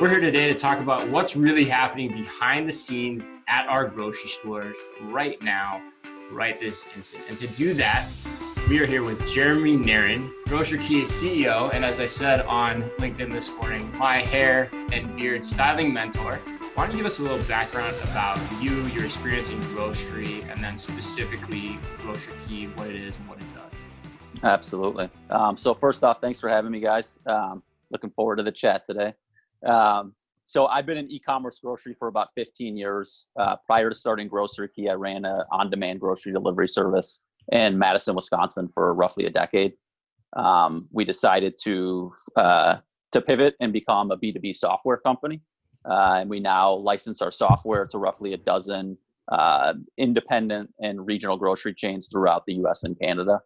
We're 0.00 0.08
here 0.10 0.20
today 0.20 0.52
to 0.52 0.54
talk 0.54 0.78
about 0.78 1.08
what's 1.08 1.34
really 1.36 1.64
happening 1.64 2.12
behind 2.12 2.68
the 2.68 2.72
scenes 2.72 3.28
at 3.48 3.66
our 3.66 3.86
grocery 3.86 4.28
stores 4.28 4.76
right 5.02 5.40
now, 5.42 5.82
right 6.30 6.60
this 6.60 6.88
instant. 6.94 7.24
And 7.28 7.36
to 7.38 7.46
do 7.48 7.74
that, 7.74 8.08
we 8.68 8.78
are 8.78 8.86
here 8.86 9.02
with 9.02 9.26
Jeremy 9.26 9.76
Narron, 9.76 10.30
GrocerKey 10.44 11.02
CEO, 11.02 11.72
and 11.72 11.84
as 11.84 12.00
I 12.00 12.06
said 12.06 12.42
on 12.42 12.82
LinkedIn 12.98 13.32
this 13.32 13.50
morning, 13.52 13.90
my 13.98 14.18
hair 14.18 14.70
and 14.92 15.16
beard 15.16 15.44
styling 15.44 15.92
mentor. 15.92 16.36
Why 16.74 16.86
don't 16.86 16.92
you 16.92 16.98
give 16.98 17.06
us 17.06 17.18
a 17.18 17.22
little 17.22 17.42
background 17.44 17.96
about 18.04 18.38
you, 18.62 18.86
your 18.86 19.04
experience 19.04 19.50
in 19.50 19.58
grocery, 19.60 20.42
and 20.42 20.62
then 20.62 20.76
specifically 20.76 21.78
Grocery 21.98 22.34
Key, 22.46 22.66
what 22.76 22.88
it 22.88 22.96
is 22.96 23.16
and 23.16 23.28
what 23.28 23.38
it 23.38 23.52
does? 23.52 24.44
Absolutely. 24.44 25.10
Um, 25.30 25.56
so 25.56 25.74
first 25.74 26.04
off, 26.04 26.20
thanks 26.20 26.38
for 26.38 26.48
having 26.48 26.70
me, 26.70 26.78
guys. 26.78 27.18
Um, 27.26 27.62
looking 27.90 28.10
forward 28.10 28.36
to 28.36 28.42
the 28.42 28.52
chat 28.52 28.84
today. 28.86 29.14
Um, 29.66 30.14
so 30.44 30.66
I've 30.66 30.86
been 30.86 30.96
in 30.96 31.10
e-commerce 31.10 31.60
grocery 31.60 31.94
for 31.98 32.08
about 32.08 32.28
15 32.34 32.76
years. 32.76 33.26
Uh, 33.38 33.56
prior 33.66 33.90
to 33.90 33.94
starting 33.94 34.30
GrocerKey, 34.30 34.88
I 34.90 34.94
ran 34.94 35.24
an 35.24 35.42
on-demand 35.52 36.00
grocery 36.00 36.32
delivery 36.32 36.68
service 36.68 37.24
in 37.52 37.78
Madison, 37.78 38.14
Wisconsin 38.14 38.68
for 38.68 38.94
roughly 38.94 39.26
a 39.26 39.30
decade. 39.30 39.74
Um, 40.36 40.88
we 40.92 41.04
decided 41.04 41.54
to 41.64 42.12
uh, 42.36 42.76
to 43.12 43.20
pivot 43.20 43.54
and 43.60 43.72
become 43.72 44.10
a 44.10 44.16
B2B 44.16 44.54
software 44.54 44.98
company. 44.98 45.40
Uh, 45.88 46.16
and 46.20 46.30
we 46.30 46.40
now 46.40 46.72
license 46.72 47.22
our 47.22 47.30
software 47.30 47.86
to 47.86 47.98
roughly 47.98 48.34
a 48.34 48.36
dozen 48.36 48.98
uh, 49.30 49.74
independent 49.96 50.70
and 50.80 51.06
regional 51.06 51.36
grocery 51.36 51.74
chains 51.74 52.08
throughout 52.10 52.44
the 52.46 52.54
US 52.64 52.84
and 52.84 52.98
Canada. 52.98 53.40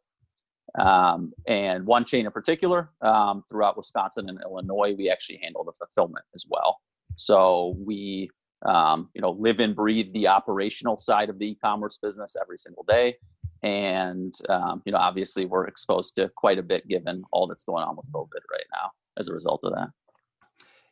Um, 0.78 1.32
and 1.46 1.84
one 1.84 2.04
chain 2.04 2.24
in 2.26 2.32
particular, 2.32 2.90
um, 3.02 3.44
throughout 3.48 3.76
Wisconsin 3.76 4.28
and 4.28 4.40
Illinois, 4.42 4.94
we 4.96 5.10
actually 5.10 5.38
handle 5.42 5.64
the 5.64 5.72
fulfillment 5.72 6.24
as 6.34 6.46
well. 6.48 6.80
So 7.16 7.76
we, 7.78 8.30
um, 8.64 9.10
you 9.14 9.20
know, 9.20 9.32
live 9.32 9.60
and 9.60 9.76
breathe 9.76 10.10
the 10.12 10.28
operational 10.28 10.96
side 10.96 11.28
of 11.28 11.38
the 11.38 11.50
e-commerce 11.50 11.98
business 12.02 12.36
every 12.40 12.56
single 12.56 12.84
day. 12.88 13.16
And 13.62 14.34
um, 14.48 14.82
you 14.84 14.92
know, 14.92 14.98
obviously, 14.98 15.44
we're 15.46 15.66
exposed 15.66 16.16
to 16.16 16.30
quite 16.36 16.58
a 16.58 16.62
bit 16.62 16.88
given 16.88 17.22
all 17.32 17.46
that's 17.46 17.64
going 17.64 17.84
on 17.84 17.96
with 17.96 18.10
COVID 18.12 18.42
right 18.50 18.66
now 18.72 18.90
as 19.18 19.28
a 19.28 19.32
result 19.32 19.62
of 19.64 19.72
that. 19.74 19.88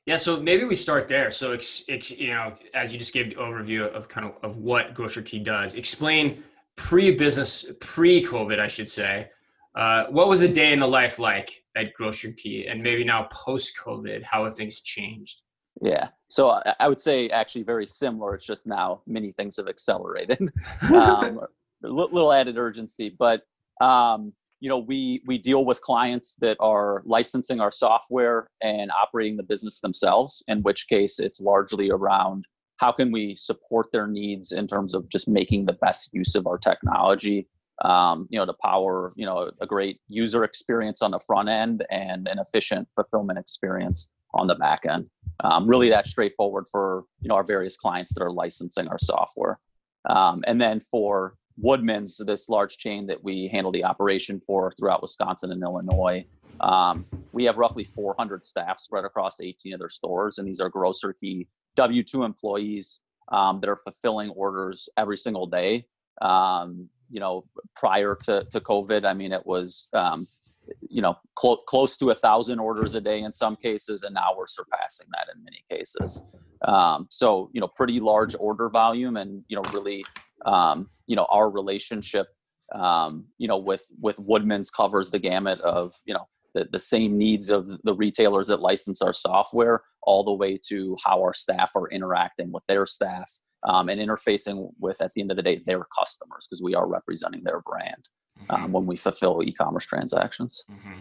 Yeah, 0.06 0.16
so 0.16 0.41
maybe 0.41 0.64
we 0.64 0.76
start 0.76 1.08
there. 1.08 1.30
So, 1.30 1.52
it's, 1.52 1.84
it's 1.88 2.10
you 2.10 2.28
know, 2.28 2.52
as 2.72 2.92
you 2.92 2.98
just 2.98 3.12
gave 3.12 3.30
the 3.30 3.36
overview 3.36 3.92
of 3.92 4.08
kind 4.08 4.26
of 4.26 4.34
of 4.42 4.58
what 4.58 4.94
GrocerKey 4.94 5.42
does, 5.42 5.74
explain 5.74 6.42
pre-business, 6.76 7.66
pre-COVID, 7.80 8.58
I 8.58 8.68
should 8.68 8.88
say, 8.88 9.30
uh, 9.74 10.06
what 10.06 10.28
was 10.28 10.42
a 10.42 10.48
day 10.48 10.72
in 10.72 10.80
the 10.80 10.88
life 10.88 11.18
like 11.18 11.64
at 11.76 11.96
GrocerKey, 11.98 12.70
and 12.70 12.82
maybe 12.82 13.04
now 13.04 13.28
post 13.30 13.72
COVID, 13.82 14.22
how 14.22 14.44
have 14.44 14.54
things 14.54 14.80
changed? 14.80 15.42
Yeah, 15.80 16.08
so 16.28 16.60
I 16.78 16.88
would 16.88 17.00
say 17.00 17.28
actually 17.28 17.62
very 17.62 17.86
similar. 17.86 18.34
It's 18.34 18.46
just 18.46 18.66
now 18.66 19.02
many 19.06 19.32
things 19.32 19.56
have 19.56 19.68
accelerated, 19.68 20.41
um, 20.92 21.41
a 21.84 21.88
little 21.88 22.32
added 22.32 22.58
urgency. 22.58 23.14
But 23.16 23.42
um, 23.80 24.32
you 24.58 24.68
know, 24.68 24.78
we 24.78 25.22
we 25.26 25.38
deal 25.38 25.64
with 25.64 25.80
clients 25.80 26.34
that 26.41 26.56
are 26.60 27.02
licensing 27.06 27.60
our 27.60 27.70
software 27.70 28.48
and 28.62 28.91
operating 28.91 29.36
the 29.36 29.42
business 29.44 29.80
themselves. 29.80 30.42
In 30.48 30.62
which 30.62 30.88
case, 30.88 31.18
it's 31.18 31.41
largely 31.41 31.91
around 31.91 32.44
how 32.76 32.91
can 32.91 33.12
we 33.12 33.34
support 33.34 33.86
their 33.92 34.06
needs 34.06 34.52
in 34.52 34.66
terms 34.66 34.94
of 34.94 35.08
just 35.08 35.28
making 35.28 35.66
the 35.66 35.74
best 35.74 36.12
use 36.12 36.34
of 36.34 36.46
our 36.46 36.58
technology 36.58 37.46
um, 37.82 38.26
you 38.30 38.38
know, 38.38 38.46
to 38.46 38.54
power, 38.62 39.12
you 39.16 39.24
know, 39.24 39.50
a 39.60 39.66
great 39.66 40.00
user 40.08 40.44
experience 40.44 41.02
on 41.02 41.10
the 41.12 41.20
front 41.20 41.48
end 41.48 41.84
and 41.90 42.28
an 42.28 42.38
efficient 42.38 42.88
fulfillment 42.94 43.38
experience 43.38 44.12
on 44.34 44.46
the 44.46 44.54
back 44.54 44.86
end. 44.86 45.08
Um, 45.42 45.66
really 45.66 45.88
that 45.88 46.06
straightforward 46.06 46.66
for, 46.70 47.04
you 47.20 47.28
know, 47.28 47.34
our 47.34 47.44
various 47.44 47.76
clients 47.76 48.14
that 48.14 48.22
are 48.22 48.30
licensing 48.30 48.88
our 48.88 48.98
software. 48.98 49.58
Um, 50.08 50.44
and 50.46 50.60
then 50.60 50.80
for 50.80 51.34
Woodman's, 51.56 52.19
this 52.19 52.48
large 52.48 52.76
chain 52.78 53.06
that 53.06 53.22
we 53.22 53.48
handle 53.48 53.72
the 53.72 53.84
operation 53.84 54.40
for 54.40 54.72
throughout 54.78 55.02
Wisconsin 55.02 55.52
and 55.52 55.62
Illinois, 55.62 56.24
um, 56.60 57.06
we 57.32 57.44
have 57.44 57.56
roughly 57.56 57.84
400 57.84 58.44
staff 58.44 58.78
spread 58.78 59.04
across 59.04 59.40
18 59.40 59.72
of 59.74 59.78
their 59.78 59.88
stores, 59.88 60.38
and 60.38 60.46
these 60.46 60.60
are 60.60 60.70
GrocerKey 60.70 61.46
W2 61.76 62.24
employees 62.24 63.00
um, 63.32 63.60
that 63.60 63.70
are 63.70 63.76
fulfilling 63.76 64.30
orders 64.30 64.88
every 64.96 65.16
single 65.16 65.46
day. 65.46 65.86
Um, 66.20 66.88
you 67.10 67.21
know, 67.21 67.44
prior 67.75 68.16
to, 68.22 68.44
to 68.50 68.60
COVID, 68.60 69.04
I 69.04 69.12
mean, 69.12 69.32
it 69.32 69.44
was, 69.44 69.88
um, 69.93 70.26
you 70.88 71.03
know, 71.03 71.16
cl- 71.38 71.62
close 71.66 71.97
to 71.97 72.10
a 72.10 72.15
thousand 72.15 72.60
orders 72.60 72.94
a 72.94 73.00
day 73.00 73.22
in 73.22 73.32
some 73.32 73.56
cases, 73.56 74.03
and 74.03 74.15
now 74.15 74.34
we're 74.37 74.47
surpassing 74.47 75.09
that 75.12 75.26
in 75.34 75.43
many 75.43 75.65
cases. 75.70 76.25
Um, 76.62 77.06
so, 77.10 77.50
you 77.53 77.60
know, 77.60 77.69
pretty 77.69 78.00
large 78.00 78.37
order 78.38 78.69
volume, 78.69 79.16
and 79.16 79.43
you 79.49 79.56
know, 79.56 79.62
really, 79.72 80.04
um, 80.47 80.88
you 81.06 81.16
know, 81.16 81.26
our 81.31 81.50
relationship, 81.50 82.28
um, 82.75 83.26
you 83.38 83.49
know, 83.49 83.59
with 83.59 83.84
with 84.00 84.19
Woodman's 84.19 84.70
covers 84.70 85.10
the 85.10 85.19
gamut 85.19 85.60
of, 85.62 85.94
you 86.04 86.15
know, 86.15 86.28
the, 86.54 86.69
the 86.70 86.78
same 86.78 87.16
needs 87.19 87.50
of 87.50 87.69
the 87.82 87.94
retailers 87.94 88.49
that 88.49 88.60
license 88.60 89.03
our 89.03 89.15
software, 89.15 89.82
all 90.03 90.22
the 90.22 90.32
way 90.32 90.59
to 90.69 90.97
how 91.04 91.20
our 91.20 91.34
staff 91.34 91.72
are 91.75 91.88
interacting 91.88 92.53
with 92.53 92.62
their 92.69 92.87
staff 92.87 93.32
um, 93.65 93.88
and 93.88 94.00
interfacing 94.00 94.71
with 94.78 95.00
at 95.00 95.12
the 95.15 95.21
end 95.21 95.31
of 95.31 95.37
the 95.37 95.43
day 95.43 95.62
their 95.66 95.87
customers 95.98 96.47
because 96.48 96.62
we 96.62 96.75
are 96.75 96.87
representing 96.87 97.43
their 97.44 97.60
brand 97.60 98.09
um, 98.48 98.62
mm-hmm. 98.62 98.72
when 98.72 98.87
we 98.87 98.97
fulfill 98.97 99.43
e-commerce 99.43 99.87
transactions 99.87 100.65
mm-hmm. 100.71 101.00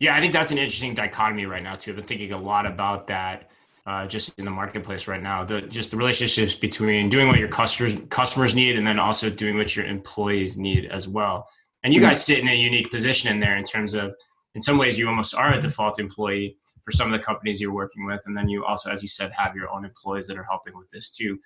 yeah 0.00 0.14
i 0.14 0.20
think 0.20 0.32
that's 0.32 0.52
an 0.52 0.58
interesting 0.58 0.94
dichotomy 0.94 1.46
right 1.46 1.62
now 1.62 1.74
too 1.74 1.90
i've 1.90 1.96
been 1.96 2.04
thinking 2.04 2.32
a 2.32 2.36
lot 2.36 2.66
about 2.66 3.06
that 3.06 3.50
uh, 3.86 4.06
just 4.06 4.38
in 4.38 4.46
the 4.46 4.50
marketplace 4.50 5.06
right 5.06 5.22
now 5.22 5.44
the 5.44 5.60
just 5.62 5.90
the 5.90 5.96
relationships 5.96 6.54
between 6.54 7.08
doing 7.08 7.28
what 7.28 7.38
your 7.38 7.48
customers 7.48 7.96
customers 8.08 8.54
need 8.54 8.76
and 8.76 8.86
then 8.86 8.98
also 8.98 9.28
doing 9.28 9.56
what 9.56 9.76
your 9.76 9.84
employees 9.84 10.56
need 10.56 10.86
as 10.86 11.06
well 11.06 11.46
and 11.82 11.92
you 11.92 12.00
mm-hmm. 12.00 12.08
guys 12.08 12.24
sit 12.24 12.38
in 12.38 12.48
a 12.48 12.54
unique 12.54 12.90
position 12.90 13.30
in 13.30 13.40
there 13.40 13.56
in 13.56 13.64
terms 13.64 13.94
of 13.94 14.14
in 14.54 14.60
some 14.60 14.78
ways 14.78 14.98
you 14.98 15.06
almost 15.08 15.34
are 15.34 15.54
a 15.54 15.60
default 15.60 16.00
employee 16.00 16.56
for 16.82 16.92
some 16.92 17.12
of 17.12 17.18
the 17.18 17.24
companies 17.24 17.60
you're 17.60 17.74
working 17.74 18.06
with 18.06 18.20
and 18.26 18.36
then 18.36 18.48
you 18.48 18.64
also 18.64 18.90
as 18.90 19.02
you 19.02 19.08
said 19.08 19.30
have 19.32 19.54
your 19.54 19.70
own 19.70 19.84
employees 19.84 20.26
that 20.26 20.38
are 20.38 20.44
helping 20.44 20.76
with 20.76 20.88
this 20.90 21.10
too 21.10 21.38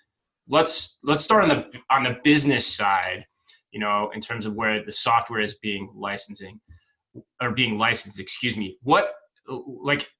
let's 0.49 0.99
let's 1.05 1.23
start 1.23 1.45
on 1.45 1.49
the 1.49 1.65
on 1.91 2.03
the 2.03 2.19
business 2.25 2.67
side 2.67 3.25
you 3.71 3.81
know 3.81 4.11
in 4.15 4.21
terms 4.21 4.47
of 4.47 4.55
where 4.55 4.85
the 4.85 4.93
software 4.93 5.41
is 5.41 5.55
being 5.59 5.91
licensing 5.95 6.61
or 7.41 7.53
being 7.53 7.79
licensed 7.79 8.21
excuse 8.21 8.57
me. 8.57 8.77
What 8.83 9.13
like 9.47 10.11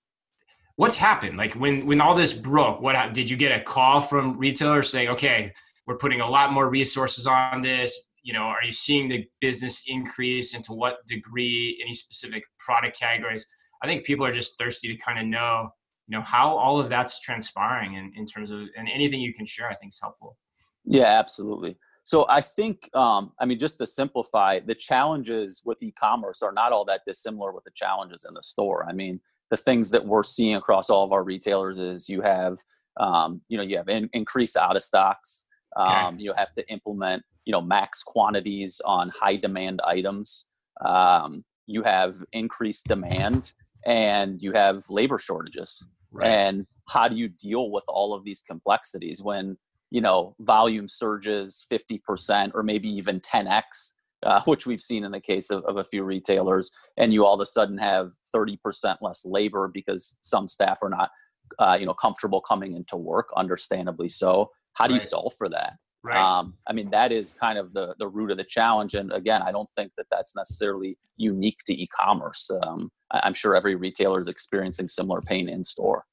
what's 0.77 0.97
happened? 0.97 1.37
Like 1.37 1.55
when 1.55 1.87
when 1.87 2.00
all 2.00 2.15
this 2.15 2.33
broke 2.33 2.81
what 2.81 3.12
did 3.15 3.28
you 3.28 3.37
get 3.37 3.59
a 3.59 3.62
call 3.62 4.00
from 4.00 4.39
retailers 4.39 4.91
saying 4.91 5.09
okay 5.09 5.53
we're 5.87 5.97
putting 5.97 6.21
a 6.21 6.28
lot 6.28 6.53
more 6.53 6.69
resources 6.69 7.27
on 7.27 7.62
this. 7.62 7.99
You 8.22 8.33
know 8.33 8.43
are 8.43 8.65
you 8.65 8.72
seeing 8.72 9.09
the 9.09 9.27
business 9.41 9.84
increase 9.87 10.55
and 10.55 10.65
to 10.65 10.72
what 10.72 10.99
degree 11.06 11.81
any 11.83 11.95
specific 11.95 12.45
product 12.59 12.99
categories? 12.99 13.47
I 13.83 13.87
think 13.87 14.05
people 14.05 14.27
are 14.27 14.33
just 14.33 14.59
thirsty 14.59 14.89
to 14.89 15.03
kind 15.03 15.19
of 15.19 15.27
know 15.27 15.71
you 16.08 16.16
know 16.16 16.24
how 16.24 16.56
all 16.56 16.80
of 16.80 16.88
that's 16.88 17.20
transpiring 17.20 17.94
in, 17.94 18.12
in 18.16 18.24
terms 18.24 18.50
of 18.50 18.60
and 18.76 18.88
anything 18.88 19.20
you 19.20 19.32
can 19.32 19.46
share 19.46 19.69
i 19.69 19.74
think 19.74 19.92
is 19.92 20.00
helpful. 20.00 20.36
Yeah 20.84 21.04
absolutely. 21.04 21.76
So 22.04 22.26
i 22.28 22.41
think 22.41 22.88
um, 22.94 23.32
i 23.41 23.44
mean 23.44 23.58
just 23.58 23.78
to 23.78 23.86
simplify 23.86 24.60
the 24.60 24.74
challenges 24.74 25.62
with 25.64 25.82
e-commerce 25.82 26.42
are 26.42 26.52
not 26.52 26.72
all 26.72 26.84
that 26.86 27.02
dissimilar 27.06 27.52
with 27.52 27.64
the 27.64 27.72
challenges 27.74 28.24
in 28.26 28.34
the 28.34 28.42
store. 28.42 28.86
I 28.88 28.92
mean 28.92 29.20
the 29.50 29.56
things 29.56 29.91
that 29.91 30.04
we're 30.04 30.22
seeing 30.22 30.56
across 30.56 30.91
all 30.91 31.04
of 31.04 31.12
our 31.12 31.24
retailers 31.24 31.78
is 31.78 32.08
you 32.08 32.22
have 32.22 32.58
um, 32.98 33.42
you 33.48 33.58
know 33.58 33.64
you 33.64 33.76
have 33.76 33.88
in, 33.88 34.08
increased 34.12 34.56
out 34.56 34.76
of 34.76 34.82
stocks. 34.82 35.44
Um, 35.76 36.14
okay. 36.14 36.22
you 36.22 36.32
have 36.34 36.54
to 36.54 36.68
implement 36.72 37.22
you 37.44 37.52
know 37.52 37.60
max 37.60 38.02
quantities 38.02 38.80
on 38.84 39.10
high 39.10 39.36
demand 39.36 39.80
items. 39.84 40.47
Um, 40.84 41.44
you 41.66 41.82
have 41.82 42.16
increased 42.32 42.88
demand 42.88 43.52
and 43.84 44.42
you 44.42 44.52
have 44.52 44.88
labor 44.88 45.18
shortages 45.18 45.86
Right. 46.10 46.28
And 46.28 46.66
how 46.89 47.09
do 47.09 47.16
you 47.16 47.28
deal 47.28 47.71
with 47.71 47.84
all 47.89 48.15
of 48.15 48.25
these 48.25 48.43
complexities 48.43 49.22
when 49.22 49.57
you 49.91 50.01
know 50.01 50.34
volume 50.41 50.89
surges 50.89 51.66
50% 51.71 52.53
or 52.55 52.63
maybe 52.63 52.89
even 52.89 53.21
10x 53.21 53.93
uh, 54.25 54.43
which 54.45 54.66
we've 54.66 54.81
seen 54.81 55.05
in 55.05 55.13
the 55.13 55.21
case 55.21 55.51
of, 55.51 55.65
of 55.65 55.77
a 55.77 55.84
few 55.84 56.03
retailers 56.03 56.72
and 56.97 57.13
you 57.13 57.25
all 57.25 57.34
of 57.34 57.41
a 57.41 57.47
sudden 57.47 57.78
have 57.78 58.13
30% 58.34 58.59
less 59.01 59.25
labor 59.25 59.71
because 59.72 60.19
some 60.22 60.49
staff 60.49 60.81
are 60.83 60.91
not 60.91 61.10
uh, 61.59 61.77
you 61.78 61.87
know 61.87 61.95
comfortable 61.95 62.41
coming 62.41 62.75
into 62.75 62.97
work 62.97 63.28
understandably 63.37 64.09
so 64.09 64.51
how 64.75 64.87
do 64.87 64.93
right. 64.93 65.03
you 65.03 65.09
solve 65.09 65.33
for 65.39 65.49
that 65.49 65.75
Right. 66.09 66.16
Um, 66.19 66.55
I 66.66 66.72
mean, 66.72 66.89
that 66.91 67.13
is 67.13 67.34
kind 67.34 67.59
of 67.59 67.75
the 67.75 67.95
the 67.99 68.09
root 68.09 68.31
of 68.31 68.39
the 68.39 68.45
challenge. 68.45 68.95
And 68.95 69.13
again, 69.13 69.43
I 69.43 69.53
don't 69.53 69.69
think 69.77 69.93
that 69.99 70.07
that's 70.10 70.34
necessarily 70.34 70.97
unique 71.16 71.59
to 71.66 71.75
e-commerce. 71.75 72.51
Um, 72.63 72.91
I, 73.10 73.27
am 73.27 73.34
sure 73.34 73.55
every 73.55 73.75
retailer 73.75 74.19
is 74.19 74.28
experiencing 74.28 74.89
similar 74.89 75.21
pain 75.21 75.49
in 75.51 75.63
store. 75.63 76.05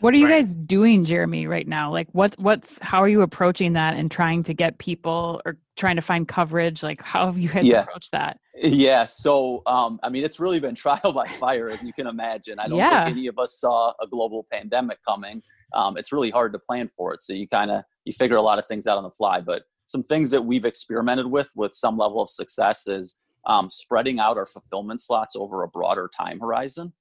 What 0.00 0.14
are 0.14 0.16
you 0.16 0.26
Right. 0.26 0.40
guys 0.40 0.54
doing, 0.56 1.04
Jeremy, 1.04 1.46
right 1.46 1.68
now? 1.68 1.92
Like 1.92 2.08
what 2.12 2.34
what's 2.38 2.78
how 2.78 3.02
are 3.02 3.08
you 3.08 3.20
approaching 3.20 3.74
that 3.74 3.94
and 3.94 4.10
trying 4.10 4.42
to 4.44 4.54
get 4.54 4.78
people 4.78 5.42
or 5.44 5.58
trying 5.76 5.96
to 5.96 6.02
find 6.02 6.26
coverage? 6.26 6.82
Like 6.82 7.02
how 7.02 7.26
have 7.26 7.36
you 7.36 7.50
guys 7.50 7.68
Yeah. 7.68 7.82
approached 7.82 8.12
that? 8.12 8.38
Yeah, 8.54 9.04
so 9.04 9.62
um, 9.66 10.00
I 10.02 10.08
mean, 10.08 10.24
it's 10.24 10.40
really 10.40 10.60
been 10.60 10.74
trial 10.84 11.12
by 11.12 11.26
fire, 11.28 11.70
as 11.70 11.84
you 11.84 11.92
can 11.92 12.06
imagine. 12.06 12.58
I 12.58 12.68
don't 12.68 12.78
Yeah. 12.78 13.04
think 13.04 13.18
any 13.18 13.26
of 13.26 13.38
us 13.38 13.60
saw 13.60 13.92
a 14.00 14.06
global 14.06 14.46
pandemic 14.50 14.98
coming. 15.06 15.42
Um, 15.74 15.98
it's 15.98 16.10
really 16.10 16.30
hard 16.30 16.52
to 16.54 16.58
plan 16.58 16.90
for 16.96 17.12
it, 17.12 17.20
so 17.22 17.32
you 17.34 17.46
kind 17.48 17.70
of 17.70 17.82
you 18.04 18.12
figure 18.12 18.36
a 18.36 18.42
lot 18.42 18.58
of 18.58 18.66
things 18.66 18.86
out 18.86 18.96
on 18.98 19.04
the 19.04 19.10
fly. 19.10 19.40
But 19.40 19.62
some 19.86 20.02
things 20.02 20.30
that 20.30 20.44
we've 20.44 20.64
experimented 20.64 21.26
with 21.26 21.50
with 21.54 21.74
some 21.74 21.96
level 21.98 22.20
of 22.22 22.30
success 22.30 22.86
is 22.86 23.16
um, 23.46 23.70
spreading 23.70 24.20
out 24.20 24.36
our 24.36 24.46
fulfillment 24.46 25.00
slots 25.00 25.34
over 25.36 25.64
a 25.64 25.68
broader 25.68 26.10
time 26.16 26.38
horizon, 26.40 26.92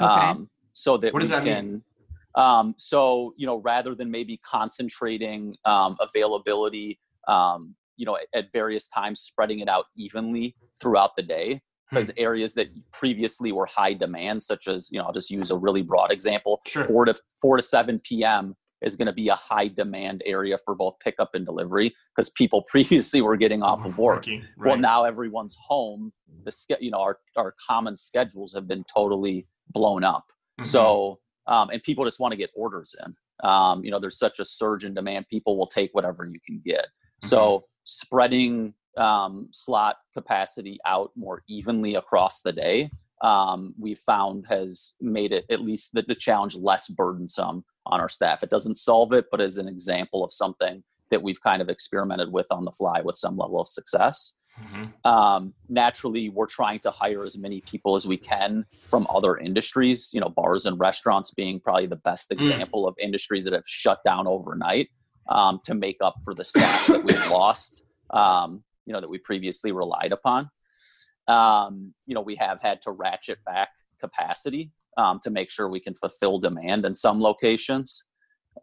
Okay. 0.00 0.06
um, 0.10 0.48
so 0.72 0.96
that 0.96 1.12
What 1.12 1.20
does 1.20 1.30
we 1.30 1.34
that 1.36 1.44
mean? 1.44 1.54
can. 1.54 1.82
Um, 2.36 2.74
so 2.78 3.34
you 3.36 3.46
know, 3.46 3.56
rather 3.58 3.94
than 3.94 4.10
maybe 4.10 4.38
concentrating 4.38 5.56
um, 5.64 5.96
availability, 6.00 6.98
um, 7.28 7.74
you 7.96 8.06
know, 8.06 8.16
at, 8.16 8.26
at 8.34 8.52
various 8.52 8.88
times, 8.88 9.20
spreading 9.20 9.58
it 9.60 9.68
out 9.68 9.86
evenly 9.96 10.56
throughout 10.80 11.16
the 11.16 11.22
day 11.22 11.60
because 11.90 12.12
areas 12.16 12.54
that 12.54 12.68
previously 12.92 13.50
were 13.50 13.66
high 13.66 13.92
demand, 13.92 14.40
such 14.40 14.68
as 14.68 14.88
you 14.92 14.98
know, 15.00 15.06
I'll 15.06 15.12
just 15.12 15.30
use 15.30 15.50
a 15.50 15.56
really 15.56 15.82
broad 15.82 16.12
example. 16.12 16.60
Sure. 16.66 16.84
Four 16.84 17.04
to 17.06 17.14
four 17.42 17.56
to 17.56 17.62
seven 17.62 17.98
p.m. 18.04 18.54
is 18.82 18.96
going 18.96 19.06
to 19.06 19.12
be 19.12 19.28
a 19.28 19.34
high 19.34 19.68
demand 19.68 20.22
area 20.24 20.56
for 20.64 20.74
both 20.74 20.94
pickup 21.00 21.34
and 21.34 21.44
delivery 21.44 21.94
because 22.14 22.30
people 22.30 22.62
previously 22.68 23.20
were 23.20 23.36
getting 23.36 23.62
off 23.62 23.84
of 23.84 23.98
work. 23.98 24.16
Working, 24.18 24.44
Well, 24.56 24.76
now 24.76 25.04
everyone's 25.04 25.56
home. 25.66 26.12
The 26.44 26.52
ske- 26.52 26.80
you 26.80 26.90
know 26.90 27.00
our 27.00 27.18
our 27.36 27.54
common 27.68 27.96
schedules 27.96 28.54
have 28.54 28.66
been 28.66 28.84
totally 28.92 29.46
blown 29.70 30.04
up. 30.04 30.24
Mhm. 30.60 30.66
So 30.66 31.20
um, 31.46 31.70
and 31.70 31.82
people 31.82 32.04
just 32.04 32.20
want 32.20 32.32
to 32.32 32.36
get 32.36 32.50
orders 32.54 32.94
in. 33.04 33.14
Um, 33.42 33.84
you 33.84 33.90
know, 33.90 33.98
there's 33.98 34.18
such 34.18 34.38
a 34.38 34.44
surge 34.44 34.84
in 34.84 34.94
demand. 34.94 35.26
People 35.28 35.56
will 35.58 35.66
take 35.66 35.90
whatever 35.92 36.26
you 36.26 36.38
can 36.46 36.62
get. 36.64 36.86
So 37.22 37.64
spreading 37.84 38.74
um, 38.96 39.48
slot 39.50 39.96
capacity 40.14 40.78
out 40.86 41.10
more 41.16 41.42
evenly 41.48 41.96
across 41.96 42.42
the 42.42 42.52
day, 42.52 42.90
um, 43.22 43.74
we 43.78 43.94
found 43.94 44.46
has 44.48 44.94
made 45.00 45.32
it 45.32 45.44
at 45.50 45.60
least 45.60 45.90
the, 45.92 46.02
the 46.02 46.14
challenge 46.14 46.54
less 46.54 46.88
burdensome 46.88 47.64
on 47.90 48.00
our 48.00 48.08
staff. 48.08 48.42
It 48.42 48.50
doesn't 48.50 48.76
solve 48.76 49.12
it, 49.12 49.26
but 49.30 49.40
as 49.40 49.58
an 49.58 49.68
example 49.68 50.24
of 50.24 50.32
something 50.32 50.82
that 51.10 51.22
we've 51.22 51.40
kind 51.40 51.60
of 51.60 51.68
experimented 51.68 52.32
with 52.32 52.46
on 52.50 52.64
the 52.64 52.70
fly 52.72 53.00
with 53.02 53.16
some 53.16 53.36
level 53.36 53.60
of 53.60 53.68
success. 53.68 54.32
Mhm. 54.60 55.06
Um, 55.06 55.54
naturally, 55.68 56.28
we're 56.28 56.46
trying 56.46 56.80
to 56.80 56.90
hire 56.90 57.24
as 57.24 57.38
many 57.38 57.60
people 57.62 57.96
as 57.96 58.06
we 58.06 58.16
can 58.16 58.66
from 58.86 59.06
other 59.08 59.36
industries. 59.36 60.10
You 60.12 60.20
know, 60.20 60.28
bars 60.28 60.66
and 60.66 60.78
restaurants 60.78 61.32
being 61.32 61.60
probably 61.60 61.86
the 61.86 61.96
best 61.96 62.30
example 62.30 62.86
of 62.86 62.94
industries 63.00 63.44
that 63.44 63.52
have 63.52 63.66
shut 63.66 64.00
down 64.04 64.26
overnight 64.26 64.90
um, 65.28 65.60
to 65.64 65.74
make 65.74 65.98
up 66.00 66.16
for 66.24 66.34
the 66.34 66.44
staff 66.44 66.88
that 66.88 67.04
we've 67.04 67.30
lost. 67.30 67.84
Um, 68.10 68.64
you 68.86 68.92
know, 68.92 69.00
that 69.00 69.08
we 69.08 69.18
previously 69.18 69.72
relied 69.72 70.12
upon. 70.12 70.50
Um, 71.28 71.94
you 72.06 72.14
know, 72.14 72.22
we 72.22 72.34
have 72.36 72.60
had 72.60 72.82
to 72.82 72.90
ratchet 72.90 73.38
back 73.44 73.68
capacity 74.00 74.72
um, 75.00 75.18
to 75.22 75.30
make 75.30 75.50
sure 75.50 75.68
we 75.68 75.80
can 75.80 75.94
fulfill 75.94 76.38
demand 76.38 76.84
in 76.84 76.94
some 76.94 77.20
locations. 77.20 78.04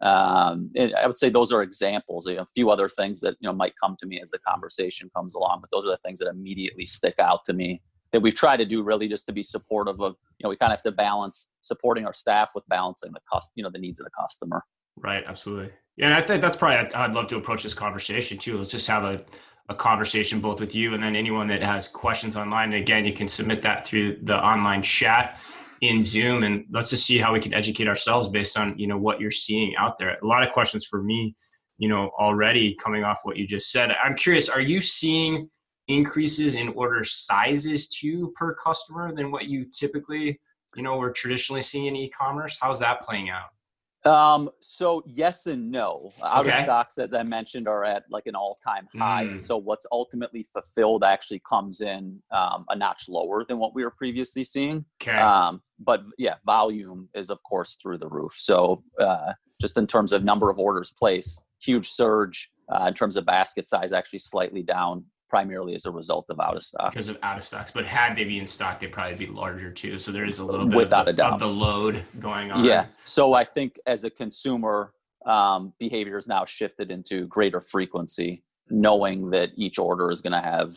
Um, 0.00 0.70
and 0.76 0.94
I 0.94 1.06
would 1.06 1.18
say 1.18 1.28
those 1.28 1.52
are 1.52 1.62
examples. 1.62 2.26
You 2.26 2.36
know, 2.36 2.42
a 2.42 2.46
few 2.54 2.70
other 2.70 2.88
things 2.88 3.20
that 3.20 3.34
you 3.40 3.48
know 3.48 3.52
might 3.52 3.74
come 3.82 3.96
to 3.98 4.06
me 4.06 4.20
as 4.20 4.30
the 4.30 4.38
conversation 4.38 5.10
comes 5.16 5.34
along, 5.34 5.58
but 5.60 5.70
those 5.72 5.84
are 5.84 5.90
the 5.90 5.96
things 5.96 6.20
that 6.20 6.28
immediately 6.28 6.84
stick 6.84 7.16
out 7.18 7.44
to 7.46 7.52
me 7.52 7.82
that 8.12 8.20
we've 8.20 8.34
tried 8.34 8.58
to 8.58 8.64
do 8.64 8.82
really 8.82 9.08
just 9.08 9.26
to 9.26 9.32
be 9.32 9.42
supportive 9.42 10.00
of. 10.00 10.14
You 10.38 10.44
know, 10.44 10.50
we 10.50 10.56
kind 10.56 10.72
of 10.72 10.78
have 10.78 10.84
to 10.84 10.92
balance 10.92 11.48
supporting 11.62 12.06
our 12.06 12.14
staff 12.14 12.50
with 12.54 12.64
balancing 12.68 13.12
the 13.12 13.20
cost, 13.30 13.52
you 13.56 13.64
know, 13.64 13.70
the 13.70 13.78
needs 13.78 13.98
of 13.98 14.04
the 14.04 14.12
customer. 14.18 14.62
Right, 14.96 15.24
absolutely. 15.26 15.72
Yeah, 15.96 16.06
and 16.06 16.14
I 16.14 16.20
think 16.20 16.42
that's 16.42 16.56
probably 16.56 16.76
I'd, 16.76 16.92
I'd 16.92 17.14
love 17.14 17.26
to 17.28 17.36
approach 17.36 17.64
this 17.64 17.74
conversation 17.74 18.38
too. 18.38 18.56
Let's 18.56 18.70
just 18.70 18.86
have 18.86 19.02
a, 19.02 19.24
a 19.68 19.74
conversation 19.74 20.40
both 20.40 20.60
with 20.60 20.74
you 20.74 20.94
and 20.94 21.02
then 21.02 21.16
anyone 21.16 21.48
that 21.48 21.62
has 21.62 21.88
questions 21.88 22.36
online. 22.36 22.72
And 22.72 22.82
again, 22.82 23.04
you 23.04 23.12
can 23.12 23.26
submit 23.26 23.62
that 23.62 23.84
through 23.84 24.18
the 24.22 24.38
online 24.38 24.82
chat 24.82 25.40
in 25.80 26.02
Zoom, 26.02 26.42
and 26.42 26.64
let's 26.70 26.90
just 26.90 27.06
see 27.06 27.18
how 27.18 27.32
we 27.32 27.40
can 27.40 27.54
educate 27.54 27.88
ourselves 27.88 28.28
based 28.28 28.58
on 28.58 28.78
you 28.78 28.86
know 28.86 28.98
what 28.98 29.20
you're 29.20 29.30
seeing 29.30 29.74
out 29.76 29.98
there. 29.98 30.18
A 30.22 30.26
lot 30.26 30.42
of 30.42 30.52
questions 30.52 30.84
for 30.84 31.02
me, 31.02 31.34
you 31.78 31.88
know, 31.88 32.10
already 32.18 32.74
coming 32.82 33.04
off 33.04 33.20
what 33.22 33.36
you 33.36 33.46
just 33.46 33.70
said. 33.70 33.90
I'm 34.02 34.14
curious, 34.16 34.48
are 34.48 34.60
you 34.60 34.80
seeing 34.80 35.48
increases 35.88 36.54
in 36.54 36.68
order 36.70 37.02
sizes 37.04 37.88
too 37.88 38.32
per 38.36 38.54
customer 38.54 39.12
than 39.12 39.30
what 39.30 39.46
you 39.46 39.64
typically 39.64 40.38
you 40.76 40.82
know 40.82 40.96
were 40.98 41.10
traditionally 41.10 41.62
seeing 41.62 41.86
in 41.86 41.96
e-commerce? 41.96 42.58
How's 42.60 42.78
that 42.80 43.00
playing 43.00 43.30
out? 43.30 43.48
Um, 44.04 44.48
so 44.60 45.02
yes 45.06 45.46
and 45.46 45.70
no. 45.70 46.12
Out 46.22 46.46
of 46.46 46.54
stocks, 46.54 46.98
as 46.98 47.12
I 47.14 47.24
mentioned, 47.24 47.66
are 47.66 47.84
at 47.84 48.04
like 48.10 48.26
an 48.26 48.36
all-time 48.36 48.86
high, 48.96 49.24
Mm. 49.24 49.42
so 49.42 49.56
what's 49.56 49.86
ultimately 49.90 50.44
fulfilled 50.44 51.02
actually 51.02 51.40
comes 51.48 51.80
in 51.80 52.22
um, 52.30 52.64
a 52.68 52.76
notch 52.76 53.08
lower 53.08 53.44
than 53.44 53.58
what 53.58 53.74
we 53.74 53.82
were 53.82 53.90
previously 53.90 54.44
seeing. 54.44 54.84
Okay. 55.02 55.18
Um, 55.18 55.62
but 55.78 56.02
yeah, 56.18 56.34
volume 56.44 57.08
is 57.14 57.30
of 57.30 57.42
course 57.42 57.76
through 57.80 57.98
the 57.98 58.08
roof. 58.08 58.32
So 58.36 58.82
uh, 59.00 59.32
just 59.60 59.76
in 59.76 59.86
terms 59.86 60.12
of 60.12 60.24
number 60.24 60.50
of 60.50 60.58
orders 60.58 60.92
placed, 60.98 61.44
huge 61.60 61.88
surge. 61.90 62.50
Uh, 62.70 62.84
in 62.88 62.92
terms 62.92 63.16
of 63.16 63.24
basket 63.24 63.66
size, 63.66 63.94
actually 63.94 64.18
slightly 64.18 64.62
down, 64.62 65.02
primarily 65.30 65.74
as 65.74 65.86
a 65.86 65.90
result 65.90 66.26
of 66.28 66.38
out 66.40 66.54
of 66.54 66.62
stock. 66.62 66.90
because 66.92 67.08
of 67.08 67.18
out 67.22 67.38
of 67.38 67.44
stocks. 67.44 67.70
But 67.70 67.86
had 67.86 68.14
they 68.14 68.24
be 68.24 68.38
in 68.38 68.46
stock, 68.46 68.80
they'd 68.80 68.92
probably 68.92 69.16
be 69.16 69.26
larger 69.26 69.70
too. 69.70 69.98
So 69.98 70.12
there 70.12 70.24
is 70.24 70.38
a 70.38 70.44
little 70.44 70.66
bit 70.66 70.76
Without 70.76 71.02
of, 71.02 71.08
a 71.08 71.12
the, 71.12 71.16
doubt. 71.16 71.32
of 71.34 71.40
the 71.40 71.48
load 71.48 72.02
going 72.18 72.50
on. 72.50 72.64
Yeah. 72.64 72.86
So 73.04 73.34
I 73.34 73.44
think 73.44 73.78
as 73.86 74.04
a 74.04 74.10
consumer, 74.10 74.92
um, 75.26 75.72
behavior 75.78 76.16
has 76.16 76.28
now 76.28 76.44
shifted 76.44 76.90
into 76.90 77.26
greater 77.26 77.60
frequency, 77.60 78.42
knowing 78.70 79.30
that 79.30 79.50
each 79.56 79.78
order 79.78 80.10
is 80.10 80.20
going 80.20 80.32
to 80.32 80.46
have 80.46 80.76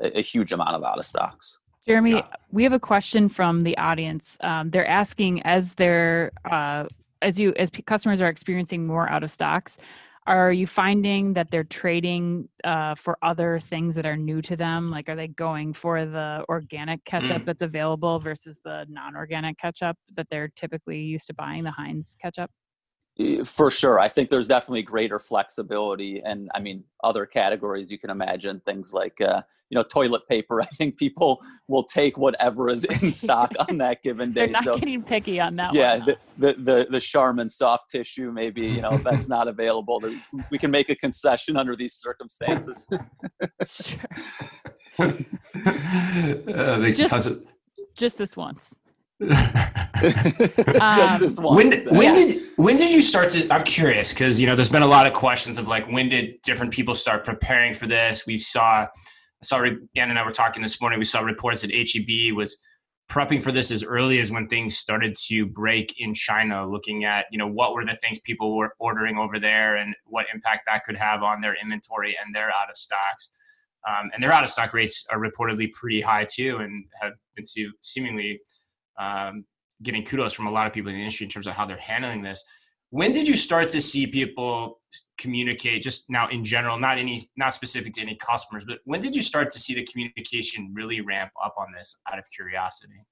a, 0.00 0.18
a 0.18 0.22
huge 0.22 0.52
amount 0.52 0.74
of 0.76 0.84
out 0.84 0.98
of 0.98 1.06
stocks. 1.06 1.58
Jeremy, 1.86 2.12
Got 2.12 2.40
we 2.50 2.62
have 2.62 2.72
a 2.72 2.80
question 2.80 3.28
from 3.28 3.62
the 3.62 3.76
audience. 3.78 4.38
Um, 4.40 4.70
they're 4.70 4.86
asking 4.86 5.42
as 5.42 5.74
they're 5.74 6.30
uh, 6.50 6.86
as 7.22 7.38
you 7.38 7.52
as 7.56 7.70
p- 7.70 7.82
customers 7.82 8.20
are 8.20 8.28
experiencing 8.28 8.86
more 8.86 9.08
out 9.08 9.22
of 9.24 9.30
stocks, 9.30 9.78
are 10.26 10.52
you 10.52 10.66
finding 10.66 11.32
that 11.34 11.50
they're 11.50 11.64
trading 11.64 12.48
uh, 12.62 12.94
for 12.94 13.18
other 13.22 13.58
things 13.58 13.94
that 13.96 14.06
are 14.06 14.16
new 14.16 14.40
to 14.42 14.54
them? 14.54 14.86
Like, 14.86 15.08
are 15.08 15.16
they 15.16 15.28
going 15.28 15.72
for 15.72 16.04
the 16.04 16.44
organic 16.48 17.04
ketchup 17.04 17.42
Mm. 17.42 17.44
that's 17.46 17.62
available 17.62 18.20
versus 18.20 18.60
the 18.64 18.86
non-organic 18.88 19.58
ketchup 19.58 19.96
that 20.14 20.28
they're 20.30 20.48
typically 20.54 21.00
used 21.00 21.26
to 21.26 21.34
buying, 21.34 21.64
the 21.64 21.72
Heinz 21.72 22.16
ketchup? 22.22 22.50
For 23.44 23.70
sure. 23.70 23.98
I 23.98 24.08
think 24.08 24.30
there's 24.30 24.48
definitely 24.48 24.82
greater 24.82 25.18
flexibility. 25.18 26.22
And 26.22 26.50
I 26.54 26.60
mean, 26.60 26.84
other 27.02 27.26
categories 27.26 27.90
you 27.90 27.98
can 27.98 28.10
imagine, 28.10 28.60
things 28.60 28.94
like, 28.94 29.20
uh, 29.20 29.42
you 29.72 29.78
know, 29.78 29.82
toilet 29.82 30.20
paper. 30.28 30.60
I 30.62 30.66
think 30.66 30.98
people 30.98 31.40
will 31.66 31.84
take 31.84 32.18
whatever 32.18 32.68
is 32.68 32.84
in 32.84 33.10
stock 33.22 33.50
on 33.68 33.78
that 33.78 34.02
given 34.02 34.28
day 34.32 34.40
They're 34.40 34.46
day. 34.48 34.52
not 34.52 34.64
So, 34.64 34.78
getting 34.78 35.02
picky 35.02 35.40
on 35.40 35.56
that 35.56 35.72
yeah, 35.72 35.96
one. 35.96 36.06
the, 36.06 36.18
the, 36.36 36.52
the, 36.62 36.86
the 36.90 37.00
Charmin 37.00 37.48
soft 37.48 37.88
tissue, 37.90 38.30
maybe, 38.30 38.60
you 38.66 38.82
know, 38.82 38.92
if 38.92 39.02
that's 39.02 39.28
not 39.28 39.48
available, 39.54 40.02
we 40.50 40.58
can 40.58 40.70
make 40.70 40.90
a 40.90 40.94
concession 40.94 41.56
under 41.56 41.74
these 41.74 41.94
circumstances. 41.94 42.86
Uh, 44.98 46.78
makes 46.78 46.98
Just- 46.98 47.08
tons 47.10 47.26
of. 47.26 47.42
Just 47.96 48.16
this 48.18 48.36
once. 48.36 48.78
Just 49.20 50.80
Um, 50.80 51.20
this 51.20 51.38
once, 51.38 51.86
when 51.86 51.96
when 51.96 52.02
Yeah. 52.08 52.14
did 52.14 52.42
when 52.56 52.76
did 52.76 52.92
you 52.92 53.02
start 53.02 53.30
to? 53.30 53.46
I'm 53.54 53.64
curious 53.64 54.12
because 54.12 54.40
you 54.40 54.46
know 54.46 54.56
there's 54.56 54.68
been 54.70 54.82
a 54.82 54.86
lot 54.86 55.06
of 55.06 55.12
questions 55.12 55.58
of 55.58 55.68
like 55.68 55.86
when 55.90 56.08
did 56.08 56.40
different 56.42 56.72
people 56.72 56.94
start 56.94 57.24
preparing 57.24 57.72
for 57.74 57.86
this? 57.86 58.26
We 58.26 58.36
saw, 58.38 58.86
I 59.42 59.44
saw 59.44 59.62
Ann 59.96 60.10
and 60.10 60.18
I 60.18 60.24
were 60.24 60.30
talking 60.30 60.62
this 60.62 60.80
morning. 60.80 61.00
We 61.00 61.04
saw 61.04 61.20
reports 61.20 61.62
that 61.62 61.72
HEB 61.72 62.36
was 62.36 62.56
prepping 63.10 63.42
for 63.42 63.50
this 63.50 63.72
as 63.72 63.82
early 63.82 64.20
as 64.20 64.30
when 64.30 64.46
things 64.46 64.78
started 64.78 65.16
to 65.26 65.46
break 65.46 65.94
in 65.98 66.14
China, 66.14 66.66
looking 66.66 67.04
at 67.04 67.26
you 67.32 67.38
know 67.38 67.48
what 67.48 67.74
were 67.74 67.84
the 67.84 67.94
things 67.96 68.20
people 68.20 68.56
were 68.56 68.74
ordering 68.78 69.18
over 69.18 69.40
there 69.40 69.76
and 69.76 69.94
what 70.06 70.26
impact 70.32 70.62
that 70.66 70.84
could 70.84 70.96
have 70.96 71.22
on 71.22 71.40
their 71.40 71.56
inventory 71.60 72.16
and 72.24 72.32
their 72.34 72.50
out 72.50 72.70
of 72.70 72.76
stocks. 72.76 73.30
Um, 73.88 74.10
and 74.14 74.22
their 74.22 74.30
out 74.30 74.44
of 74.44 74.48
stock 74.48 74.72
rates 74.74 75.04
are 75.10 75.18
reportedly 75.18 75.72
pretty 75.72 76.00
high 76.00 76.24
too, 76.24 76.58
and 76.58 76.84
have 77.00 77.14
been 77.34 77.44
se- 77.44 77.72
seemingly 77.80 78.40
um, 78.96 79.44
getting 79.82 80.04
kudos 80.04 80.32
from 80.32 80.46
a 80.46 80.50
lot 80.52 80.68
of 80.68 80.72
people 80.72 80.90
in 80.90 80.96
the 80.96 81.02
industry 81.02 81.24
in 81.24 81.30
terms 81.30 81.48
of 81.48 81.54
how 81.54 81.66
they're 81.66 81.76
handling 81.78 82.22
this. 82.22 82.44
When 82.92 83.10
did 83.10 83.26
you 83.26 83.36
start 83.36 83.70
to 83.70 83.80
see 83.80 84.06
people 84.06 84.78
communicate 85.16 85.82
just 85.82 86.04
now 86.10 86.28
in 86.28 86.44
general, 86.44 86.78
not 86.78 86.98
any, 86.98 87.22
not 87.38 87.54
specific 87.54 87.94
to 87.94 88.02
any 88.02 88.16
customers, 88.16 88.66
but 88.66 88.80
when 88.84 89.00
did 89.00 89.16
you 89.16 89.22
start 89.22 89.48
to 89.52 89.58
see 89.58 89.74
the 89.74 89.82
communication 89.84 90.70
really 90.74 91.00
ramp 91.00 91.32
up 91.42 91.54
on 91.56 91.68
this 91.74 92.02
out 92.12 92.18
of 92.18 92.26
curiosity? 92.36 93.02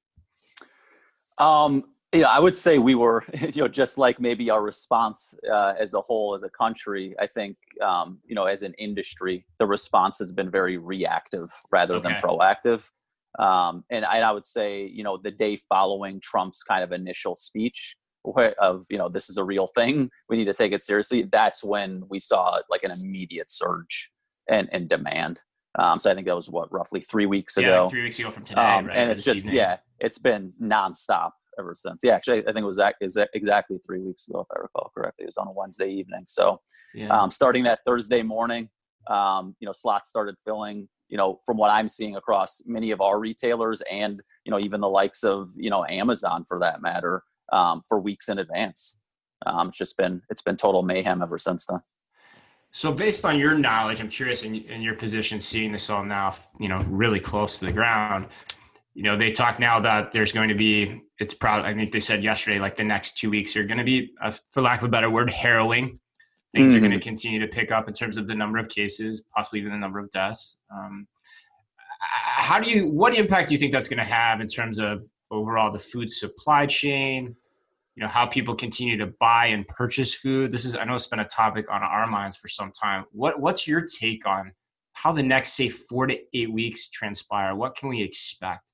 Um, 1.38 1.84
you 2.12 2.20
know, 2.20 2.28
I 2.28 2.40
would 2.40 2.58
say 2.58 2.76
we 2.76 2.94
were, 2.94 3.24
you 3.40 3.62
know, 3.62 3.68
just 3.68 3.96
like 3.96 4.20
maybe 4.20 4.50
our 4.50 4.60
response 4.60 5.34
uh, 5.50 5.72
as 5.80 5.94
a 5.94 6.02
whole, 6.02 6.34
as 6.34 6.42
a 6.42 6.50
country. 6.50 7.14
I 7.18 7.26
think, 7.26 7.56
um, 7.82 8.18
you 8.26 8.34
know, 8.34 8.44
as 8.44 8.62
an 8.62 8.74
industry, 8.74 9.46
the 9.58 9.66
response 9.66 10.18
has 10.18 10.30
been 10.30 10.50
very 10.50 10.76
reactive 10.76 11.48
rather 11.72 11.98
than 12.00 12.12
proactive. 12.22 12.86
Um, 13.38 13.84
and 13.88 14.04
I, 14.04 14.18
I 14.18 14.32
would 14.32 14.44
say, 14.44 14.84
you 14.84 15.04
know, 15.04 15.16
the 15.16 15.30
day 15.30 15.56
following 15.56 16.20
Trump's 16.20 16.62
kind 16.62 16.84
of 16.84 16.92
initial 16.92 17.34
speech, 17.34 17.96
of 18.58 18.84
you 18.90 18.98
know 18.98 19.08
this 19.08 19.30
is 19.30 19.36
a 19.36 19.44
real 19.44 19.66
thing 19.66 20.10
we 20.28 20.36
need 20.36 20.44
to 20.44 20.52
take 20.52 20.72
it 20.72 20.82
seriously 20.82 21.26
that's 21.32 21.64
when 21.64 22.02
we 22.08 22.18
saw 22.18 22.58
like 22.70 22.82
an 22.82 22.90
immediate 22.90 23.50
surge 23.50 24.10
and 24.48 24.68
and 24.72 24.88
demand. 24.88 25.42
Um, 25.78 25.98
so 26.00 26.10
i 26.10 26.14
think 26.14 26.26
that 26.26 26.34
was 26.34 26.50
what 26.50 26.70
roughly 26.72 27.00
three 27.00 27.26
weeks 27.26 27.56
ago. 27.56 27.68
yeah, 27.68 27.80
like 27.82 27.90
three 27.90 28.02
weeks 28.02 28.18
ago 28.18 28.30
from 28.30 28.44
today 28.44 28.60
um, 28.60 28.86
right, 28.86 28.96
and 28.96 29.10
it's 29.10 29.24
just 29.24 29.40
evening. 29.40 29.54
yeah 29.54 29.76
it's 30.00 30.18
been 30.18 30.52
nonstop 30.60 31.30
ever 31.58 31.74
since. 31.74 32.00
Yeah 32.02 32.14
actually 32.14 32.40
i 32.40 32.52
think 32.52 32.58
it 32.58 32.64
was 32.64 32.80
exactly 33.32 33.78
three 33.86 34.00
weeks 34.00 34.26
ago 34.26 34.40
if 34.40 34.46
i 34.54 34.60
recall 34.60 34.90
correctly. 34.96 35.24
It 35.24 35.26
was 35.26 35.36
on 35.36 35.46
a 35.46 35.52
wednesday 35.52 35.90
evening. 35.90 36.24
So 36.24 36.60
yeah. 36.94 37.08
um, 37.08 37.30
starting 37.30 37.64
that 37.64 37.80
thursday 37.86 38.22
morning 38.22 38.68
um, 39.08 39.54
you 39.60 39.66
know 39.66 39.72
slots 39.72 40.08
started 40.08 40.36
filling. 40.44 40.88
You 41.08 41.16
know 41.16 41.38
from 41.44 41.56
what 41.56 41.72
i'm 41.72 41.88
seeing 41.88 42.14
across 42.14 42.62
many 42.66 42.92
of 42.92 43.00
our 43.00 43.18
retailers 43.18 43.80
and 43.90 44.20
you 44.44 44.52
know 44.52 44.60
even 44.60 44.80
the 44.80 44.88
likes 44.88 45.24
of 45.24 45.50
you 45.56 45.68
know 45.68 45.84
amazon 45.86 46.44
for 46.46 46.60
that 46.60 46.82
matter 46.82 47.24
um, 47.52 47.80
for 47.88 48.00
weeks 48.00 48.28
in 48.28 48.38
advance. 48.38 48.96
Um, 49.46 49.68
it's 49.68 49.78
just 49.78 49.96
been 49.96 50.22
it's 50.28 50.42
been 50.42 50.56
total 50.56 50.82
mayhem 50.82 51.22
ever 51.22 51.38
since 51.38 51.66
then. 51.66 51.80
So, 52.72 52.92
based 52.92 53.24
on 53.24 53.38
your 53.38 53.54
knowledge, 53.54 54.00
I'm 54.00 54.08
curious 54.08 54.42
in, 54.42 54.54
in 54.54 54.80
your 54.80 54.94
position, 54.94 55.40
seeing 55.40 55.72
this 55.72 55.90
all 55.90 56.04
now, 56.04 56.34
you 56.60 56.68
know, 56.68 56.84
really 56.88 57.18
close 57.18 57.58
to 57.58 57.64
the 57.66 57.72
ground. 57.72 58.28
You 58.94 59.02
know, 59.02 59.16
they 59.16 59.32
talk 59.32 59.58
now 59.58 59.76
about 59.78 60.12
there's 60.12 60.32
going 60.32 60.48
to 60.48 60.54
be. 60.54 61.02
It's 61.18 61.34
probably. 61.34 61.70
I 61.70 61.74
think 61.74 61.90
they 61.90 62.00
said 62.00 62.22
yesterday, 62.22 62.60
like 62.60 62.76
the 62.76 62.84
next 62.84 63.18
two 63.18 63.30
weeks 63.30 63.56
are 63.56 63.64
going 63.64 63.78
to 63.78 63.84
be, 63.84 64.12
uh, 64.22 64.32
for 64.50 64.62
lack 64.62 64.78
of 64.78 64.84
a 64.84 64.88
better 64.88 65.10
word, 65.10 65.30
harrowing. 65.30 65.98
Things 66.52 66.70
mm-hmm. 66.70 66.76
are 66.76 66.88
going 66.88 66.98
to 66.98 67.00
continue 67.00 67.40
to 67.40 67.46
pick 67.46 67.70
up 67.70 67.88
in 67.88 67.94
terms 67.94 68.16
of 68.16 68.26
the 68.26 68.34
number 68.34 68.58
of 68.58 68.68
cases, 68.68 69.24
possibly 69.34 69.60
even 69.60 69.72
the 69.72 69.78
number 69.78 69.98
of 70.00 70.10
deaths. 70.10 70.58
Um, 70.72 71.06
how 72.00 72.60
do 72.60 72.70
you? 72.70 72.88
What 72.88 73.16
impact 73.16 73.48
do 73.48 73.54
you 73.54 73.58
think 73.58 73.72
that's 73.72 73.88
going 73.88 73.98
to 73.98 74.04
have 74.04 74.40
in 74.40 74.46
terms 74.46 74.78
of 74.78 75.02
overall 75.30 75.70
the 75.70 75.78
food 75.78 76.10
supply 76.10 76.66
chain, 76.66 77.34
you 77.94 78.02
know, 78.02 78.08
how 78.08 78.26
people 78.26 78.54
continue 78.54 78.96
to 78.96 79.06
buy 79.06 79.46
and 79.46 79.66
purchase 79.68 80.14
food. 80.14 80.52
This 80.52 80.64
is, 80.64 80.76
I 80.76 80.84
know 80.84 80.94
it's 80.94 81.06
been 81.06 81.20
a 81.20 81.24
topic 81.24 81.70
on 81.70 81.82
our 81.82 82.06
minds 82.06 82.36
for 82.36 82.48
some 82.48 82.72
time. 82.72 83.04
What, 83.12 83.40
what's 83.40 83.66
your 83.66 83.82
take 83.82 84.26
on 84.26 84.52
how 84.92 85.12
the 85.12 85.22
next, 85.22 85.54
say, 85.54 85.68
four 85.68 86.06
to 86.06 86.18
eight 86.34 86.52
weeks 86.52 86.90
transpire? 86.90 87.54
What 87.54 87.76
can 87.76 87.88
we 87.88 88.02
expect? 88.02 88.72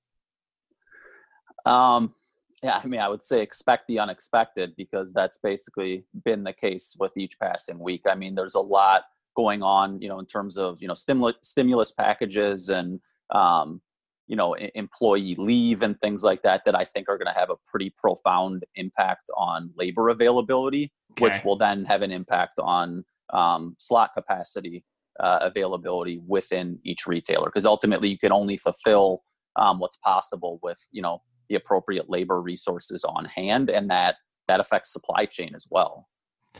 Um, 1.66 2.14
yeah, 2.62 2.80
I 2.82 2.86
mean, 2.86 3.00
I 3.00 3.08
would 3.08 3.22
say 3.22 3.42
expect 3.42 3.86
the 3.86 3.98
unexpected 3.98 4.74
because 4.76 5.12
that's 5.12 5.38
basically 5.38 6.04
been 6.24 6.42
the 6.42 6.52
case 6.52 6.96
with 6.98 7.16
each 7.16 7.38
passing 7.38 7.78
week. 7.78 8.02
I 8.08 8.14
mean, 8.14 8.34
there's 8.34 8.54
a 8.54 8.60
lot 8.60 9.04
going 9.36 9.62
on, 9.62 10.00
you 10.00 10.08
know, 10.08 10.18
in 10.18 10.26
terms 10.26 10.56
of 10.56 10.80
you 10.80 10.88
know 10.88 10.94
stimulus 10.94 11.36
stimulus 11.42 11.92
packages 11.92 12.70
and 12.70 13.00
um, 13.30 13.80
you 14.26 14.36
know 14.36 14.54
employee 14.54 15.34
leave 15.36 15.82
and 15.82 15.98
things 16.00 16.22
like 16.24 16.42
that 16.42 16.62
that 16.64 16.74
i 16.74 16.84
think 16.84 17.08
are 17.08 17.18
going 17.18 17.32
to 17.32 17.38
have 17.38 17.50
a 17.50 17.56
pretty 17.66 17.92
profound 17.96 18.64
impact 18.74 19.30
on 19.36 19.70
labor 19.76 20.08
availability 20.08 20.92
okay. 21.12 21.24
which 21.24 21.44
will 21.44 21.56
then 21.56 21.84
have 21.84 22.02
an 22.02 22.10
impact 22.10 22.58
on 22.58 23.04
um, 23.32 23.74
slot 23.78 24.10
capacity 24.14 24.84
uh, 25.20 25.38
availability 25.40 26.20
within 26.26 26.78
each 26.84 27.06
retailer 27.06 27.46
because 27.46 27.66
ultimately 27.66 28.08
you 28.08 28.18
can 28.18 28.32
only 28.32 28.56
fulfill 28.56 29.22
um, 29.56 29.80
what's 29.80 29.96
possible 29.96 30.58
with 30.62 30.78
you 30.92 31.02
know 31.02 31.22
the 31.48 31.54
appropriate 31.54 32.10
labor 32.10 32.40
resources 32.40 33.04
on 33.04 33.24
hand 33.24 33.70
and 33.70 33.90
that 33.90 34.16
that 34.48 34.60
affects 34.60 34.92
supply 34.92 35.24
chain 35.24 35.52
as 35.54 35.66
well 35.70 36.06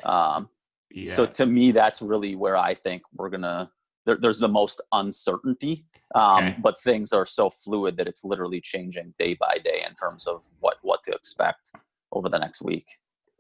um, 0.05 0.49
yeah. 0.91 1.13
so 1.13 1.27
to 1.27 1.47
me 1.47 1.71
that's 1.71 2.01
really 2.01 2.35
where 2.35 2.57
i 2.57 2.73
think 2.73 3.03
we're 3.15 3.31
going 3.31 3.43
to 3.43 3.69
there, 4.07 4.17
there's 4.17 4.39
the 4.39 4.49
most 4.49 4.81
uncertainty 4.93 5.85
um, 6.15 6.45
okay. 6.45 6.57
but 6.63 6.79
things 6.79 7.13
are 7.13 7.27
so 7.27 7.51
fluid 7.51 7.97
that 7.97 8.07
it's 8.07 8.25
literally 8.25 8.61
changing 8.61 9.13
day 9.19 9.35
by 9.35 9.59
day 9.63 9.85
in 9.87 9.95
terms 9.95 10.27
of 10.27 10.43
what 10.61 10.77
what 10.83 11.03
to 11.03 11.13
expect 11.13 11.73
over 12.13 12.29
the 12.29 12.39
next 12.39 12.63
week 12.63 12.87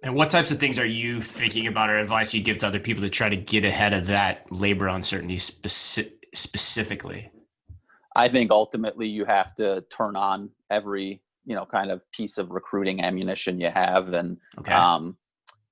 and 0.03 0.15
what 0.15 0.29
types 0.29 0.51
of 0.51 0.59
things 0.59 0.79
are 0.79 0.87
you 0.87 1.21
thinking 1.21 1.69
about 1.69 1.89
or 1.89 1.99
advice 1.99 2.35
you 2.35 2.43
give 2.43 2.59
to 2.59 2.67
other 2.67 2.81
people 2.81 3.03
to 3.03 3.11
try 3.11 3.29
to 3.29 3.37
get 3.37 3.65
ahead 3.65 3.95
of 3.95 4.07
that 4.07 4.51
labor 4.53 4.89
uncertainty 4.89 5.39
speci- 5.39 6.13
specifically 6.35 7.31
i 8.15 8.29
think 8.29 8.51
ultimately 8.51 9.07
you 9.07 9.25
have 9.25 9.55
to 9.55 9.83
turn 9.91 10.17
on 10.17 10.51
every 10.71 11.23
you 11.47 11.55
know 11.55 11.65
kind 11.65 11.91
of 11.91 12.03
piece 12.13 12.37
of 12.37 12.51
recruiting 12.51 13.01
ammunition 13.01 13.61
you 13.61 13.71
have 13.71 14.13
and 14.13 14.37
okay. 14.59 14.75
um, 14.75 15.17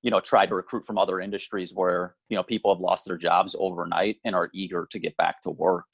you 0.05 0.11
know 0.11 0.19
try 0.19 0.45
to 0.45 0.53
recruit 0.53 0.85
from 0.85 0.99
other 0.99 1.19
industries 1.19 1.73
where 1.73 2.15
you 2.29 2.37
know 2.37 2.43
people 2.43 2.73
have 2.73 2.79
lost 2.79 3.05
their 3.05 3.17
jobs 3.17 3.55
overnight 3.59 4.17
and 4.23 4.35
are 4.35 4.51
eager 4.53 4.87
to 4.91 4.99
get 4.99 5.17
back 5.17 5.41
to 5.41 5.49
work. 5.49 5.85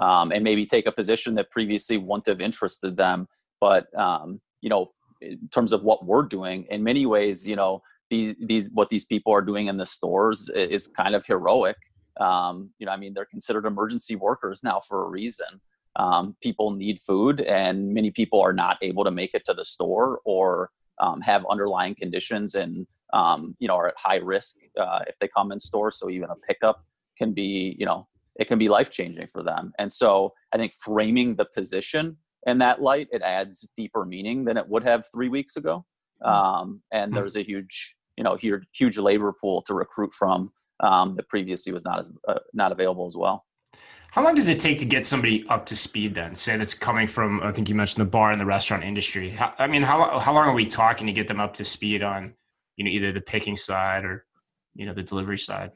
Um, 0.00 0.30
and 0.30 0.44
maybe 0.44 0.64
take 0.64 0.86
a 0.86 0.92
position 0.92 1.34
that 1.34 1.50
previously 1.50 1.96
wouldn't 1.96 2.28
have 2.28 2.40
interested 2.40 2.96
them 2.96 3.26
but 3.60 3.86
um, 3.98 4.40
you 4.60 4.70
know 4.70 4.86
in 5.20 5.48
terms 5.50 5.72
of 5.72 5.82
what 5.82 6.06
we're 6.06 6.22
doing 6.22 6.64
in 6.70 6.84
many 6.84 7.06
ways 7.06 7.46
you 7.46 7.56
know 7.56 7.82
these 8.08 8.36
these 8.40 8.68
what 8.72 8.88
these 8.88 9.04
people 9.04 9.32
are 9.32 9.42
doing 9.42 9.66
in 9.66 9.76
the 9.76 9.84
stores 9.84 10.48
is 10.54 10.86
kind 10.86 11.16
of 11.16 11.26
heroic. 11.26 11.76
Um, 12.20 12.70
you 12.78 12.86
know 12.86 12.92
i 12.92 12.96
mean 12.96 13.14
they're 13.14 13.24
considered 13.36 13.66
emergency 13.66 14.14
workers 14.14 14.62
now 14.62 14.80
for 14.88 15.04
a 15.04 15.08
reason. 15.08 15.60
Um, 15.96 16.36
people 16.40 16.70
need 16.70 17.00
food 17.00 17.40
and 17.40 17.92
many 17.92 18.12
people 18.12 18.40
are 18.40 18.52
not 18.52 18.78
able 18.80 19.02
to 19.02 19.10
make 19.10 19.34
it 19.34 19.44
to 19.46 19.54
the 19.54 19.64
store 19.64 20.20
or 20.24 20.70
um, 21.00 21.20
have 21.20 21.44
underlying 21.50 21.96
conditions 21.96 22.54
and 22.54 22.86
um, 23.12 23.56
you 23.58 23.68
know, 23.68 23.74
are 23.74 23.88
at 23.88 23.94
high 23.96 24.16
risk 24.16 24.56
uh, 24.78 25.00
if 25.06 25.18
they 25.18 25.28
come 25.28 25.52
in 25.52 25.60
store. 25.60 25.90
So 25.90 26.10
even 26.10 26.30
a 26.30 26.36
pickup 26.36 26.84
can 27.16 27.32
be, 27.32 27.76
you 27.78 27.86
know, 27.86 28.06
it 28.36 28.48
can 28.48 28.58
be 28.58 28.68
life 28.68 28.90
changing 28.90 29.26
for 29.28 29.42
them. 29.42 29.72
And 29.78 29.92
so 29.92 30.32
I 30.52 30.56
think 30.56 30.72
framing 30.72 31.36
the 31.36 31.44
position 31.44 32.16
in 32.46 32.58
that 32.58 32.80
light, 32.80 33.08
it 33.12 33.22
adds 33.22 33.68
deeper 33.76 34.04
meaning 34.04 34.44
than 34.44 34.56
it 34.56 34.68
would 34.68 34.84
have 34.84 35.04
three 35.12 35.28
weeks 35.28 35.56
ago. 35.56 35.84
Hmm. 36.22 36.28
Um, 36.28 36.82
and 36.90 37.14
there's 37.14 37.36
a 37.36 37.42
huge, 37.42 37.96
you 38.16 38.24
know, 38.24 38.36
huge, 38.36 38.64
huge 38.72 38.98
labor 38.98 39.32
pool 39.38 39.62
to 39.62 39.74
recruit 39.74 40.12
from 40.12 40.52
um, 40.80 41.16
that 41.16 41.28
previously 41.28 41.72
was 41.72 41.84
not 41.84 41.98
as 41.98 42.10
uh, 42.28 42.38
not 42.54 42.72
available 42.72 43.06
as 43.06 43.16
well. 43.16 43.44
How 44.12 44.24
long 44.24 44.34
does 44.34 44.48
it 44.48 44.58
take 44.58 44.78
to 44.78 44.84
get 44.84 45.06
somebody 45.06 45.46
up 45.48 45.64
to 45.66 45.76
speed 45.76 46.14
then? 46.14 46.34
Say 46.34 46.56
that's 46.56 46.74
coming 46.74 47.06
from, 47.06 47.40
I 47.42 47.52
think 47.52 47.68
you 47.68 47.76
mentioned 47.76 48.04
the 48.04 48.10
bar 48.10 48.32
and 48.32 48.40
the 48.40 48.46
restaurant 48.46 48.82
industry. 48.82 49.30
How, 49.30 49.54
I 49.58 49.68
mean, 49.68 49.82
how, 49.82 50.18
how 50.18 50.32
long 50.32 50.48
are 50.48 50.54
we 50.54 50.66
talking 50.66 51.06
to 51.06 51.12
get 51.12 51.28
them 51.28 51.38
up 51.38 51.54
to 51.54 51.64
speed 51.64 52.02
on 52.02 52.34
you 52.80 52.84
know 52.84 52.90
either 52.90 53.12
the 53.12 53.20
picking 53.20 53.56
side 53.56 54.06
or 54.06 54.24
you 54.74 54.86
know 54.86 54.94
the 54.94 55.02
delivery 55.02 55.36
side? 55.36 55.70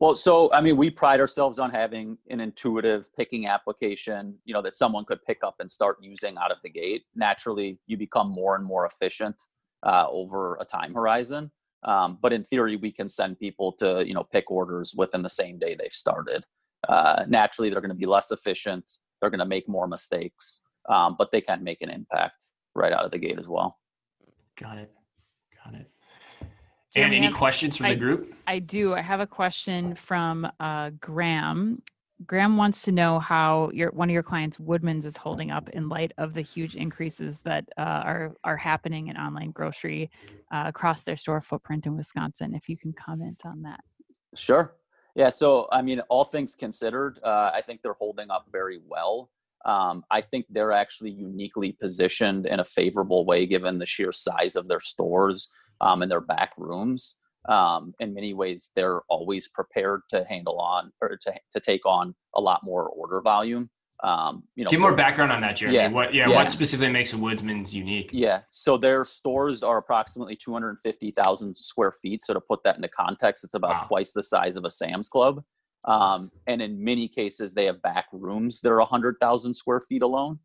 Well 0.00 0.14
so 0.14 0.50
i 0.54 0.62
mean 0.62 0.78
we 0.78 0.88
pride 0.88 1.20
ourselves 1.20 1.58
on 1.58 1.70
having 1.70 2.16
an 2.30 2.40
intuitive 2.40 3.14
picking 3.14 3.46
application 3.46 4.38
you 4.46 4.54
know 4.54 4.62
that 4.62 4.74
someone 4.74 5.04
could 5.04 5.22
pick 5.26 5.40
up 5.44 5.56
and 5.60 5.70
start 5.70 5.98
using 6.00 6.38
out 6.38 6.50
of 6.50 6.58
the 6.62 6.70
gate. 6.70 7.02
Naturally 7.14 7.78
you 7.86 7.98
become 7.98 8.30
more 8.30 8.56
and 8.56 8.64
more 8.64 8.86
efficient 8.86 9.36
uh, 9.82 10.06
over 10.08 10.56
a 10.60 10.64
time 10.64 10.94
horizon. 10.94 11.50
Um, 11.82 12.18
but 12.22 12.32
in 12.32 12.42
theory 12.42 12.76
we 12.76 12.90
can 12.90 13.08
send 13.08 13.38
people 13.38 13.72
to 13.72 14.02
you 14.06 14.14
know 14.14 14.24
pick 14.24 14.50
orders 14.50 14.94
within 14.96 15.20
the 15.20 15.34
same 15.40 15.58
day 15.58 15.74
they've 15.74 15.92
started. 15.92 16.46
Uh, 16.88 17.26
naturally 17.28 17.68
they're 17.68 17.82
going 17.82 17.96
to 17.96 18.04
be 18.06 18.06
less 18.06 18.30
efficient 18.30 18.90
they're 19.20 19.28
going 19.28 19.46
to 19.46 19.54
make 19.56 19.68
more 19.68 19.86
mistakes 19.86 20.62
um, 20.88 21.14
but 21.18 21.30
they 21.30 21.42
can 21.42 21.62
make 21.62 21.82
an 21.82 21.90
impact 21.90 22.46
right 22.74 22.94
out 22.94 23.04
of 23.04 23.10
the 23.10 23.18
gate 23.18 23.38
as 23.38 23.46
well. 23.46 23.78
Got 24.56 24.78
it. 24.78 24.90
Got 25.62 25.74
it 25.74 25.90
and 26.96 27.14
any 27.14 27.26
have, 27.26 27.34
questions 27.34 27.76
from 27.76 27.86
I, 27.86 27.94
the 27.94 28.00
group? 28.00 28.34
I 28.46 28.58
do. 28.58 28.94
I 28.94 29.00
have 29.00 29.20
a 29.20 29.26
question 29.26 29.94
from 29.94 30.50
uh, 30.58 30.90
Graham. 31.00 31.82
Graham 32.26 32.56
wants 32.56 32.82
to 32.82 32.92
know 32.92 33.18
how 33.18 33.70
your 33.72 33.90
one 33.92 34.10
of 34.10 34.12
your 34.12 34.22
clients, 34.22 34.60
Woodman's, 34.60 35.06
is 35.06 35.16
holding 35.16 35.50
up 35.50 35.68
in 35.70 35.88
light 35.88 36.12
of 36.18 36.34
the 36.34 36.42
huge 36.42 36.76
increases 36.76 37.40
that 37.40 37.64
uh, 37.78 38.02
are 38.04 38.32
are 38.44 38.56
happening 38.56 39.08
in 39.08 39.16
online 39.16 39.52
grocery 39.52 40.10
uh, 40.52 40.64
across 40.66 41.02
their 41.02 41.16
store 41.16 41.40
footprint 41.40 41.86
in 41.86 41.96
Wisconsin. 41.96 42.54
If 42.54 42.68
you 42.68 42.76
can 42.76 42.92
comment 42.92 43.42
on 43.46 43.62
that. 43.62 43.80
Sure. 44.34 44.74
Yeah. 45.14 45.28
So, 45.28 45.66
I 45.72 45.82
mean, 45.82 46.00
all 46.08 46.24
things 46.24 46.54
considered, 46.54 47.18
uh, 47.24 47.50
I 47.52 47.62
think 47.62 47.82
they're 47.82 47.94
holding 47.94 48.30
up 48.30 48.46
very 48.52 48.80
well. 48.86 49.30
Um, 49.64 50.04
I 50.10 50.20
think 50.20 50.46
they're 50.48 50.72
actually 50.72 51.10
uniquely 51.10 51.72
positioned 51.72 52.46
in 52.46 52.60
a 52.60 52.64
favorable 52.64 53.26
way 53.26 53.44
given 53.46 53.78
the 53.78 53.86
sheer 53.86 54.12
size 54.12 54.56
of 54.56 54.68
their 54.68 54.80
stores 54.80 55.48
um, 55.80 56.02
in 56.02 56.08
their 56.08 56.20
back 56.20 56.52
rooms. 56.56 57.16
Um, 57.48 57.94
in 58.00 58.12
many 58.12 58.34
ways, 58.34 58.70
they're 58.76 59.00
always 59.08 59.48
prepared 59.48 60.02
to 60.10 60.24
handle 60.24 60.58
on 60.58 60.92
or 61.00 61.16
to, 61.22 61.34
to 61.52 61.60
take 61.60 61.86
on 61.86 62.14
a 62.34 62.40
lot 62.40 62.60
more 62.62 62.88
order 62.88 63.20
volume. 63.22 63.70
Um, 64.02 64.44
you 64.54 64.64
know, 64.64 64.70
give 64.70 64.80
more 64.80 64.94
background 64.94 65.30
on 65.30 65.42
that, 65.42 65.56
Jeremy. 65.56 65.76
Yeah, 65.76 65.88
what, 65.88 66.14
yeah, 66.14 66.28
yeah, 66.28 66.34
what 66.34 66.48
specifically 66.48 66.92
makes 66.92 67.12
a 67.12 67.18
Woodman's 67.18 67.74
unique? 67.74 68.10
Yeah, 68.12 68.40
so 68.50 68.78
their 68.78 69.04
stores 69.04 69.62
are 69.62 69.76
approximately 69.78 70.36
250,000 70.36 71.54
square 71.54 71.92
feet. 71.92 72.22
So 72.22 72.32
to 72.32 72.40
put 72.40 72.62
that 72.64 72.76
into 72.76 72.88
context, 72.88 73.44
it's 73.44 73.54
about 73.54 73.82
wow. 73.82 73.86
twice 73.86 74.12
the 74.12 74.22
size 74.22 74.56
of 74.56 74.64
a 74.64 74.70
Sam's 74.70 75.08
Club. 75.08 75.42
Um, 75.84 76.30
and 76.46 76.62
in 76.62 76.82
many 76.82 77.08
cases, 77.08 77.52
they 77.52 77.66
have 77.66 77.82
back 77.82 78.06
rooms 78.12 78.60
that 78.60 78.70
are 78.70 78.78
100,000 78.78 79.54
square 79.54 79.80
feet 79.80 80.02
alone. 80.02 80.38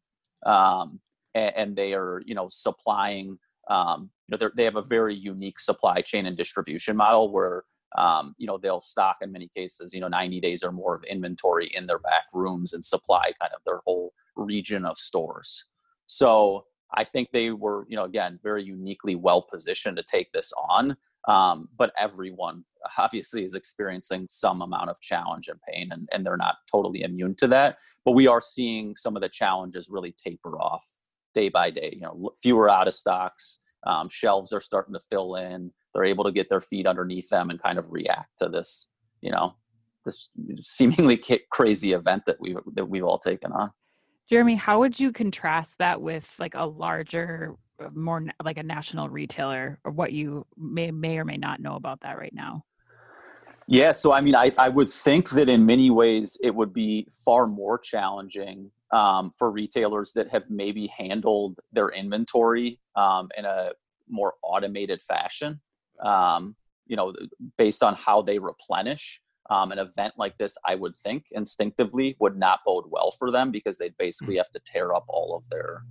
Um, 0.45 0.99
and, 1.33 1.55
and, 1.55 1.75
they 1.75 1.93
are, 1.93 2.21
you 2.25 2.35
know, 2.35 2.47
supplying 2.49 3.37
um, 3.69 4.09
you 4.27 4.37
know 4.37 4.49
they 4.55 4.63
have 4.63 4.75
a 4.75 4.81
very 4.81 5.15
unique 5.15 5.59
supply 5.59 6.01
chain 6.01 6.25
and 6.25 6.37
distribution 6.37 6.95
model 6.95 7.31
where 7.31 7.63
um, 7.97 8.35
you 8.37 8.47
know 8.47 8.57
they'll 8.57 8.81
stock 8.81 9.17
in 9.21 9.31
many 9.31 9.49
cases 9.55 9.93
you 9.93 10.01
know 10.01 10.07
90 10.07 10.39
days 10.41 10.63
or 10.63 10.71
more 10.71 10.95
of 10.95 11.03
inventory 11.03 11.71
in 11.73 11.87
their 11.87 11.99
back 11.99 12.23
rooms 12.33 12.73
and 12.73 12.83
supply 12.83 13.31
kind 13.41 13.53
of 13.53 13.61
their 13.65 13.81
whole 13.85 14.13
region 14.35 14.85
of 14.85 14.97
stores 14.97 15.65
so 16.07 16.65
I 16.93 17.03
think 17.03 17.29
they 17.31 17.51
were, 17.51 17.85
you 17.89 17.95
know, 17.95 18.05
again, 18.05 18.39
very 18.43 18.63
uniquely 18.63 19.15
well 19.15 19.41
positioned 19.41 19.97
to 19.97 20.03
take 20.03 20.31
this 20.31 20.51
on. 20.69 20.95
Um, 21.27 21.69
but 21.75 21.91
everyone 21.97 22.63
obviously 22.97 23.43
is 23.43 23.55
experiencing 23.55 24.27
some 24.29 24.61
amount 24.61 24.89
of 24.89 24.99
challenge 25.01 25.47
and 25.47 25.59
pain, 25.67 25.89
and, 25.91 26.07
and 26.11 26.25
they're 26.25 26.37
not 26.37 26.57
totally 26.71 27.01
immune 27.01 27.35
to 27.37 27.47
that. 27.49 27.77
But 28.03 28.11
we 28.11 28.27
are 28.27 28.41
seeing 28.41 28.95
some 28.95 29.15
of 29.15 29.21
the 29.21 29.29
challenges 29.29 29.89
really 29.89 30.13
taper 30.23 30.59
off 30.59 30.87
day 31.35 31.49
by 31.49 31.69
day. 31.69 31.91
You 31.93 32.01
know, 32.01 32.31
fewer 32.41 32.69
out 32.69 32.87
of 32.87 32.95
stocks, 32.95 33.59
um, 33.85 34.09
shelves 34.09 34.51
are 34.53 34.61
starting 34.61 34.93
to 34.93 34.99
fill 34.99 35.35
in. 35.35 35.71
They're 35.93 36.05
able 36.05 36.23
to 36.23 36.31
get 36.31 36.49
their 36.49 36.61
feet 36.61 36.87
underneath 36.87 37.29
them 37.29 37.49
and 37.49 37.61
kind 37.61 37.77
of 37.77 37.91
react 37.91 38.39
to 38.39 38.49
this, 38.49 38.89
you 39.21 39.31
know, 39.31 39.55
this 40.05 40.29
seemingly 40.61 41.21
crazy 41.51 41.93
event 41.93 42.23
that 42.25 42.39
we 42.39 42.55
that 42.73 42.85
we've 42.85 43.03
all 43.03 43.19
taken 43.19 43.51
on. 43.51 43.71
Jeremy, 44.29 44.55
how 44.55 44.79
would 44.79 44.99
you 44.99 45.11
contrast 45.11 45.77
that 45.77 46.01
with 46.01 46.33
like 46.39 46.55
a 46.55 46.65
larger, 46.65 47.55
more 47.93 48.23
like 48.43 48.57
a 48.57 48.63
national 48.63 49.09
retailer, 49.09 49.79
or 49.83 49.91
what 49.91 50.13
you 50.13 50.45
may 50.57 50.89
may 50.89 51.19
or 51.19 51.25
may 51.25 51.37
not 51.37 51.59
know 51.59 51.75
about 51.75 52.01
that 52.01 52.17
right 52.17 52.33
now? 52.33 52.63
Yeah, 53.67 53.91
so 53.91 54.13
I 54.13 54.21
mean, 54.21 54.35
I, 54.35 54.51
I 54.59 54.69
would 54.69 54.89
think 54.89 55.29
that 55.31 55.49
in 55.49 55.65
many 55.65 55.89
ways 55.89 56.37
it 56.41 56.53
would 56.53 56.73
be 56.73 57.07
far 57.25 57.47
more 57.47 57.79
challenging 57.79 58.71
um, 58.91 59.31
for 59.37 59.49
retailers 59.51 60.13
that 60.13 60.29
have 60.29 60.43
maybe 60.49 60.87
handled 60.87 61.59
their 61.71 61.89
inventory 61.89 62.79
um, 62.95 63.29
in 63.37 63.45
a 63.45 63.71
more 64.07 64.33
automated 64.43 65.01
fashion. 65.01 65.59
Um, 66.03 66.55
you 66.85 66.95
know, 66.95 67.13
based 67.57 67.81
on 67.81 67.95
how 67.95 68.21
they 68.21 68.37
replenish 68.37 69.19
um, 69.49 69.71
an 69.71 69.79
event 69.79 70.13
like 70.17 70.37
this, 70.37 70.57
I 70.65 70.75
would 70.75 70.95
think 70.95 71.25
instinctively 71.31 72.15
would 72.19 72.37
not 72.37 72.59
bode 72.65 72.85
well 72.87 73.11
for 73.11 73.31
them 73.31 73.51
because 73.51 73.77
they'd 73.77 73.97
basically 73.97 74.35
hmm. 74.35 74.39
have 74.39 74.51
to 74.51 74.61
tear 74.65 74.93
up 74.93 75.05
all 75.07 75.35
of 75.35 75.49
their, 75.49 75.83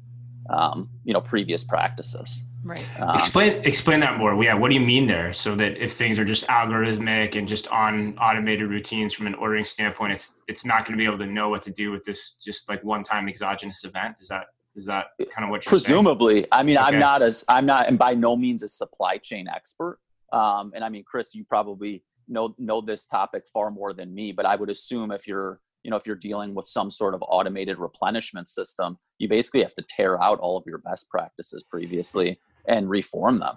um, 0.50 0.90
you 1.04 1.12
know, 1.12 1.20
previous 1.20 1.64
practices. 1.64 2.44
Right. 2.64 3.00
Um, 3.00 3.14
explain 3.14 3.62
explain 3.64 4.00
that 4.00 4.18
more. 4.18 4.42
Yeah, 4.42 4.54
what 4.54 4.68
do 4.70 4.74
you 4.74 4.80
mean 4.80 5.06
there? 5.06 5.34
So 5.34 5.54
that 5.56 5.76
if 5.76 5.92
things 5.92 6.18
are 6.18 6.24
just 6.24 6.46
algorithmic 6.46 7.36
and 7.36 7.46
just 7.46 7.68
on 7.68 8.16
automated 8.18 8.70
routines 8.70 9.12
from 9.12 9.26
an 9.26 9.34
ordering 9.34 9.64
standpoint, 9.64 10.12
it's 10.12 10.42
it's 10.48 10.64
not 10.64 10.86
going 10.86 10.98
to 10.98 11.02
be 11.02 11.04
able 11.04 11.18
to 11.18 11.26
know 11.26 11.50
what 11.50 11.60
to 11.62 11.70
do 11.70 11.90
with 11.90 12.04
this 12.04 12.36
just 12.42 12.68
like 12.68 12.82
one 12.82 13.02
time 13.02 13.28
exogenous 13.28 13.84
event. 13.84 14.16
Is 14.18 14.28
that 14.28 14.46
is 14.74 14.86
that 14.86 15.08
kind 15.18 15.44
of 15.44 15.50
what 15.50 15.64
you're 15.64 15.70
presumably? 15.70 16.34
Saying? 16.36 16.46
I 16.52 16.62
mean, 16.62 16.78
okay. 16.78 16.86
I'm 16.86 16.98
not 16.98 17.20
as 17.20 17.44
I'm 17.48 17.66
not 17.66 17.86
and 17.86 17.98
by 17.98 18.14
no 18.14 18.34
means 18.34 18.62
a 18.62 18.68
supply 18.68 19.18
chain 19.18 19.46
expert. 19.46 19.98
Um, 20.32 20.72
and 20.74 20.82
I 20.82 20.88
mean, 20.88 21.04
Chris, 21.04 21.34
you 21.34 21.44
probably 21.44 22.02
know 22.28 22.54
know 22.58 22.80
this 22.80 23.06
topic 23.06 23.44
far 23.52 23.70
more 23.70 23.92
than 23.92 24.14
me 24.14 24.32
but 24.32 24.46
i 24.46 24.56
would 24.56 24.70
assume 24.70 25.10
if 25.10 25.26
you're 25.26 25.60
you 25.82 25.90
know 25.90 25.96
if 25.96 26.06
you're 26.06 26.16
dealing 26.16 26.54
with 26.54 26.66
some 26.66 26.90
sort 26.90 27.14
of 27.14 27.22
automated 27.28 27.78
replenishment 27.78 28.48
system 28.48 28.98
you 29.18 29.28
basically 29.28 29.62
have 29.62 29.74
to 29.74 29.84
tear 29.88 30.20
out 30.22 30.38
all 30.38 30.56
of 30.56 30.64
your 30.66 30.78
best 30.78 31.08
practices 31.10 31.62
previously 31.70 32.38
and 32.66 32.88
reform 32.88 33.38
them 33.38 33.56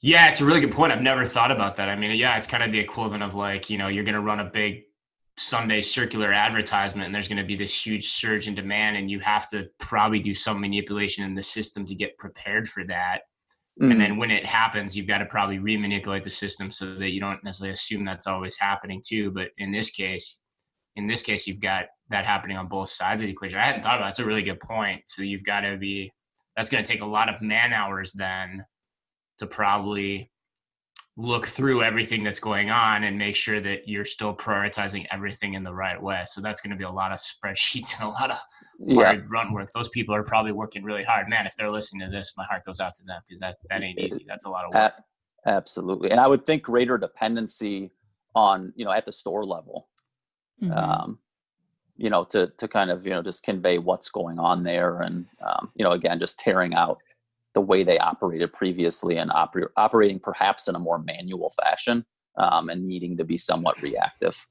yeah 0.00 0.28
it's 0.28 0.40
a 0.40 0.44
really 0.44 0.60
good 0.60 0.72
point 0.72 0.92
i've 0.92 1.02
never 1.02 1.24
thought 1.24 1.50
about 1.50 1.76
that 1.76 1.88
i 1.88 1.96
mean 1.96 2.10
yeah 2.16 2.36
it's 2.36 2.46
kind 2.46 2.62
of 2.62 2.72
the 2.72 2.78
equivalent 2.78 3.22
of 3.22 3.34
like 3.34 3.70
you 3.70 3.78
know 3.78 3.88
you're 3.88 4.04
going 4.04 4.14
to 4.14 4.20
run 4.20 4.40
a 4.40 4.44
big 4.44 4.82
sunday 5.36 5.80
circular 5.80 6.32
advertisement 6.32 7.06
and 7.06 7.14
there's 7.14 7.28
going 7.28 7.38
to 7.38 7.44
be 7.44 7.56
this 7.56 7.86
huge 7.86 8.08
surge 8.08 8.48
in 8.48 8.54
demand 8.54 8.96
and 8.96 9.10
you 9.10 9.18
have 9.18 9.48
to 9.48 9.68
probably 9.78 10.18
do 10.18 10.34
some 10.34 10.60
manipulation 10.60 11.24
in 11.24 11.34
the 11.34 11.42
system 11.42 11.86
to 11.86 11.94
get 11.94 12.16
prepared 12.18 12.68
for 12.68 12.84
that 12.84 13.22
Mm-hmm. 13.80 13.92
And 13.92 14.00
then 14.00 14.16
when 14.18 14.30
it 14.30 14.44
happens, 14.44 14.96
you've 14.96 15.06
got 15.06 15.18
to 15.18 15.26
probably 15.26 15.58
remanipulate 15.58 16.24
the 16.24 16.30
system 16.30 16.70
so 16.70 16.94
that 16.94 17.10
you 17.10 17.20
don't 17.20 17.42
necessarily 17.42 17.72
assume 17.72 18.04
that's 18.04 18.26
always 18.26 18.56
happening 18.56 19.02
too. 19.04 19.30
But 19.30 19.48
in 19.58 19.72
this 19.72 19.90
case, 19.90 20.38
in 20.96 21.06
this 21.06 21.22
case, 21.22 21.46
you've 21.46 21.60
got 21.60 21.86
that 22.10 22.26
happening 22.26 22.58
on 22.58 22.68
both 22.68 22.90
sides 22.90 23.22
of 23.22 23.26
the 23.26 23.32
equation. 23.32 23.58
I 23.58 23.64
hadn't 23.64 23.82
thought 23.82 23.96
about 23.96 24.06
it. 24.06 24.08
That's 24.10 24.18
a 24.18 24.26
really 24.26 24.42
good 24.42 24.60
point. 24.60 25.02
So 25.06 25.22
you've 25.22 25.44
got 25.44 25.62
to 25.62 25.78
be, 25.78 26.12
that's 26.56 26.68
going 26.68 26.82
to 26.82 26.90
take 26.90 27.02
a 27.02 27.06
lot 27.06 27.28
of 27.28 27.40
man 27.40 27.72
hours 27.72 28.12
then 28.12 28.64
to 29.38 29.46
probably 29.46 30.30
look 31.16 31.46
through 31.46 31.82
everything 31.82 32.22
that's 32.22 32.40
going 32.40 32.70
on 32.70 33.04
and 33.04 33.18
make 33.18 33.36
sure 33.36 33.60
that 33.60 33.86
you're 33.86 34.04
still 34.04 34.34
prioritizing 34.34 35.06
everything 35.10 35.54
in 35.54 35.62
the 35.62 35.72
right 35.72 36.00
way. 36.00 36.22
So 36.26 36.40
that's 36.40 36.62
going 36.62 36.70
to 36.70 36.76
be 36.76 36.84
a 36.84 36.90
lot 36.90 37.12
of 37.12 37.18
spreadsheets 37.44 38.00
and 38.00 38.08
a 38.08 38.12
lot 38.12 38.30
of 38.30 38.36
hard 38.94 39.18
yeah. 39.18 39.22
run 39.30 39.52
work. 39.52 39.68
Those 39.74 39.90
people 39.90 40.14
are 40.14 40.22
probably 40.22 40.52
working 40.52 40.82
really 40.82 41.04
hard. 41.04 41.28
Man, 41.28 41.46
if 41.46 41.54
they're 41.56 41.70
listening 41.70 42.08
to 42.08 42.16
this, 42.16 42.32
my 42.36 42.44
heart 42.44 42.64
goes 42.64 42.80
out 42.80 42.94
to 42.94 43.04
them 43.04 43.20
because 43.28 43.40
that, 43.40 43.56
that 43.68 43.82
ain't 43.82 43.98
easy. 43.98 44.24
That's 44.26 44.46
a 44.46 44.50
lot 44.50 44.64
of 44.64 44.74
work. 44.74 44.94
Absolutely. 45.44 46.10
And 46.10 46.20
I 46.20 46.26
would 46.26 46.46
think 46.46 46.62
greater 46.62 46.96
dependency 46.96 47.92
on, 48.34 48.72
you 48.76 48.84
know, 48.84 48.92
at 48.92 49.04
the 49.04 49.12
store 49.12 49.44
level. 49.44 49.88
Mm-hmm. 50.62 50.72
Um, 50.72 51.18
you 51.96 52.10
know, 52.10 52.24
to 52.24 52.48
to 52.58 52.68
kind 52.68 52.90
of, 52.90 53.06
you 53.06 53.12
know, 53.12 53.22
just 53.22 53.42
convey 53.42 53.78
what's 53.78 54.10
going 54.10 54.38
on 54.38 54.62
there 54.62 55.00
and 55.00 55.26
um, 55.46 55.70
you 55.74 55.84
know, 55.84 55.92
again, 55.92 56.18
just 56.18 56.38
tearing 56.38 56.74
out 56.74 56.98
the 57.54 57.60
way 57.60 57.84
they 57.84 57.98
operated 57.98 58.52
previously 58.52 59.18
and 59.18 59.30
oper- 59.30 59.68
operating 59.76 60.18
perhaps 60.18 60.68
in 60.68 60.74
a 60.74 60.78
more 60.78 60.98
manual 60.98 61.52
fashion 61.62 62.04
um, 62.38 62.70
and 62.70 62.86
needing 62.86 63.16
to 63.16 63.24
be 63.24 63.36
somewhat 63.36 63.80
reactive. 63.82 64.46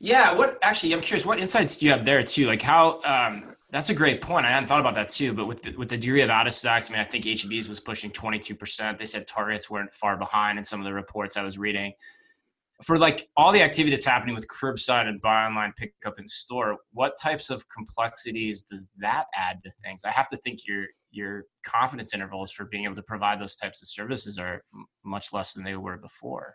Yeah, 0.00 0.32
what 0.32 0.58
actually 0.62 0.92
I'm 0.94 1.00
curious 1.00 1.26
what 1.26 1.40
insights 1.40 1.76
do 1.76 1.86
you 1.86 1.92
have 1.92 2.04
there 2.04 2.22
too? 2.22 2.46
Like 2.46 2.62
how 2.62 3.02
um, 3.02 3.42
that's 3.70 3.90
a 3.90 3.94
great 3.94 4.22
point. 4.22 4.46
I 4.46 4.50
hadn't 4.50 4.68
thought 4.68 4.80
about 4.80 4.94
that 4.94 5.08
too, 5.08 5.32
but 5.32 5.46
with 5.46 5.62
the, 5.62 5.76
with 5.76 5.88
the 5.88 5.98
degree 5.98 6.22
of 6.22 6.30
out 6.30 6.46
of 6.46 6.54
stocks, 6.54 6.88
I 6.88 6.92
mean, 6.92 7.00
I 7.00 7.04
think 7.04 7.24
HEB's 7.24 7.68
was 7.68 7.80
pushing 7.80 8.10
22%. 8.10 8.96
They 8.96 9.06
said 9.06 9.26
targets 9.26 9.68
weren't 9.68 9.92
far 9.92 10.16
behind 10.16 10.56
in 10.56 10.64
some 10.64 10.80
of 10.80 10.86
the 10.86 10.92
reports 10.92 11.36
I 11.36 11.42
was 11.42 11.58
reading 11.58 11.92
for 12.84 12.98
like 12.98 13.28
all 13.36 13.52
the 13.52 13.62
activity 13.62 13.90
that's 13.90 14.06
happening 14.06 14.34
with 14.34 14.46
curbside 14.46 15.08
and 15.08 15.20
buy 15.20 15.46
online 15.46 15.72
pickup 15.76 16.18
in 16.18 16.26
store 16.28 16.76
what 16.92 17.14
types 17.20 17.50
of 17.50 17.64
complexities 17.68 18.62
does 18.62 18.90
that 18.98 19.26
add 19.34 19.58
to 19.64 19.70
things? 19.84 20.02
I 20.04 20.12
have 20.12 20.28
to 20.28 20.36
think 20.36 20.60
your 20.66 20.86
your 21.10 21.44
confidence 21.64 22.14
intervals 22.14 22.52
for 22.52 22.66
being 22.66 22.84
able 22.84 22.94
to 22.94 23.02
provide 23.02 23.40
those 23.40 23.56
types 23.56 23.82
of 23.82 23.88
services 23.88 24.38
are 24.38 24.60
much 25.04 25.32
less 25.32 25.54
than 25.54 25.64
they 25.64 25.76
were 25.76 25.96
before. 25.96 26.54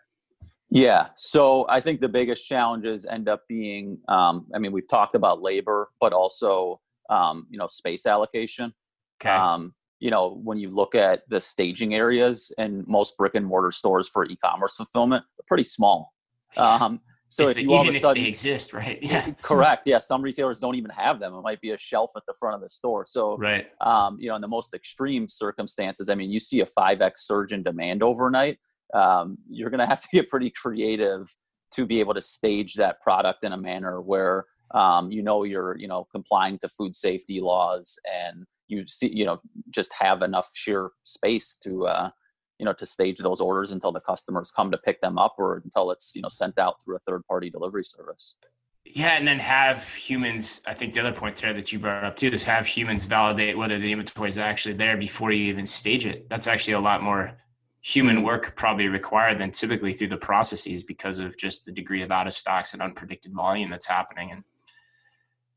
Yeah 0.70 1.08
so 1.16 1.66
i 1.68 1.78
think 1.78 2.00
the 2.00 2.08
biggest 2.08 2.48
challenges 2.48 3.04
end 3.06 3.28
up 3.28 3.42
being 3.48 3.98
um, 4.08 4.46
i 4.54 4.58
mean 4.58 4.72
we've 4.72 4.88
talked 4.88 5.14
about 5.14 5.42
labor 5.42 5.90
but 6.00 6.12
also 6.12 6.80
um, 7.10 7.46
you 7.50 7.58
know 7.58 7.66
space 7.66 8.06
allocation. 8.06 8.72
Okay. 9.20 9.30
Um, 9.30 9.74
you 10.00 10.10
know 10.10 10.40
when 10.42 10.58
you 10.58 10.70
look 10.70 10.94
at 10.94 11.22
the 11.28 11.40
staging 11.40 11.94
areas 11.94 12.52
in 12.58 12.82
most 12.86 13.16
brick 13.18 13.34
and 13.34 13.46
mortar 13.46 13.70
stores 13.70 14.08
for 14.08 14.24
e-commerce 14.24 14.76
fulfillment 14.76 15.22
they're 15.36 15.44
pretty 15.46 15.64
small 15.64 16.13
um, 16.56 17.00
so 17.28 17.48
if, 17.48 17.56
if 17.56 17.64
you 17.64 17.72
all 17.72 17.88
of 17.88 17.94
a 17.94 17.98
sudden, 17.98 18.24
exist, 18.24 18.72
right? 18.72 18.98
Yeah, 19.02 19.28
correct. 19.42 19.86
Yeah, 19.86 19.98
some 19.98 20.22
retailers 20.22 20.60
don't 20.60 20.76
even 20.76 20.90
have 20.90 21.18
them. 21.18 21.34
It 21.34 21.42
might 21.42 21.60
be 21.60 21.70
a 21.70 21.78
shelf 21.78 22.12
at 22.16 22.22
the 22.26 22.34
front 22.38 22.54
of 22.54 22.60
the 22.60 22.68
store. 22.68 23.04
So, 23.04 23.36
right. 23.36 23.66
Um, 23.80 24.16
you 24.20 24.28
know, 24.28 24.36
in 24.36 24.40
the 24.40 24.48
most 24.48 24.72
extreme 24.72 25.28
circumstances, 25.28 26.08
I 26.08 26.14
mean, 26.14 26.30
you 26.30 26.38
see 26.38 26.60
a 26.60 26.66
five 26.66 27.02
x 27.02 27.26
surge 27.26 27.52
in 27.52 27.62
demand 27.62 28.02
overnight. 28.02 28.58
Um, 28.94 29.36
you're 29.48 29.70
going 29.70 29.80
to 29.80 29.86
have 29.86 30.00
to 30.02 30.08
get 30.12 30.28
pretty 30.28 30.50
creative 30.50 31.34
to 31.72 31.84
be 31.84 31.98
able 31.98 32.14
to 32.14 32.20
stage 32.20 32.74
that 32.74 33.00
product 33.00 33.42
in 33.42 33.52
a 33.52 33.56
manner 33.56 34.00
where 34.00 34.44
um, 34.72 35.10
you 35.10 35.22
know 35.22 35.44
you're 35.44 35.76
you 35.76 35.88
know 35.88 36.06
complying 36.12 36.58
to 36.58 36.68
food 36.68 36.94
safety 36.94 37.40
laws 37.40 37.98
and 38.12 38.44
you 38.68 38.86
see 38.86 39.08
you 39.12 39.24
know 39.24 39.40
just 39.70 39.92
have 39.98 40.22
enough 40.22 40.50
sheer 40.54 40.90
space 41.02 41.56
to 41.62 41.86
uh, 41.86 42.10
you 42.58 42.64
know 42.64 42.72
to 42.72 42.86
stage 42.86 43.18
those 43.18 43.40
orders 43.40 43.70
until 43.70 43.92
the 43.92 44.00
customers 44.00 44.50
come 44.50 44.70
to 44.70 44.78
pick 44.78 45.00
them 45.00 45.18
up 45.18 45.34
or 45.38 45.60
until 45.64 45.90
it's 45.90 46.14
you 46.14 46.22
know 46.22 46.28
sent 46.28 46.58
out 46.58 46.82
through 46.82 46.96
a 46.96 47.00
third 47.00 47.24
party 47.26 47.50
delivery 47.50 47.84
service. 47.84 48.36
Yeah 48.84 49.16
and 49.16 49.26
then 49.26 49.38
have 49.38 49.88
humans 49.94 50.60
i 50.66 50.74
think 50.74 50.92
the 50.92 51.00
other 51.00 51.12
point 51.12 51.36
there 51.36 51.54
that 51.54 51.72
you 51.72 51.78
brought 51.78 52.04
up 52.04 52.16
too 52.16 52.28
is 52.28 52.42
have 52.42 52.66
humans 52.66 53.06
validate 53.06 53.56
whether 53.56 53.78
the 53.78 53.90
inventory 53.90 54.28
is 54.28 54.38
actually 54.38 54.74
there 54.74 54.96
before 54.96 55.32
you 55.32 55.44
even 55.46 55.66
stage 55.66 56.06
it. 56.06 56.28
That's 56.28 56.46
actually 56.46 56.74
a 56.74 56.80
lot 56.80 57.02
more 57.02 57.32
human 57.80 58.22
work 58.22 58.56
probably 58.56 58.88
required 58.88 59.38
than 59.38 59.50
typically 59.50 59.92
through 59.92 60.08
the 60.08 60.16
processes 60.16 60.82
because 60.82 61.18
of 61.18 61.36
just 61.36 61.66
the 61.66 61.72
degree 61.72 62.02
of 62.02 62.10
out 62.10 62.26
of 62.26 62.32
stocks 62.32 62.72
and 62.72 62.80
unpredicted 62.80 63.32
volume 63.32 63.68
that's 63.68 63.86
happening 63.86 64.30
and 64.32 64.42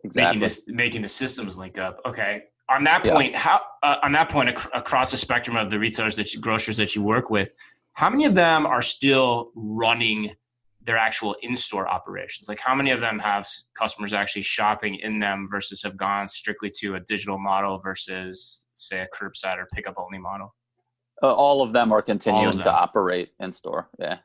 exactly. 0.04 0.28
making 0.28 0.40
this 0.40 0.64
making 0.68 1.02
the 1.02 1.08
systems 1.08 1.58
link 1.58 1.78
up. 1.78 2.00
Okay 2.06 2.44
on 2.70 2.84
that 2.84 3.04
point, 3.04 3.34
yeah. 3.34 3.40
how 3.40 3.62
uh, 3.84 3.98
on 4.04 4.12
that 4.12 4.30
point 4.30 4.50
ac- 4.50 4.70
across 4.74 5.12
the 5.12 5.18
spectrum 5.18 5.56
of 5.56 5.70
the 5.70 5.80
retailers 5.80 6.16
that 6.18 6.34
you, 6.34 6.42
grocers 6.42 6.78
that 6.78 6.96
you 6.96 7.02
work 7.02 7.30
with, 7.30 7.54
how 7.94 8.10
many 8.10 8.26
of 8.26 8.36
them 8.36 8.66
are 8.66 8.82
still 8.82 9.52
running 9.56 10.32
their 10.82 10.98
actual 10.98 11.36
in-store 11.42 11.88
operations? 11.88 12.48
Like 12.48 12.60
how 12.60 12.76
many 12.76 12.92
of 12.92 13.00
them 13.00 13.20
have 13.20 13.48
customers 13.74 14.14
actually 14.14 14.44
shopping 14.44 14.96
in 14.96 15.20
them 15.20 15.48
versus 15.50 15.82
have 15.84 15.98
gone 15.98 16.28
strictly 16.30 16.72
to 16.80 16.96
a 16.96 17.00
digital 17.00 17.38
model 17.38 17.80
versus 17.80 18.66
say 18.76 19.00
a 19.00 19.08
curbside 19.08 19.58
or 19.58 19.68
pickup 19.74 19.96
only 19.98 20.18
model? 20.18 20.54
Uh, 21.24 21.34
all 21.34 21.62
of 21.62 21.74
them 21.74 21.92
are 21.92 22.02
continuing 22.02 22.56
them. 22.56 22.64
to 22.64 22.72
operate 22.72 23.30
in 23.40 23.52
store. 23.52 23.90
Yeah. 24.00 24.20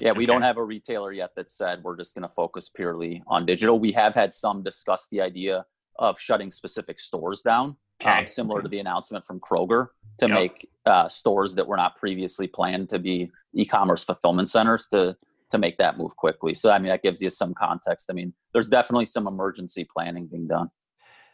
Yeah, 0.00 0.10
we 0.10 0.24
okay. 0.24 0.24
don't 0.24 0.42
have 0.42 0.56
a 0.56 0.64
retailer 0.64 1.12
yet 1.12 1.30
that 1.36 1.48
said 1.48 1.84
we're 1.84 1.96
just 1.96 2.14
going 2.16 2.22
to 2.22 2.28
focus 2.28 2.68
purely 2.68 3.22
on 3.28 3.46
digital. 3.46 3.78
We 3.78 3.92
have 3.92 4.12
had 4.12 4.34
some 4.34 4.64
discuss 4.64 5.06
the 5.10 5.20
idea 5.20 5.64
of 5.98 6.18
shutting 6.18 6.50
specific 6.50 6.98
stores 7.00 7.42
down, 7.42 7.76
okay. 8.02 8.20
um, 8.20 8.26
similar 8.26 8.62
to 8.62 8.68
the 8.68 8.78
announcement 8.78 9.24
from 9.24 9.40
Kroger 9.40 9.88
to 10.18 10.28
yep. 10.28 10.34
make 10.34 10.68
uh, 10.86 11.08
stores 11.08 11.54
that 11.54 11.66
were 11.66 11.76
not 11.76 11.96
previously 11.96 12.46
planned 12.46 12.88
to 12.88 12.98
be 12.98 13.30
e-commerce 13.54 14.04
fulfillment 14.04 14.48
centers 14.48 14.88
to 14.88 15.16
to 15.50 15.58
make 15.58 15.76
that 15.78 15.98
move 15.98 16.16
quickly. 16.16 16.54
So 16.54 16.70
I 16.70 16.78
mean 16.78 16.88
that 16.88 17.02
gives 17.02 17.22
you 17.22 17.30
some 17.30 17.54
context. 17.54 18.06
I 18.10 18.14
mean, 18.14 18.32
there's 18.52 18.68
definitely 18.68 19.06
some 19.06 19.26
emergency 19.26 19.86
planning 19.94 20.26
being 20.26 20.48
done. 20.48 20.68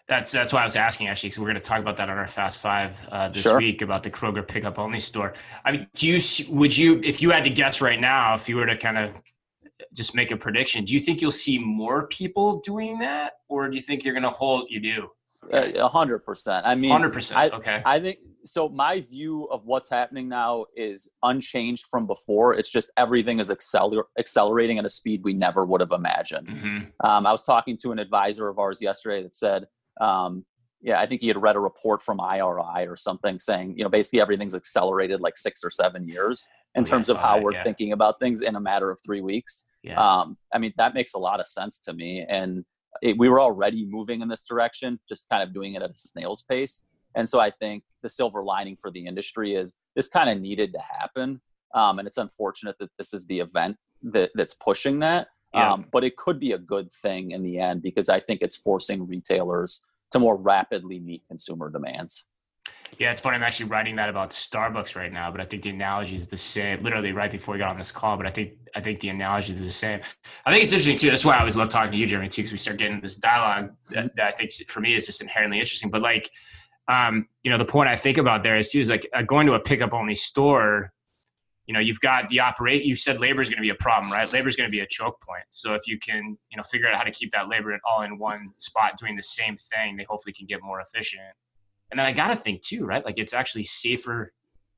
That's 0.07 0.33
that's 0.33 0.53
why 0.53 0.63
I 0.63 0.65
was 0.65 0.77
asking 0.77 1.09
actually, 1.09 1.29
because 1.29 1.39
we're 1.39 1.47
going 1.47 1.55
to 1.55 1.63
talk 1.63 1.81
about 1.81 1.97
that 1.99 2.11
on 2.11 2.19
our 2.19 2.27
Fast 2.27 2.61
Five 2.61 3.09
uh, 3.13 3.29
this 3.29 3.43
Sure. 3.45 3.59
week 3.59 3.81
about 3.81 4.03
the 4.03 4.11
Kroger 4.11 4.47
pickup 4.47 4.79
only 4.79 4.99
store. 4.99 5.35
I 5.65 5.73
mean, 5.73 5.87
do 5.95 6.09
you 6.09 6.21
would 6.51 6.77
you 6.77 7.01
if 7.05 7.23
you 7.23 7.31
had 7.31 7.45
to 7.45 7.51
guess 7.51 7.81
right 7.81 8.01
now, 8.01 8.35
if 8.35 8.49
you 8.49 8.57
were 8.57 8.67
to 8.67 8.77
kind 8.77 8.99
of 8.99 9.23
just 9.95 10.15
make 10.15 10.31
a 10.31 10.37
prediction, 10.37 10.85
do 10.85 10.95
you 10.95 11.01
think 11.01 11.21
you'll 11.21 11.31
see 11.31 11.59
more 11.59 12.07
people 12.07 12.61
doing 12.61 12.99
that, 13.01 13.35
or 13.49 13.69
do 13.69 13.75
you 13.77 13.83
think 13.83 14.05
you're 14.05 14.15
going 14.15 14.23
to 14.23 14.29
hold? 14.31 14.67
You 14.71 14.81
do, 14.81 15.09
Uh, 15.53 15.71
A 15.77 15.89
hundred 15.89 16.21
percent. 16.21 16.67
I 16.67 16.75
mean, 16.75 16.91
hundred 16.93 17.13
percent. 17.13 17.39
I- 17.41 17.49
Okay, 17.57 17.83
I 17.85 17.99
think 17.99 18.19
so. 18.45 18.69
My 18.69 19.01
view 19.01 19.45
of 19.51 19.65
what's 19.65 19.89
happening 19.89 20.29
now 20.29 20.67
is 20.77 21.11
unchanged 21.23 21.87
from 21.91 22.07
before. 22.07 22.55
It's 22.55 22.71
just 22.71 22.91
everything 22.97 23.41
is 23.41 23.51
acceler- 23.51 24.05
accelerating 24.19 24.79
at 24.79 24.85
a 24.85 24.89
speed 24.89 25.23
we 25.25 25.33
never 25.33 25.65
would 25.65 25.81
have 25.81 25.93
imagined. 25.93 26.49
hmm 26.51 26.79
Um, 27.03 27.27
I 27.27 27.33
was 27.33 27.45
talking 27.45 27.77
to 27.79 27.91
an 27.93 27.99
advisor 27.99 28.49
of 28.49 28.59
ours 28.59 28.81
yesterday 28.81 29.23
that 29.23 29.35
said, 29.35 29.67
um, 30.01 30.45
yeah, 30.83 30.99
I 31.01 31.07
think 31.07 31.21
he 31.21 31.29
had 31.29 31.41
read 31.41 31.57
a 31.57 31.61
report 31.61 32.01
from 32.03 32.21
IRI 32.21 32.87
or 32.87 32.97
something 32.97 33.39
saying, 33.39 33.75
you 33.77 33.85
know, 33.85 33.91
basically 33.91 34.21
everything's 34.21 34.55
accelerated 34.55 35.21
like 35.21 35.37
six 35.37 35.63
or 35.63 35.71
seven 35.71 36.09
years 36.09 36.49
in 36.75 36.83
Oh, 36.83 36.87
terms 36.87 37.11
I 37.11 37.15
of 37.15 37.21
how 37.21 37.35
that, 37.37 37.43
we're 37.45 37.53
yeah. 37.53 37.63
thinking 37.65 37.93
about 37.93 38.19
things 38.21 38.43
in 38.43 38.57
a 38.57 38.61
matter 38.61 38.91
of 38.91 38.99
three 39.05 39.21
weeks. 39.21 39.67
yeah, 39.83 40.01
Um, 40.01 40.39
I 40.55 40.59
mean, 40.59 40.73
that 40.79 40.95
makes 40.95 41.15
a 41.15 41.19
lot 41.19 41.41
of 41.41 41.47
sense 41.47 41.79
to 41.81 41.93
me. 41.93 42.25
And 42.29 42.65
it, 43.03 43.19
we 43.19 43.29
were 43.29 43.41
already 43.41 43.85
moving 43.87 44.23
in 44.23 44.29
this 44.29 44.45
direction, 44.45 44.99
just 45.09 45.29
kind 45.29 45.43
of 45.43 45.53
doing 45.53 45.75
it 45.75 45.83
at 45.83 45.91
a 45.91 45.97
snail's 45.97 46.43
pace. 46.43 46.85
And 47.15 47.29
so 47.29 47.41
I 47.41 47.51
think 47.51 47.83
the 48.03 48.09
silver 48.09 48.43
lining 48.43 48.77
for 48.77 48.91
the 48.91 49.05
industry 49.05 49.55
is 49.57 49.75
this 49.97 50.09
kind 50.09 50.31
of 50.31 50.41
needed 50.41 50.73
to 50.73 50.81
happen. 50.81 51.41
Um, 51.75 51.99
and 51.99 52.09
it's 52.09 52.17
unfortunate 52.19 52.77
that 52.81 52.91
this 52.99 53.13
is 53.13 53.27
the 53.27 53.41
event 53.41 53.77
that, 54.03 54.31
that's 54.35 54.55
pushing 54.55 55.01
that. 55.01 55.29
Yeah. 55.53 55.73
Um, 55.73 55.87
but 55.93 56.05
it 56.05 56.17
could 56.17 56.39
be 56.39 56.53
a 56.53 56.59
good 56.59 56.93
thing 57.03 57.33
in 57.33 57.43
the 57.43 57.59
end 57.59 57.83
because 57.83 58.09
I 58.09 58.21
think 58.21 58.41
it's 58.41 58.57
forcing 58.57 59.07
retailers 59.07 59.85
to 60.13 60.19
more 60.19 60.37
rapidly 60.37 60.99
meet 61.01 61.25
consumer 61.27 61.71
demands. 61.71 62.27
yeah. 62.99 63.11
It's 63.11 63.21
funny. 63.21 63.37
I'm 63.37 63.43
actually 63.43 63.67
writing 63.67 63.95
that 63.97 64.09
about 64.09 64.31
Starbucks 64.31 64.97
right 64.97 65.13
now, 65.13 65.31
but 65.31 65.41
I 65.41 65.45
think 65.45 65.63
the 65.63 65.71
analogy 65.71 66.17
is 66.17 66.27
the 66.27 66.39
same. 66.39 66.81
Literally 66.81 67.13
right 67.13 67.31
before 67.31 67.53
we 67.53 67.59
got 67.59 67.71
on 67.71 67.79
this 67.79 67.93
call, 67.93 68.17
but 68.17 68.27
I 68.27 68.31
think 68.31 68.53
I 68.75 68.81
think 68.81 69.01
the 69.01 69.09
analogy 69.09 69.53
is 69.53 69.63
the 69.63 69.71
same. 69.71 70.01
I 70.47 70.53
think 70.53 70.65
it's 70.65 70.73
interesting 70.73 70.99
too. 70.99 71.09
That's 71.09 71.25
why 71.25 71.37
I 71.37 71.41
always 71.41 71.57
love 71.57 71.69
talking 71.69 71.93
to 71.93 71.97
you, 71.97 72.07
Jeremy, 72.07 72.29
too, 72.29 72.43
because 72.43 72.53
we 72.53 72.59
start 72.59 72.79
getting 72.79 73.01
this 73.01 73.17
dialogue 73.17 73.71
that, 73.91 74.15
that 74.17 74.27
I 74.27 74.31
think 74.33 74.51
for 74.69 74.81
me 74.81 74.95
is 74.95 75.07
just 75.07 75.21
inherently 75.23 75.59
interesting. 75.59 75.91
But 75.91 76.03
like, 76.03 76.31
um, 76.89 77.29
you 77.43 77.51
know, 77.51 77.59
the 77.59 77.65
point 77.65 77.89
I 77.89 77.97
think 77.97 78.19
about 78.19 78.43
there 78.43 78.57
is 78.57 78.71
too 78.71 78.81
is 78.81 78.91
like 78.91 79.09
uh, 79.15 79.23
going 79.23 79.47
to 79.47 79.55
a 79.55 79.61
pickup 79.61 79.93
only 79.93 80.15
store. 80.15 80.93
You 81.71 81.75
know, 81.75 81.79
you've 81.79 82.01
got 82.01 82.27
the 82.27 82.41
operate. 82.41 82.85
You 82.85 82.97
said 82.97 83.21
labor 83.21 83.41
is 83.41 83.49
going 83.49 83.59
to 83.59 83.63
be 83.63 83.69
a 83.69 83.77
problem, 83.77 84.11
right? 84.11 84.31
Labor 84.33 84.49
is 84.49 84.57
going 84.57 84.67
to 84.67 84.73
be 84.73 84.81
a 84.81 84.87
choke 84.89 85.21
point. 85.21 85.45
So 85.51 85.75
if 85.75 85.87
you 85.87 86.01
can, 86.01 86.37
you 86.51 86.57
know, 86.57 86.65
figure 86.65 86.89
out 86.89 86.97
how 86.97 87.05
to 87.05 87.13
keep 87.13 87.31
that 87.31 87.49
labor 87.49 87.79
all 87.89 88.03
in 88.03 88.19
one 88.19 88.51
spot 88.59 88.99
doing 88.99 89.15
the 89.15 89.23
same 89.23 89.55
thing, 89.57 89.97
they 89.97 90.03
hopefully 90.03 90.33
can 90.33 90.49
get 90.49 90.65
more 90.65 90.81
efficient. 90.81 91.23
And 91.93 91.97
then 91.97 92.07
I 92.07 92.13
got 92.13 92.31
to 92.31 92.35
think 92.35 92.63
too, 92.63 92.85
right? 92.85 93.05
Like 93.05 93.19
it's 93.19 93.33
actually 93.33 93.63
safer. 93.63 94.33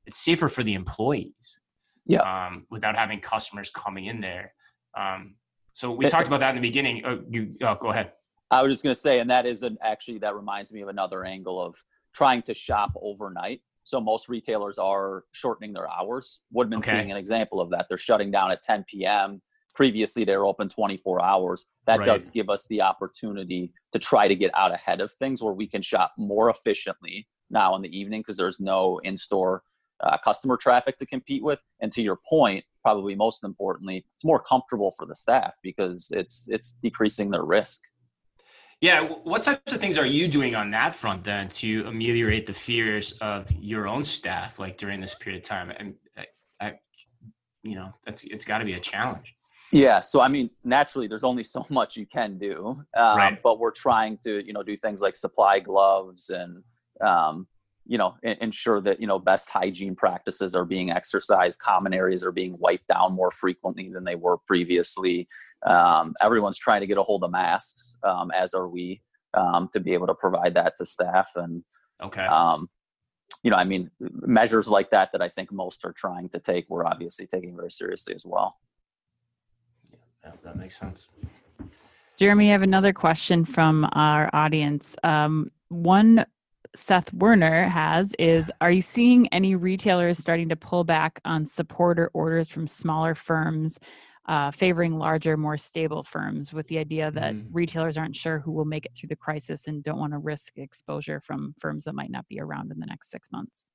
It's 0.05 0.19
safer 0.19 0.47
for 0.49 0.61
the 0.61 0.75
employees. 0.75 1.59
Yeah. 2.05 2.19
Um, 2.19 2.67
without 2.69 2.95
having 2.95 3.21
customers 3.21 3.71
coming 3.71 4.05
in 4.05 4.21
there. 4.21 4.53
Um, 4.95 5.33
so 5.71 5.89
we 5.89 6.05
It- 6.05 6.09
talked 6.09 6.27
about 6.27 6.41
that 6.41 6.55
in 6.55 6.61
the 6.61 6.69
beginning. 6.69 7.01
Oh, 7.07 7.23
you 7.27 7.55
oh, 7.63 7.73
go 7.73 7.89
ahead. 7.89 8.11
I 8.51 8.61
was 8.61 8.71
just 8.71 8.83
going 8.83 8.93
to 8.93 9.01
say, 9.01 9.17
and 9.19 9.31
that 9.31 9.47
is 9.47 9.63
an 9.63 9.79
actually 9.81 10.19
that 10.19 10.35
reminds 10.35 10.71
me 10.71 10.81
of 10.81 10.89
another 10.89 11.25
angle 11.25 11.59
of 11.59 11.83
trying 12.13 12.43
to 12.43 12.53
shop 12.53 12.91
overnight. 13.01 13.61
So 13.83 13.99
most 13.99 14.29
retailers 14.29 14.77
are 14.77 15.25
shortening 15.31 15.73
their 15.73 15.89
hours. 15.89 16.41
Woodman's 16.51 16.85
Okay. 16.87 16.97
being 16.97 17.11
an 17.11 17.17
example 17.17 17.59
of 17.59 17.69
that. 17.71 17.87
They're 17.89 17.97
shutting 17.97 18.31
down 18.31 18.51
at 18.51 18.61
10 18.63 18.85
p.m. 18.87 19.41
Previously, 19.75 20.23
they 20.23 20.37
were 20.37 20.45
open 20.45 20.69
24 20.69 21.23
hours. 21.23 21.67
That 21.85 21.99
Right. 21.99 22.05
does 22.05 22.29
give 22.29 22.49
us 22.49 22.65
the 22.67 22.81
opportunity 22.81 23.73
to 23.91 23.99
try 23.99 24.27
to 24.27 24.35
get 24.35 24.51
out 24.55 24.73
ahead 24.73 25.01
of 25.01 25.11
things 25.13 25.41
where 25.41 25.53
we 25.53 25.67
can 25.67 25.81
shop 25.81 26.13
more 26.17 26.49
efficiently 26.49 27.27
now 27.49 27.75
in 27.75 27.81
the 27.81 27.97
evening 27.97 28.21
because 28.21 28.37
there's 28.37 28.59
no 28.59 28.99
in-store 28.99 29.63
uh, 30.01 30.17
customer 30.17 30.57
traffic 30.57 30.97
to 30.97 31.05
compete 31.05 31.43
with. 31.43 31.61
And 31.81 31.91
to 31.93 32.01
your 32.01 32.19
point, 32.27 32.63
probably 32.81 33.15
most 33.15 33.43
importantly, 33.43 34.05
it's 34.15 34.25
more 34.25 34.41
comfortable 34.41 34.91
for 34.91 35.05
the 35.05 35.15
staff 35.15 35.55
because 35.63 36.11
it's 36.13 36.47
it's 36.49 36.73
decreasing 36.81 37.31
their 37.31 37.43
risk. 37.45 37.81
Yeah, 38.83 38.99
what 38.99 39.43
types 39.43 39.71
of 39.71 39.79
things 39.79 39.97
are 39.97 40.05
you 40.05 40.27
doing 40.27 40.55
on 40.55 40.69
that 40.71 40.93
front 40.93 41.23
then 41.23 41.47
to 41.47 41.85
ameliorate 41.87 42.45
the 42.45 42.53
fears 42.53 43.13
of 43.21 43.49
your 43.61 43.87
own 43.87 44.03
staff, 44.03 44.59
like 44.59 44.75
during 44.75 44.99
this 44.99 45.15
period 45.15 45.41
of 45.41 45.47
time? 45.47 45.69
And 45.69 45.95
I, 46.17 46.25
I 46.59 46.73
you 47.63 47.75
know, 47.75 47.93
that's 48.03 48.25
it's 48.25 48.43
got 48.43 48.57
to 48.57 48.65
be 48.65 48.73
a 48.73 48.79
challenge. 48.81 49.37
Yeah, 49.71 50.01
so 50.01 50.19
I 50.19 50.27
mean, 50.27 50.49
naturally, 50.65 51.07
there's 51.07 51.23
only 51.23 51.45
so 51.45 51.65
much 51.69 51.95
you 51.95 52.05
can 52.05 52.37
do, 52.37 52.75
um, 52.97 53.17
Right. 53.17 53.41
but 53.41 53.57
we're 53.57 53.71
trying 53.71 54.17
to, 54.25 54.45
you 54.45 54.51
know, 54.51 54.63
do 54.63 54.75
things 54.75 55.01
like 55.01 55.15
supply 55.15 55.59
gloves 55.59 56.29
and, 56.29 56.61
um, 56.99 57.47
you 57.85 57.97
know, 57.97 58.15
en- 58.25 58.37
ensure 58.41 58.81
that 58.81 58.99
you 58.99 59.07
know 59.07 59.17
best 59.17 59.49
hygiene 59.49 59.95
practices 59.95 60.55
are 60.55 60.65
being 60.65 60.91
exercised. 60.91 61.57
Common 61.59 61.93
areas 61.93 62.25
are 62.25 62.33
being 62.33 62.57
wiped 62.59 62.87
down 62.87 63.13
more 63.13 63.31
frequently 63.31 63.89
than 63.93 64.03
they 64.03 64.15
were 64.15 64.39
previously. 64.39 65.29
Um, 65.65 66.13
everyone's 66.21 66.59
trying 66.59 66.81
to 66.81 66.87
get 66.87 66.97
a 66.97 67.03
hold 67.03 67.23
of 67.23 67.31
masks, 67.31 67.97
um, 68.03 68.31
as 68.31 68.53
are 68.53 68.67
we, 68.67 69.01
um, 69.33 69.69
to 69.73 69.79
be 69.79 69.93
able 69.93 70.07
to 70.07 70.15
provide 70.15 70.53
that 70.55 70.75
to 70.77 70.85
staff. 70.85 71.31
And 71.35 71.63
Okay. 72.01 72.25
um, 72.25 72.67
you 73.43 73.51
know, 73.51 73.57
I 73.57 73.63
mean, 73.65 73.91
measures 73.99 74.69
like 74.69 74.89
that 74.91 75.11
that 75.11 75.21
I 75.21 75.29
think 75.29 75.51
most 75.51 75.83
are 75.85 75.93
trying 75.93 76.29
to 76.29 76.39
take, 76.39 76.69
we're 76.69 76.85
obviously 76.85 77.27
taking 77.27 77.55
very 77.55 77.71
seriously 77.71 78.13
as 78.15 78.25
well. 78.25 78.57
Yeah, 80.23 80.31
that 80.43 80.55
makes 80.55 80.77
sense. 80.77 81.09
Jeremy, 82.17 82.49
I 82.49 82.51
have 82.53 82.61
another 82.61 82.93
question 82.93 83.43
from 83.43 83.89
our 83.93 84.29
audience. 84.33 84.95
Um, 85.03 85.51
one 85.69 86.25
Seth 86.75 87.13
Werner 87.13 87.67
has 87.67 88.13
is 88.17 88.51
Are 88.61 88.71
you 88.71 88.81
seeing 88.81 89.27
any 89.27 89.55
retailers 89.55 90.17
starting 90.17 90.49
to 90.49 90.55
pull 90.55 90.83
back 90.83 91.19
on 91.25 91.45
supporter 91.45 92.09
orders 92.13 92.47
from 92.47 92.67
smaller 92.67 93.13
firms, 93.13 93.77
uh, 94.27 94.51
favoring 94.51 94.97
larger, 94.97 95.35
more 95.35 95.57
stable 95.57 96.03
firms 96.03 96.53
with 96.53 96.67
the 96.67 96.77
idea 96.77 97.11
that 97.11 97.33
Mm. 97.33 97.47
retailers 97.51 97.97
aren't 97.97 98.15
sure 98.15 98.39
who 98.39 98.51
will 98.51 98.65
make 98.65 98.85
it 98.85 98.95
through 98.95 99.09
the 99.09 99.15
crisis 99.15 99.67
and 99.67 99.83
don't 99.83 99.99
want 99.99 100.13
to 100.13 100.17
risk 100.19 100.57
exposure 100.57 101.19
from 101.19 101.53
firms 101.59 101.83
that 101.83 101.93
might 101.93 102.09
not 102.09 102.25
be 102.29 102.39
around 102.39 102.71
in 102.71 102.79
the 102.79 102.85
next 102.85 103.11
six 103.11 103.31
months? 103.31 103.69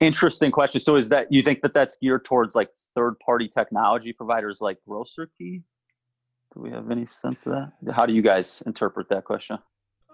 Interesting 0.00 0.50
question. 0.50 0.80
So, 0.80 0.96
is 0.96 1.08
that 1.10 1.30
you 1.30 1.42
think 1.42 1.62
that 1.62 1.72
that's 1.72 1.96
geared 1.96 2.24
towards 2.24 2.54
like 2.56 2.70
third-party 2.96 3.48
technology 3.48 4.12
providers 4.12 4.60
like 4.60 4.78
GrocerKey? 4.88 5.62
Do 6.54 6.60
we 6.60 6.70
have 6.70 6.90
any 6.90 7.06
sense 7.06 7.46
of 7.46 7.52
that? 7.52 7.94
How 7.94 8.04
do 8.04 8.12
you 8.12 8.20
guys 8.22 8.62
interpret 8.66 9.08
that 9.10 9.24
question? 9.24 9.58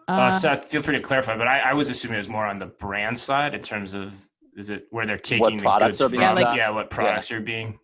Uh, 0.07 0.31
Seth, 0.31 0.69
feel 0.69 0.83
free 0.83 0.97
to 0.97 1.01
clarify, 1.01 1.37
but 1.37 1.47
I, 1.47 1.61
I 1.61 1.73
was 1.75 1.89
assuming 1.89 2.17
it 2.17 2.19
was 2.19 2.29
more 2.29 2.47
on 2.47 2.57
the 2.57 2.67
brand 2.67 3.19
side 3.19 3.55
in 3.55 3.63
terms 3.63 3.95
of 3.95 4.29
is 4.57 4.69
it 4.69 4.87
where 4.91 5.07
they're 5.07 5.17
taking 5.17 5.57
the 5.57 5.63
products 5.63 5.99
goods 5.99 6.13
are 6.13 6.17
being 6.17 6.29
from? 6.29 6.39
stocked? 6.39 6.57
yeah, 6.57 6.71
what 6.71 6.91
products 6.91 7.31
are 7.31 7.41
being 7.41 7.79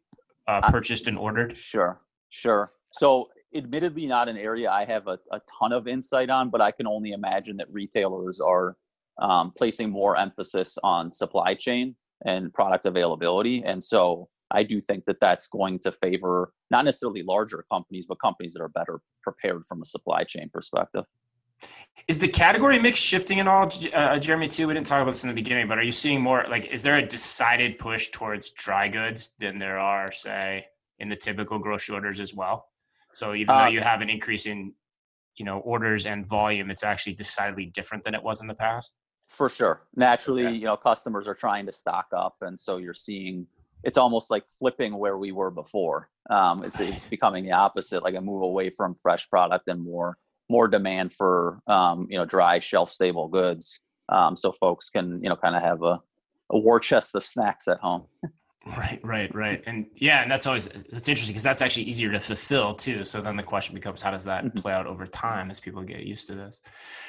uh, 0.49 0.61
purchased 0.71 1.07
and 1.07 1.19
ordered? 1.19 1.57
Sure, 1.57 2.01
sure. 2.31 2.71
So, 2.91 3.27
admittedly, 3.55 4.07
not 4.07 4.29
an 4.29 4.37
area 4.37 4.71
I 4.71 4.85
have 4.85 5.07
a, 5.07 5.19
a 5.33 5.41
ton 5.59 5.73
of 5.73 5.89
insight 5.89 6.31
on, 6.31 6.51
but 6.51 6.61
I 6.61 6.71
can 6.71 6.87
only 6.87 7.13
imagine 7.13 7.57
that 7.59 7.73
retailers 7.73 8.41
are 8.41 8.77
um, 9.21 9.51
placing 9.57 9.91
more 9.91 10.17
emphasis 10.17 10.79
on 10.83 11.11
supply 11.11 11.55
chain 11.55 11.95
and 12.25 12.53
product 12.53 12.87
availability. 12.87 13.65
And 13.65 13.83
so, 13.83 14.29
I 14.51 14.63
do 14.63 14.81
think 14.81 15.05
that 15.07 15.21
that's 15.21 15.49
going 15.49 15.81
to 15.81 15.93
favor 15.93 16.53
not 16.71 16.85
necessarily 16.85 17.23
larger 17.23 17.65
companies, 17.71 18.07
but 18.07 18.21
companies 18.21 18.53
that 18.53 18.63
are 18.63 18.69
better 18.69 19.01
prepared 19.23 19.67
from 19.67 19.83
a 19.83 19.85
supply 19.85 20.25
chain 20.25 20.51
perspective. 20.53 21.05
Is 22.09 22.19
the 22.19 22.29
category 22.29 22.79
mix 22.79 23.01
shifting 23.01 23.41
at 23.41 23.49
all, 23.49 23.69
uh, 23.93 24.19
Jeremy? 24.19 24.47
Too. 24.47 24.69
We 24.69 24.75
didn't 24.75 24.87
talk 24.87 25.03
about 25.03 25.11
this 25.11 25.25
in 25.25 25.29
the 25.29 25.35
beginning, 25.35 25.67
but 25.67 25.77
are 25.79 25.83
you 25.83 25.91
seeing 25.91 26.21
more 26.21 26.45
like? 26.49 26.73
Is 26.73 26.83
there 26.83 26.97
a 26.97 27.03
decided 27.03 27.79
push 27.79 28.09
towards 28.11 28.51
dry 28.51 28.87
goods 28.87 29.33
than 29.41 29.59
there 29.59 29.79
are, 29.79 30.13
say, 30.13 30.67
in 31.01 31.09
the 31.09 31.17
typical 31.17 31.59
grocery 31.59 31.95
orders 31.95 32.21
as 32.21 32.33
well? 32.33 32.69
So 33.13 33.35
even 33.35 33.57
though 33.57 33.65
Uh, 33.65 33.69
you 33.69 33.81
have 33.81 34.03
an 34.03 34.11
increase 34.11 34.47
in, 34.47 34.73
you 35.35 35.45
know, 35.45 35.59
orders 35.61 36.07
and 36.07 36.29
volume, 36.29 36.71
it's 36.71 36.85
actually 36.85 37.15
decidedly 37.15 37.67
different 37.67 38.05
than 38.05 38.15
it 38.15 38.23
was 38.23 38.41
in 38.41 38.47
the 38.47 38.55
past. 38.55 38.95
For 39.29 39.49
sure. 39.49 39.89
Naturally, 39.97 40.47
Okay. 40.47 40.55
you 40.55 40.67
know, 40.67 40.77
customers 40.77 41.27
are 41.27 41.35
trying 41.35 41.67
to 41.67 41.73
stock 41.73 42.07
up, 42.15 42.37
and 42.43 42.59
so 42.59 42.77
you're 42.77 42.95
seeing 42.95 43.47
it's 43.83 43.99
almost 43.99 44.31
like 44.31 44.47
flipping 44.49 44.97
where 44.97 45.17
we 45.19 45.33
were 45.33 45.51
before. 45.51 46.07
Um, 46.31 46.63
it's 46.63 46.79
it's 46.79 47.09
becoming 47.09 47.45
the 47.45 47.53
opposite, 47.53 48.05
like 48.05 48.15
a 48.15 48.21
move 48.21 48.43
away 48.43 48.71
from 48.71 48.95
fresh 48.95 49.29
product 49.29 49.69
and 49.69 49.83
more 49.83 50.19
more 50.49 50.69
demand 50.69 51.13
for 51.13 51.61
um, 51.67 52.07
you 52.11 52.19
know 52.19 52.25
dry 52.25 52.59
shelf 52.59 52.91
stable 52.91 53.29
goods. 53.29 53.81
Um, 54.09 54.37
so 54.37 54.53
folks 54.53 54.89
can 54.89 55.23
you 55.23 55.29
know 55.29 55.37
kind 55.37 55.57
of 55.57 55.63
have 55.63 55.83
a, 55.83 56.01
a 56.51 56.59
war 56.59 56.79
chest 56.81 57.15
of 57.15 57.25
snacks 57.25 57.69
at 57.69 57.79
home. 57.79 58.07
Right, 58.77 58.99
right, 59.05 59.33
right, 59.33 59.63
and 59.67 59.87
yeah, 59.95 60.23
and 60.23 60.31
that's 60.31 60.45
always 60.45 60.69
that's 60.91 61.09
interesting 61.09 61.33
because 61.33 61.45
that's 61.45 61.63
actually 61.63 61.85
easier 61.85 62.11
to 62.11 62.19
fulfill 62.19 62.75
too. 62.75 63.05
So 63.05 63.21
then 63.21 63.37
the 63.37 63.43
question 63.45 63.77
becomes, 63.77 64.03
how 64.03 64.11
does 64.11 64.25
that 64.25 64.45
Mhm. 64.45 64.57
play 64.57 64.73
out 64.73 64.89
over 64.89 65.07
time 65.07 65.53
as 65.53 65.61
people 65.61 65.83
get 65.83 66.01
used 66.01 66.27
to 66.29 66.35
this? 66.35 66.63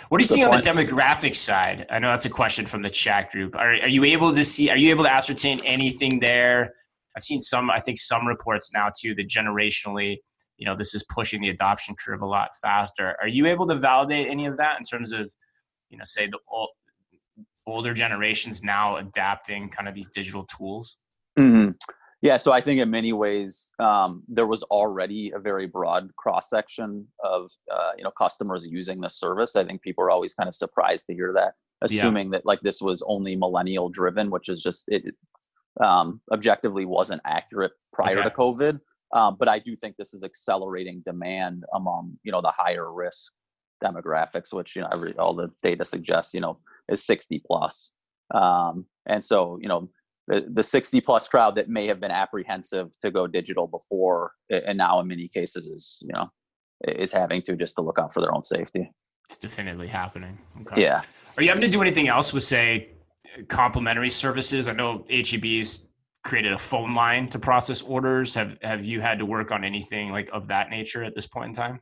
What 0.10 0.20
are 0.20 0.22
you 0.22 0.26
seeing 0.28 0.46
on 0.46 0.52
the 0.52 0.62
demographic 0.62 1.36
side? 1.36 1.88
I 1.90 1.98
know 1.98 2.10
that's 2.10 2.26
a 2.26 2.30
question 2.30 2.68
from 2.68 2.84
the 2.84 2.92
chat 2.92 3.32
group. 3.32 3.56
Are 3.56 3.72
are 3.72 3.88
you 3.88 4.04
able 4.04 4.36
to 4.36 4.44
see? 4.44 4.70
Are 4.70 4.78
you 4.78 4.92
able 4.92 5.04
to 5.06 5.12
ascertain 5.12 5.60
anything 5.66 6.20
there? 6.20 6.76
I've 7.16 7.24
seen 7.24 7.40
some. 7.40 7.72
I 7.72 7.80
think 7.80 7.98
some 7.98 8.28
reports 8.28 8.72
now 8.72 8.92
too 8.96 9.16
that 9.16 9.28
generationally, 9.28 10.18
you 10.58 10.66
know 10.66 10.76
this 10.76 10.94
is 10.94 11.04
pushing 11.10 11.42
the 11.42 11.50
adoption 11.50 11.96
curve 11.96 12.22
a 12.22 12.26
lot 12.26 12.50
faster 12.62 13.16
are 13.22 13.28
you 13.28 13.46
able 13.46 13.68
to 13.68 13.76
validate 13.76 14.28
any 14.28 14.46
of 14.46 14.58
that 14.58 14.78
in 14.78 14.84
terms 14.84 15.12
of 15.12 15.32
you 15.90 15.98
know 15.98 16.04
say 16.04 16.28
the 16.28 16.40
old, 16.50 16.70
older 17.66 17.94
generations 17.94 18.64
now 18.64 18.96
adapting 18.98 19.70
kind 19.70 19.88
of 19.88 19.96
these 19.96 20.08
digital 20.08 20.46
tools 20.46 20.98
mm-hmm. 21.38 21.72
yeah 22.22 22.38
so 22.38 22.52
i 22.52 22.62
think 22.62 22.80
in 22.80 22.90
many 22.90 23.14
ways 23.14 23.72
um, 23.80 24.24
there 24.28 24.48
was 24.48 24.64
already 24.64 25.32
a 25.36 25.40
very 25.40 25.68
broad 25.68 26.10
cross 26.18 26.50
section 26.50 27.06
of 27.24 27.52
uh, 27.72 27.92
you 27.98 28.04
know 28.04 28.12
customers 28.12 28.68
using 28.70 29.00
the 29.00 29.10
service 29.10 29.56
i 29.56 29.64
think 29.64 29.82
people 29.82 30.04
are 30.04 30.12
always 30.12 30.34
kind 30.34 30.48
of 30.48 30.56
surprised 30.56 31.06
to 31.08 31.14
hear 31.14 31.34
that 31.34 31.54
assuming 31.82 32.28
yeah. 32.28 32.38
that 32.38 32.46
like 32.46 32.60
this 32.62 32.82
was 32.82 33.04
only 33.08 33.36
millennial 33.36 33.90
driven 33.90 34.32
which 34.32 34.50
is 34.50 34.62
just 34.64 34.86
it 34.88 35.04
um, 35.80 36.20
objectively 36.32 36.86
wasn't 36.86 37.22
accurate 37.26 37.72
prior 37.94 38.20
okay. 38.20 38.30
to 38.30 38.36
covid 38.36 38.80
um, 39.14 39.38
but 39.40 39.48
I 39.48 39.60
do 39.60 39.76
think 39.76 39.96
this 39.98 40.14
is 40.14 40.24
accelerating 40.24 41.02
demand 41.06 41.64
among 41.74 42.18
you 42.24 42.32
know 42.32 42.42
the 42.42 42.54
higher 42.56 42.92
risk 42.92 43.32
demographics, 43.84 44.54
which 44.54 44.76
you 44.76 44.82
know 44.82 44.90
every 44.92 45.14
all 45.18 45.34
the 45.34 45.50
data 45.64 45.86
suggests 45.86 46.34
you 46.34 46.42
know 46.42 46.60
is 46.90 47.06
60 47.06 47.42
plus. 47.46 47.94
Um, 48.34 48.86
and 49.06 49.24
so 49.24 49.58
you 49.62 49.70
know 49.70 49.90
the, 50.28 50.46
the 50.54 50.64
60 50.64 51.02
plus 51.02 51.28
crowd 51.28 51.56
that 51.56 51.70
may 51.70 51.88
have 51.88 52.00
been 52.00 52.12
apprehensive 52.12 52.90
to 53.00 53.12
go 53.12 53.28
digital 53.28 53.68
before 53.68 54.34
and 54.50 54.78
now 54.78 55.00
in 55.00 55.08
many 55.08 55.28
cases 55.28 55.68
is 55.68 56.00
you 56.02 56.14
know 56.14 56.30
is 56.88 57.12
having 57.12 57.42
to 57.42 57.56
just 57.56 57.76
to 57.76 57.82
look 57.82 57.98
out 57.98 58.14
for 58.14 58.22
their 58.22 58.34
own 58.34 58.44
safety 58.44 58.92
it's 59.30 59.38
definitely 59.38 59.88
happening 59.88 60.38
okay. 60.62 60.82
yeah 60.82 61.02
are 61.38 61.44
you 61.44 61.50
having 61.50 61.62
to 61.62 61.70
do 61.70 61.82
anything 61.82 62.08
else 62.08 62.34
with 62.34 62.44
say 62.44 62.90
complementary 63.48 64.10
services 64.10 64.68
i 64.68 64.74
know 64.74 65.06
heb's 65.10 65.87
created 66.28 66.52
a 66.52 66.58
phone 66.58 66.94
line 66.94 67.30
to 67.30 67.40
process 67.40 67.82
orders? 67.82 68.34
Have 68.34 68.58
have 68.62 68.86
you 68.86 69.00
had 69.00 69.18
to 69.20 69.26
work 69.26 69.52
on 69.52 69.64
anything 69.64 70.12
like 70.12 70.30
of 70.34 70.48
that 70.50 70.70
nature 70.70 71.04
at 71.04 71.16
this 71.16 71.26
point 71.26 71.48
in 71.48 71.54
time? 71.54 71.80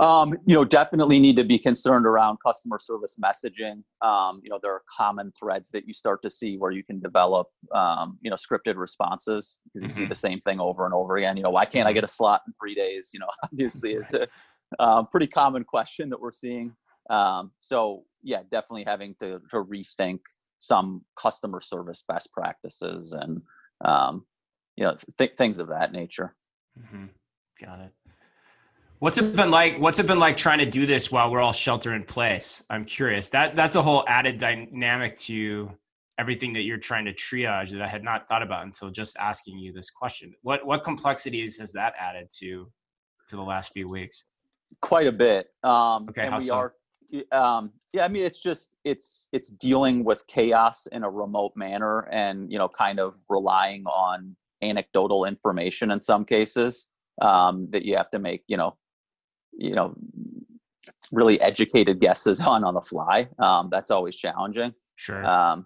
Um, 0.00 0.32
you 0.46 0.56
know, 0.56 0.64
definitely 0.64 1.20
need 1.20 1.36
to 1.36 1.44
be 1.44 1.58
concerned 1.58 2.06
around 2.06 2.38
customer 2.44 2.78
service 2.80 3.16
messaging. 3.22 3.82
Um, 4.00 4.40
you 4.42 4.50
know, 4.50 4.58
there 4.60 4.72
are 4.72 4.82
common 4.96 5.32
threads 5.38 5.70
that 5.70 5.86
you 5.86 5.92
start 5.92 6.20
to 6.22 6.30
see 6.30 6.56
where 6.56 6.72
you 6.72 6.82
can 6.82 6.98
develop, 6.98 7.46
um, 7.72 8.18
you 8.22 8.30
know, 8.30 8.36
scripted 8.36 8.76
responses 8.76 9.60
because 9.64 9.82
you 9.82 9.88
mm-hmm. 9.88 10.04
see 10.04 10.06
the 10.06 10.14
same 10.14 10.40
thing 10.40 10.58
over 10.58 10.84
and 10.84 10.94
over 10.94 11.18
again. 11.18 11.36
You 11.36 11.44
know, 11.44 11.50
why 11.50 11.64
can't 11.66 11.86
I 11.86 11.92
get 11.92 12.02
a 12.02 12.08
slot 12.08 12.40
in 12.46 12.54
three 12.60 12.74
days? 12.74 13.10
You 13.12 13.20
know, 13.20 13.28
obviously 13.44 13.92
it's 13.92 14.14
a 14.14 14.26
um, 14.80 15.06
pretty 15.12 15.28
common 15.28 15.62
question 15.62 16.08
that 16.08 16.20
we're 16.20 16.32
seeing. 16.32 16.74
Um, 17.10 17.52
so 17.60 18.02
yeah, 18.22 18.42
definitely 18.50 18.84
having 18.84 19.14
to, 19.20 19.38
to 19.50 19.62
rethink 19.62 20.20
some 20.64 21.04
customer 21.16 21.60
service 21.60 22.02
best 22.08 22.32
practices 22.32 23.12
and 23.12 23.42
um, 23.84 24.24
you 24.76 24.84
know 24.84 24.94
th- 25.18 25.36
things 25.36 25.58
of 25.58 25.68
that 25.68 25.92
nature. 25.92 26.34
Mm-hmm. 26.78 27.06
Got 27.62 27.80
it. 27.80 27.92
What's 28.98 29.18
it 29.18 29.36
been 29.36 29.50
like? 29.50 29.76
What's 29.78 29.98
it 29.98 30.06
been 30.06 30.18
like 30.18 30.36
trying 30.36 30.60
to 30.60 30.66
do 30.66 30.86
this 30.86 31.12
while 31.12 31.30
we're 31.30 31.40
all 31.40 31.52
shelter 31.52 31.94
in 31.94 32.04
place? 32.04 32.62
I'm 32.70 32.84
curious. 32.84 33.28
That 33.28 33.54
that's 33.54 33.76
a 33.76 33.82
whole 33.82 34.04
added 34.08 34.38
dynamic 34.38 35.16
to 35.18 35.70
everything 36.18 36.52
that 36.54 36.62
you're 36.62 36.78
trying 36.78 37.04
to 37.04 37.12
triage 37.12 37.70
that 37.70 37.82
I 37.82 37.88
had 37.88 38.04
not 38.04 38.28
thought 38.28 38.42
about 38.42 38.64
until 38.64 38.88
just 38.88 39.16
asking 39.18 39.58
you 39.58 39.72
this 39.72 39.90
question. 39.90 40.32
What 40.42 40.64
what 40.64 40.82
complexities 40.82 41.58
has 41.58 41.72
that 41.72 41.92
added 41.98 42.30
to 42.38 42.70
to 43.28 43.36
the 43.36 43.42
last 43.42 43.72
few 43.74 43.86
weeks? 43.86 44.24
Quite 44.80 45.08
a 45.08 45.12
bit. 45.12 45.48
Um, 45.62 46.06
okay, 46.08 46.26
and 46.26 46.36
we 46.36 46.44
so? 46.44 46.54
are 46.54 46.74
um, 47.32 47.72
yeah, 47.94 48.04
I 48.04 48.08
mean, 48.08 48.24
it's 48.24 48.40
just 48.40 48.70
it's 48.82 49.28
it's 49.30 49.48
dealing 49.50 50.02
with 50.02 50.26
chaos 50.26 50.86
in 50.86 51.04
a 51.04 51.10
remote 51.10 51.52
manner, 51.54 52.08
and 52.10 52.50
you 52.50 52.58
know, 52.58 52.68
kind 52.68 52.98
of 52.98 53.14
relying 53.28 53.86
on 53.86 54.34
anecdotal 54.62 55.26
information 55.26 55.92
in 55.92 56.00
some 56.00 56.24
cases 56.24 56.88
um, 57.22 57.68
that 57.70 57.84
you 57.84 57.96
have 57.96 58.10
to 58.10 58.18
make, 58.18 58.42
you 58.48 58.56
know, 58.56 58.76
you 59.56 59.76
know, 59.76 59.94
really 61.12 61.40
educated 61.40 62.00
guesses 62.00 62.40
on 62.40 62.64
on 62.64 62.74
the 62.74 62.80
fly. 62.80 63.28
Um, 63.38 63.68
that's 63.70 63.92
always 63.92 64.16
challenging. 64.16 64.74
Sure. 64.96 65.24
Um, 65.24 65.64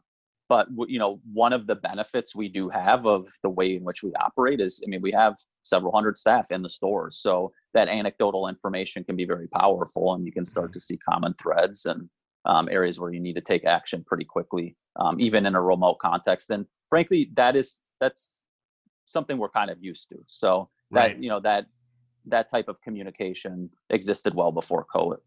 but 0.50 0.68
you 0.86 0.98
know 0.98 1.20
one 1.32 1.54
of 1.54 1.66
the 1.66 1.76
benefits 1.76 2.34
we 2.34 2.48
do 2.48 2.68
have 2.68 3.06
of 3.06 3.28
the 3.42 3.50
way 3.50 3.76
in 3.76 3.84
which 3.84 4.02
we 4.02 4.10
operate 4.14 4.60
is 4.60 4.82
i 4.82 4.88
mean 4.88 5.02
we 5.02 5.12
have 5.12 5.34
several 5.62 5.92
hundred 5.92 6.16
staff 6.16 6.50
in 6.50 6.62
the 6.62 6.68
stores 6.70 7.18
so 7.18 7.52
that 7.74 7.86
anecdotal 7.86 8.48
information 8.48 9.04
can 9.04 9.14
be 9.14 9.26
very 9.26 9.46
powerful 9.48 10.14
and 10.14 10.24
you 10.24 10.32
can 10.32 10.46
start 10.46 10.72
to 10.72 10.80
see 10.80 10.96
common 10.96 11.34
threads 11.34 11.84
and 11.84 12.08
um, 12.48 12.68
areas 12.70 12.98
where 12.98 13.12
you 13.12 13.20
need 13.20 13.34
to 13.34 13.40
take 13.40 13.64
action 13.64 14.04
pretty 14.04 14.24
quickly 14.24 14.76
um, 14.96 15.20
even 15.20 15.46
in 15.46 15.54
a 15.54 15.62
remote 15.62 15.98
context 16.00 16.50
and 16.50 16.66
frankly 16.88 17.30
that 17.34 17.56
is 17.56 17.80
that's 18.00 18.46
something 19.06 19.38
we're 19.38 19.48
kind 19.48 19.70
of 19.70 19.78
used 19.80 20.08
to 20.08 20.16
so 20.26 20.68
that 20.90 20.98
right. 20.98 21.18
you 21.18 21.28
know 21.28 21.40
that 21.40 21.66
that 22.26 22.48
type 22.50 22.68
of 22.68 22.80
communication 22.82 23.70
existed 23.90 24.34
well 24.34 24.52
before 24.52 24.84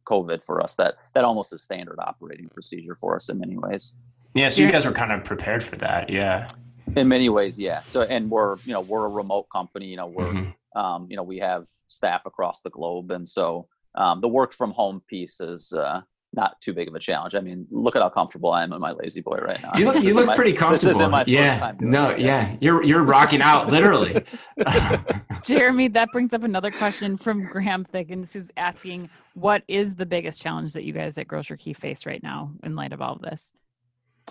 covid 0.07 0.43
for 0.43 0.61
us 0.61 0.75
that 0.75 0.95
that 1.13 1.23
almost 1.23 1.53
a 1.53 1.57
standard 1.57 1.97
operating 1.99 2.47
procedure 2.49 2.95
for 2.95 3.15
us 3.15 3.29
in 3.29 3.39
many 3.39 3.57
ways 3.57 3.95
yeah, 4.33 4.49
so 4.49 4.61
you 4.61 4.71
guys 4.71 4.85
were 4.85 4.91
kind 4.91 5.11
of 5.11 5.23
prepared 5.23 5.63
for 5.63 5.75
that. 5.77 6.09
Yeah. 6.09 6.47
In 6.95 7.07
many 7.07 7.29
ways, 7.29 7.59
yeah. 7.59 7.81
So, 7.83 8.03
and 8.03 8.29
we're, 8.29 8.57
you 8.65 8.73
know, 8.73 8.81
we're 8.81 9.05
a 9.05 9.09
remote 9.09 9.47
company. 9.53 9.87
You 9.87 9.97
know, 9.97 10.07
we're, 10.07 10.25
mm-hmm. 10.25 10.79
um, 10.79 11.07
you 11.09 11.17
know, 11.17 11.23
we 11.23 11.37
have 11.39 11.67
staff 11.87 12.25
across 12.25 12.61
the 12.61 12.69
globe, 12.69 13.11
and 13.11 13.27
so 13.27 13.67
um, 13.95 14.21
the 14.21 14.27
work 14.27 14.53
from 14.53 14.71
home 14.71 15.01
piece 15.07 15.39
is 15.39 15.73
uh, 15.73 16.01
not 16.33 16.59
too 16.61 16.73
big 16.73 16.87
of 16.87 16.95
a 16.95 16.99
challenge. 16.99 17.35
I 17.35 17.41
mean, 17.41 17.67
look 17.69 17.95
at 17.95 18.01
how 18.01 18.09
comfortable 18.09 18.51
I 18.51 18.63
am 18.63 18.71
in 18.71 18.79
my 18.79 18.91
lazy 18.91 19.21
boy 19.21 19.37
right 19.37 19.61
now. 19.61 19.71
You 19.77 19.85
look, 19.85 20.03
you 20.03 20.13
look 20.13 20.27
my, 20.27 20.35
pretty 20.35 20.53
comfortable. 20.53 21.23
yeah, 21.25 21.73
no, 21.79 22.09
this, 22.09 22.19
yeah, 22.19 22.55
you're 22.61 22.83
you're 22.83 23.03
rocking 23.03 23.41
out 23.41 23.69
literally. 23.69 24.23
Jeremy, 25.43 25.87
that 25.89 26.09
brings 26.11 26.33
up 26.33 26.43
another 26.43 26.71
question 26.71 27.17
from 27.17 27.45
Graham 27.51 27.83
Thickens, 27.83 28.33
who's 28.33 28.51
asking, 28.57 29.09
"What 29.33 29.63
is 29.67 29.95
the 29.95 30.05
biggest 30.05 30.41
challenge 30.41 30.73
that 30.73 30.83
you 30.83 30.93
guys 30.93 31.17
at 31.17 31.27
GrocerKey 31.27 31.75
face 31.75 32.05
right 32.05 32.21
now 32.21 32.51
in 32.63 32.75
light 32.75 32.93
of 32.93 33.01
all 33.01 33.13
of 33.13 33.21
this?" 33.21 33.51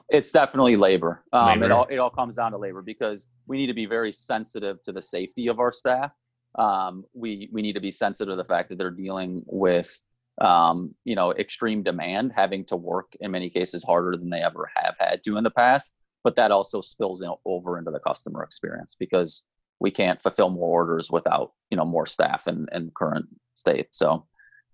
It's 0.09 0.31
definitely 0.31 0.77
labor. 0.77 1.25
Um, 1.33 1.61
labor. 1.61 1.65
It 1.65 1.71
all 1.73 1.87
it 1.91 1.97
all 1.99 2.11
comes 2.11 2.37
down 2.37 2.53
to 2.53 2.59
labor 2.59 2.83
because 2.83 3.27
we 3.47 3.57
need 3.57 3.67
to 3.67 3.75
be 3.75 3.87
very 3.87 4.13
sensitive 4.13 4.81
to 4.83 4.93
the 4.93 5.03
safety 5.03 5.49
of 5.49 5.59
our 5.59 5.73
staff. 5.73 6.13
Um, 6.57 7.05
we 7.13 7.49
we 7.53 7.61
need 7.61 7.75
to 7.75 7.81
be 7.81 7.91
sensitive 7.91 8.33
to 8.33 8.37
the 8.37 8.45
fact 8.45 8.69
that 8.71 8.79
they're 8.79 8.91
dealing 8.91 9.43
with 9.47 10.01
um, 10.41 10.95
you 11.05 11.15
know 11.15 11.33
extreme 11.33 11.83
demand, 11.83 12.33
having 12.35 12.65
to 12.67 12.77
work 12.77 13.17
in 13.21 13.31
many 13.31 13.51
cases 13.51 13.85
harder 13.85 14.17
than 14.17 14.31
they 14.31 14.43
ever 14.43 14.71
have 14.77 14.95
had 14.99 15.23
to 15.25 15.37
in 15.37 15.45
the 15.45 15.51
past. 15.51 15.95
But 16.23 16.37
that 16.37 16.51
also 16.51 16.83
spills 16.83 17.23
in, 17.23 17.33
over 17.47 17.79
into 17.79 17.91
the 17.91 17.99
customer 18.01 18.43
experience 18.43 18.95
because 18.99 19.43
we 19.81 19.91
can't 19.91 20.21
fulfill 20.21 20.51
more 20.51 20.69
orders 20.69 21.11
without 21.11 21.53
you 21.71 21.77
know 21.77 21.85
more 21.85 22.07
staff 22.07 22.47
in, 22.47 22.67
in 22.73 22.93
current 22.97 23.27
state. 23.55 23.89
So 23.91 24.27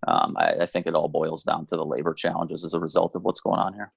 um, 0.06 0.36
I, 0.38 0.54
I 0.60 0.66
think 0.66 0.86
it 0.86 0.94
all 0.94 1.08
boils 1.08 1.42
down 1.42 1.66
to 1.66 1.76
the 1.76 1.84
labor 1.84 2.14
challenges 2.14 2.64
as 2.64 2.74
a 2.74 2.80
result 2.80 3.16
of 3.16 3.22
what's 3.22 3.40
going 3.40 3.60
on 3.60 3.74
here. 3.74 3.92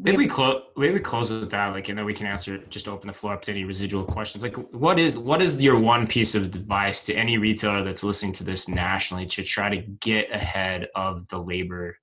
Maybe 0.00 0.16
we 0.16 0.28
close. 0.28 0.62
Maybe 0.76 0.94
we 0.94 1.00
close 1.00 1.28
with 1.28 1.50
that, 1.50 1.72
like, 1.72 1.88
and 1.88 1.98
then 1.98 2.04
we 2.04 2.14
can 2.14 2.26
answer. 2.26 2.58
Just 2.68 2.86
open 2.86 3.08
the 3.08 3.12
floor 3.12 3.32
up 3.32 3.42
to 3.42 3.50
any 3.50 3.64
residual 3.64 4.04
questions. 4.04 4.44
Like, 4.44 4.54
what 4.72 4.98
is 4.98 5.18
what 5.18 5.42
is 5.42 5.60
your 5.60 5.78
one 5.78 6.06
piece 6.06 6.36
of 6.36 6.44
advice 6.44 7.02
to 7.04 7.14
any 7.14 7.36
retailer 7.36 7.82
that's 7.82 8.04
listening 8.04 8.32
to 8.34 8.44
this 8.44 8.68
nationally 8.68 9.26
to 9.26 9.42
try 9.42 9.68
to 9.68 9.78
get 10.00 10.30
ahead 10.32 10.88
of 10.94 11.26
the 11.28 11.38
labor 11.42 11.98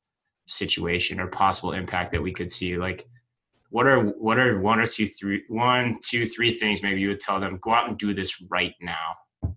situation 0.46 1.22
or 1.22 1.28
possible 1.28 1.72
impact 1.72 2.12
that 2.12 2.22
we 2.22 2.34
could 2.34 2.52
see? 2.52 2.76
Like, 2.76 3.08
what 3.70 3.88
are 3.88 4.02
what 4.02 4.40
are 4.40 4.60
one 4.60 4.80
or 4.80 4.86
two, 4.86 5.08
three, 5.08 5.44
one, 5.48 5.98
two, 6.04 6.26
three 6.26 6.52
things 6.52 6.84
maybe 6.84 7.00
you 7.00 7.08
would 7.08 7.22
tell 7.22 7.40
them 7.40 7.60
go 7.62 7.74
out 7.74 7.88
and 7.88 7.98
do 7.98 8.14
this 8.14 8.42
right 8.50 8.74
now? 8.82 9.54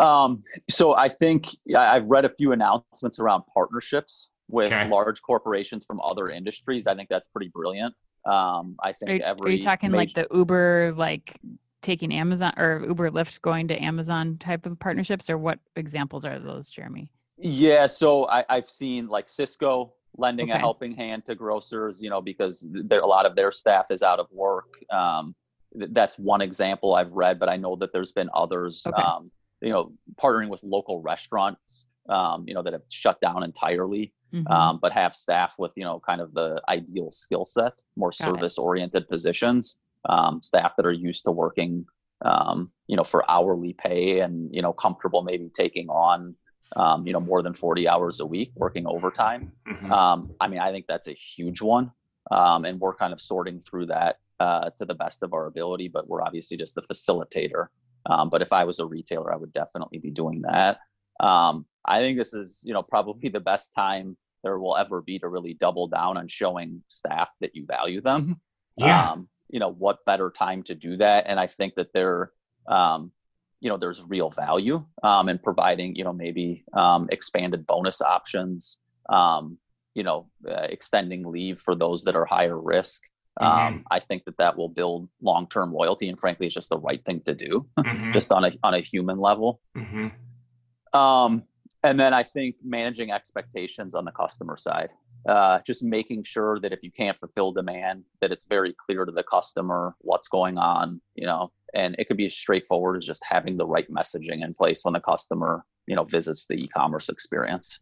Um, 0.00 0.42
so 0.68 0.96
I 0.96 1.08
think 1.08 1.46
I've 1.76 2.08
read 2.08 2.24
a 2.24 2.30
few 2.30 2.50
announcements 2.50 3.20
around 3.20 3.44
partnerships 3.54 4.30
with 4.50 4.72
okay. 4.72 4.88
large 4.88 5.22
corporations 5.22 5.86
from 5.86 6.00
other 6.00 6.28
industries. 6.28 6.86
I 6.86 6.94
think 6.94 7.08
that's 7.08 7.28
pretty 7.28 7.48
brilliant. 7.48 7.94
Um, 8.26 8.76
I 8.82 8.92
think 8.92 9.22
are, 9.22 9.24
every. 9.24 9.50
Are 9.50 9.54
you 9.54 9.62
talking 9.62 9.90
major- 9.90 9.98
like 9.98 10.28
the 10.28 10.36
Uber, 10.36 10.94
like 10.96 11.38
taking 11.82 12.12
Amazon 12.12 12.52
or 12.56 12.84
Uber 12.86 13.10
Lyft 13.10 13.40
going 13.40 13.68
to 13.68 13.82
Amazon 13.82 14.36
type 14.38 14.66
of 14.66 14.78
partnerships, 14.78 15.30
or 15.30 15.38
what 15.38 15.58
examples 15.76 16.24
are 16.24 16.38
those, 16.38 16.68
Jeremy? 16.68 17.10
Yeah, 17.38 17.86
so 17.86 18.28
I, 18.28 18.44
have 18.50 18.68
seen 18.68 19.08
like 19.08 19.28
Cisco 19.28 19.94
lending 20.16 20.50
okay. 20.50 20.58
a 20.58 20.60
helping 20.60 20.94
hand 20.94 21.24
to 21.24 21.34
grocers, 21.34 22.02
you 22.02 22.10
know, 22.10 22.20
because 22.20 22.66
there 22.68 23.00
a 23.00 23.06
lot 23.06 23.24
of 23.24 23.34
their 23.34 23.50
staff 23.50 23.90
is 23.90 24.02
out 24.02 24.18
of 24.18 24.26
work. 24.30 24.74
Um, 24.92 25.34
that's 25.72 26.18
one 26.18 26.42
example 26.42 26.94
I've 26.94 27.12
read, 27.12 27.38
but 27.38 27.48
I 27.48 27.56
know 27.56 27.76
that 27.76 27.92
there's 27.92 28.12
been 28.12 28.28
others. 28.34 28.84
Okay. 28.86 29.00
Um, 29.00 29.30
you 29.62 29.70
know, 29.70 29.92
partnering 30.20 30.48
with 30.48 30.62
local 30.64 31.00
restaurants, 31.00 31.86
um, 32.08 32.44
you 32.46 32.54
know, 32.54 32.62
that 32.62 32.72
have 32.72 32.82
shut 32.88 33.20
down 33.20 33.42
entirely 33.42 34.12
mm-hmm. 34.32 34.50
um, 34.52 34.78
but 34.80 34.92
have 34.92 35.14
staff 35.14 35.56
with 35.58 35.72
you 35.76 35.84
know 35.84 36.00
kind 36.00 36.20
of 36.20 36.32
the 36.34 36.60
ideal 36.68 37.10
skill 37.10 37.44
set, 37.44 37.82
more 37.96 38.12
service 38.12 38.58
oriented 38.58 39.08
positions, 39.08 39.76
um, 40.08 40.40
staff 40.42 40.72
that 40.76 40.86
are 40.86 40.92
used 40.92 41.24
to 41.24 41.32
working 41.32 41.84
um, 42.24 42.70
you 42.86 42.96
know 42.96 43.04
for 43.04 43.28
hourly 43.30 43.72
pay 43.72 44.20
and 44.20 44.54
you 44.54 44.62
know 44.62 44.72
comfortable 44.72 45.22
maybe 45.22 45.50
taking 45.52 45.88
on 45.88 46.34
um, 46.76 47.06
you 47.06 47.12
know 47.12 47.20
more 47.20 47.42
than 47.42 47.54
40 47.54 47.88
hours 47.88 48.20
a 48.20 48.26
week 48.26 48.52
working 48.54 48.86
overtime. 48.86 49.52
Mm-hmm. 49.68 49.92
Um, 49.92 50.34
I 50.40 50.48
mean, 50.48 50.60
I 50.60 50.70
think 50.70 50.86
that's 50.86 51.08
a 51.08 51.12
huge 51.12 51.60
one, 51.60 51.92
um, 52.30 52.64
and 52.64 52.80
we're 52.80 52.94
kind 52.94 53.12
of 53.12 53.20
sorting 53.20 53.60
through 53.60 53.86
that 53.86 54.16
uh, 54.38 54.70
to 54.78 54.84
the 54.84 54.94
best 54.94 55.22
of 55.22 55.32
our 55.32 55.46
ability. 55.46 55.88
But 55.88 56.08
we're 56.08 56.22
obviously 56.22 56.56
just 56.56 56.74
the 56.74 56.82
facilitator 56.82 57.66
Um, 58.06 58.30
but 58.30 58.40
if 58.40 58.52
I 58.52 58.64
was 58.64 58.78
a 58.78 58.86
retailer, 58.86 59.32
I 59.32 59.36
would 59.36 59.52
definitely 59.52 59.98
be 59.98 60.10
doing 60.10 60.42
that. 60.42 60.78
Um, 61.20 61.66
I 61.84 62.00
think 62.00 62.18
this 62.18 62.34
is, 62.34 62.62
you 62.64 62.72
know, 62.74 62.82
probably 62.82 63.28
the 63.28 63.40
best 63.40 63.74
time 63.74 64.16
there 64.42 64.58
will 64.58 64.76
ever 64.76 65.02
be 65.02 65.18
to 65.18 65.28
really 65.28 65.54
double 65.54 65.86
down 65.88 66.16
on 66.16 66.28
showing 66.28 66.82
staff 66.88 67.30
that 67.40 67.54
you 67.54 67.66
value 67.66 68.00
them. 68.00 68.40
Yeah. 68.76 69.10
Um, 69.10 69.28
you 69.48 69.58
know, 69.60 69.70
what 69.70 70.04
better 70.04 70.30
time 70.30 70.62
to 70.64 70.74
do 70.74 70.96
that? 70.98 71.24
And 71.26 71.38
I 71.40 71.46
think 71.46 71.74
that 71.74 71.92
there, 71.92 72.32
um, 72.68 73.12
you 73.60 73.68
know, 73.68 73.76
there's 73.76 74.04
real 74.04 74.30
value 74.30 74.84
um, 75.02 75.28
in 75.28 75.38
providing, 75.38 75.94
you 75.96 76.04
know, 76.04 76.12
maybe 76.12 76.64
um, 76.72 77.08
expanded 77.10 77.66
bonus 77.66 78.00
options, 78.00 78.80
um, 79.10 79.58
you 79.94 80.02
know, 80.02 80.30
uh, 80.48 80.66
extending 80.70 81.24
leave 81.24 81.58
for 81.58 81.74
those 81.74 82.04
that 82.04 82.16
are 82.16 82.24
higher 82.24 82.58
risk. 82.58 83.02
Mhm. 83.40 83.46
Um, 83.46 83.84
I 83.90 83.98
think 84.00 84.24
that 84.24 84.36
that 84.38 84.56
will 84.56 84.68
build 84.68 85.08
long-term 85.20 85.72
loyalty, 85.72 86.08
and 86.08 86.18
frankly, 86.18 86.46
it's 86.46 86.54
just 86.54 86.68
the 86.68 86.78
right 86.78 87.04
thing 87.04 87.20
to 87.22 87.34
do, 87.34 87.66
Mhm. 87.78 88.12
just 88.12 88.32
on 88.32 88.44
a 88.44 88.52
on 88.62 88.74
a 88.74 88.80
human 88.80 89.18
level. 89.18 89.60
Mhm. 89.76 90.12
Um, 90.92 91.44
and 91.82 91.98
then 91.98 92.12
I 92.14 92.22
think 92.22 92.56
managing 92.64 93.10
expectations 93.10 93.94
on 93.94 94.04
the 94.04 94.12
customer 94.12 94.56
side, 94.56 94.90
uh, 95.28 95.60
just 95.66 95.82
making 95.82 96.24
sure 96.24 96.58
that 96.60 96.72
if 96.72 96.80
you 96.82 96.90
can't 96.90 97.18
fulfill 97.18 97.52
demand, 97.52 98.04
that 98.20 98.32
it's 98.32 98.46
very 98.46 98.72
clear 98.86 99.04
to 99.04 99.12
the 99.12 99.22
customer 99.22 99.94
what's 100.00 100.28
going 100.28 100.58
on, 100.58 101.00
you 101.14 101.26
know, 101.26 101.50
and 101.74 101.94
it 101.98 102.06
could 102.06 102.16
be 102.16 102.24
as 102.24 102.34
straightforward 102.36 102.96
as 102.96 103.06
just 103.06 103.22
having 103.24 103.56
the 103.56 103.66
right 103.66 103.86
messaging 103.88 104.42
in 104.42 104.54
place 104.54 104.84
when 104.84 104.94
the 104.94 105.00
customer, 105.00 105.64
you 105.86 105.94
know, 105.94 106.04
visits 106.04 106.46
the 106.46 106.54
e-commerce 106.54 107.08
experience. 107.08 107.80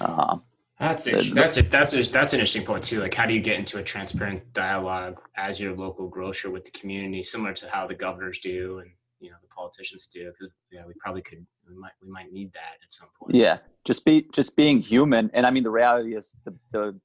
Um, 0.00 0.42
That's 0.78 1.04
The-. 1.04 1.30
That's 1.34 1.56
it. 1.58 1.70
That's 1.70 1.94
a, 1.94 2.02
that's 2.10 2.32
an 2.32 2.40
interesting 2.40 2.64
point 2.64 2.82
too. 2.82 3.00
Like, 3.00 3.14
how 3.14 3.26
do 3.26 3.34
you 3.34 3.40
get 3.40 3.58
into 3.58 3.78
a 3.78 3.82
transparent 3.82 4.52
dialogue 4.52 5.20
as 5.36 5.60
your 5.60 5.76
local 5.76 6.08
grocer 6.08 6.50
with 6.50 6.64
the 6.64 6.72
community, 6.72 7.22
similar 7.22 7.52
to 7.54 7.68
how 7.68 7.86
the 7.86 7.94
governors 7.94 8.40
do 8.40 8.78
and 8.80 8.90
you 9.20 9.30
know 9.30 9.36
the 9.40 9.48
politicians 9.48 10.08
do? 10.08 10.32
Because 10.32 10.52
yeah, 10.70 10.84
we 10.86 10.94
probably 10.98 11.22
could. 11.22 11.46
We 11.68 11.74
might 11.76 11.92
we 12.02 12.08
might 12.10 12.32
need 12.32 12.52
that 12.54 12.76
at 12.82 12.90
some 12.92 13.08
point. 13.18 13.34
yeah, 13.34 13.58
just 13.86 14.04
be 14.04 14.26
just 14.32 14.56
being 14.56 14.78
human. 14.80 15.30
And 15.34 15.46
I 15.46 15.50
mean, 15.50 15.62
the 15.62 15.70
reality 15.70 16.14
is 16.16 16.36
the, 16.44 16.54
the 16.72 16.98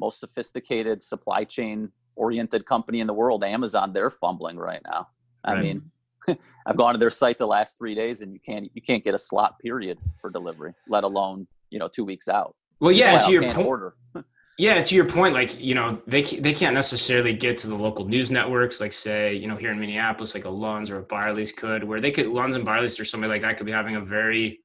most 0.00 0.20
sophisticated 0.20 1.02
supply 1.02 1.44
chain 1.44 1.90
oriented 2.16 2.64
company 2.66 3.00
in 3.00 3.06
the 3.06 3.12
world, 3.14 3.42
Amazon, 3.44 3.92
they're 3.92 4.10
fumbling 4.10 4.56
right 4.56 4.80
now. 4.84 5.08
I 5.44 5.54
Right. 5.54 5.62
mean, 5.62 5.90
I've 6.66 6.76
gone 6.76 6.94
to 6.94 6.98
their 6.98 7.10
site 7.10 7.38
the 7.38 7.46
last 7.46 7.76
three 7.76 7.94
days, 7.94 8.20
and 8.22 8.32
you 8.32 8.40
can't 8.40 8.70
you 8.74 8.82
can't 8.82 9.02
get 9.04 9.14
a 9.14 9.18
slot 9.18 9.58
period 9.58 9.98
for 10.20 10.30
delivery, 10.30 10.72
let 10.88 11.04
alone 11.04 11.46
you 11.70 11.78
know 11.78 11.88
two 11.88 12.04
weeks 12.04 12.28
out. 12.28 12.54
Well, 12.80 12.92
yeah. 12.92 13.18
To 13.18 13.32
your 13.32 13.42
point. 13.42 13.66
order. 13.66 13.94
Yeah, 14.56 14.80
to 14.80 14.94
your 14.94 15.04
point, 15.04 15.34
like 15.34 15.60
you 15.60 15.74
know, 15.74 16.00
they 16.06 16.22
they 16.22 16.54
can't 16.54 16.74
necessarily 16.74 17.32
get 17.32 17.56
to 17.58 17.66
the 17.66 17.74
local 17.74 18.04
news 18.04 18.30
networks, 18.30 18.80
like 18.80 18.92
say 18.92 19.34
you 19.34 19.48
know 19.48 19.56
here 19.56 19.72
in 19.72 19.80
Minneapolis, 19.80 20.34
like 20.34 20.44
a 20.44 20.50
Lunds 20.50 20.90
or 20.90 20.98
a 21.00 21.06
Byerly's 21.06 21.50
could, 21.50 21.82
where 21.82 22.00
they 22.00 22.12
could 22.12 22.26
Lunds 22.26 22.54
and 22.54 22.64
Byerly's 22.64 22.98
or 23.00 23.04
somebody 23.04 23.32
like 23.32 23.42
that 23.42 23.56
could 23.56 23.66
be 23.66 23.72
having 23.72 23.96
a 23.96 24.00
very 24.00 24.60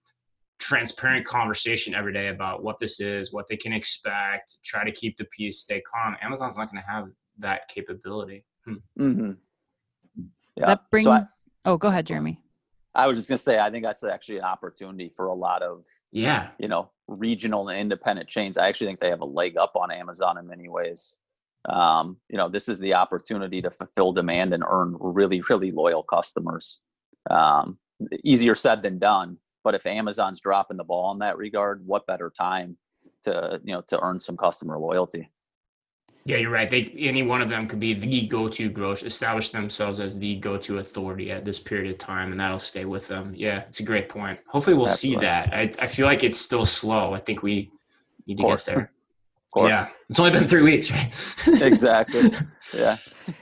transparent 0.59 1.25
conversation 1.25 1.95
every 1.95 2.13
day 2.13 2.27
about 2.27 2.63
what 2.63 2.77
this 2.77 2.99
is, 2.99 3.33
what 3.33 3.47
they 3.47 3.57
can 3.57 3.73
expect, 3.73 4.57
try 4.63 4.83
to 4.83 4.91
keep 4.91 5.17
the 5.17 5.25
peace, 5.35 5.59
stay 5.59 5.81
calm. 5.81 6.15
Amazon's 6.21 6.57
not 6.57 6.69
going 6.69 6.83
to 6.83 6.91
have 6.91 7.05
that 7.39 7.67
capability. 7.69 8.45
Hmm. 8.65 8.73
hmm 8.97 9.31
Yeah. 10.55 10.65
That 10.67 10.81
brings. 10.91 11.05
So 11.05 11.11
I, 11.13 11.21
oh, 11.65 11.77
go 11.77 11.87
ahead, 11.87 12.05
Jeremy. 12.05 12.39
I 12.95 13.07
was 13.07 13.17
just 13.17 13.29
gonna 13.29 13.37
say, 13.37 13.59
I 13.59 13.69
think 13.69 13.83
that's 13.83 14.03
actually 14.03 14.39
an 14.39 14.45
opportunity 14.45 15.09
for 15.09 15.27
a 15.27 15.33
lot 15.33 15.61
of 15.61 15.85
Yeah, 16.11 16.49
you 16.59 16.67
know 16.67 16.89
regional 17.07 17.69
and 17.69 17.79
independent 17.79 18.29
chains. 18.29 18.57
I 18.57 18.67
actually 18.67 18.87
think 18.87 18.99
they 18.99 19.09
have 19.09 19.21
a 19.21 19.25
leg 19.25 19.57
up 19.57 19.75
on 19.75 19.91
amazon 19.91 20.37
in 20.37 20.47
many 20.47 20.69
ways. 20.69 21.19
Um, 21.67 22.17
you 22.29 22.37
know 22.37 22.49
this 22.49 22.69
is 22.69 22.79
the 22.79 22.93
opportunity 22.93 23.61
to 23.61 23.69
fulfill 23.69 24.13
demand 24.13 24.53
and 24.53 24.63
earn 24.67 24.95
really 24.99 25.41
really 25.49 25.71
loyal 25.71 26.03
customers. 26.03 26.81
Um, 27.29 27.77
easier 28.23 28.55
said 28.55 28.81
than 28.81 28.97
done 28.97 29.37
but 29.63 29.75
if 29.75 29.85
amazon's 29.85 30.41
dropping 30.41 30.77
the 30.77 30.83
ball 30.83 31.11
in 31.11 31.19
that 31.19 31.37
regard 31.37 31.85
what 31.85 32.07
better 32.07 32.31
time 32.35 32.77
to 33.23 33.59
you 33.63 33.73
know 33.73 33.81
to 33.87 33.99
earn 34.01 34.19
some 34.19 34.37
customer 34.37 34.77
loyalty 34.77 35.29
yeah, 36.29 36.37
you're 36.37 36.51
right. 36.51 36.69
They 36.69 36.93
any 36.97 37.23
one 37.23 37.41
of 37.41 37.49
them 37.49 37.67
could 37.67 37.79
be 37.79 37.93
the 37.93 38.27
go-to 38.27 38.69
grocer, 38.69 39.07
establish 39.07 39.49
themselves 39.49 39.99
as 39.99 40.17
the 40.17 40.39
go-to 40.39 40.77
authority 40.77 41.31
at 41.31 41.43
this 41.43 41.59
period 41.59 41.89
of 41.91 41.97
time, 41.97 42.31
and 42.31 42.39
that'll 42.39 42.59
stay 42.59 42.85
with 42.85 43.07
them. 43.07 43.33
Yeah, 43.35 43.61
it's 43.61 43.79
a 43.79 43.83
great 43.83 44.07
point. 44.07 44.39
Hopefully, 44.47 44.75
we'll 44.75 44.87
see 44.87 45.15
that. 45.15 45.53
I, 45.53 45.71
I 45.79 45.87
feel 45.87 46.05
like 46.05 46.23
it's 46.23 46.39
still 46.39 46.65
slow. 46.65 47.13
I 47.13 47.19
think 47.19 47.41
we 47.41 47.71
need 48.27 48.37
to 48.37 48.43
get 48.43 48.65
there. 48.65 48.79
of 48.79 48.89
course 49.53 49.71
Yeah, 49.71 49.87
it's 50.09 50.19
only 50.19 50.31
been 50.31 50.47
three 50.47 50.61
weeks, 50.61 50.91
right? 50.91 51.61
exactly 51.61 52.31
yeah 52.75 52.97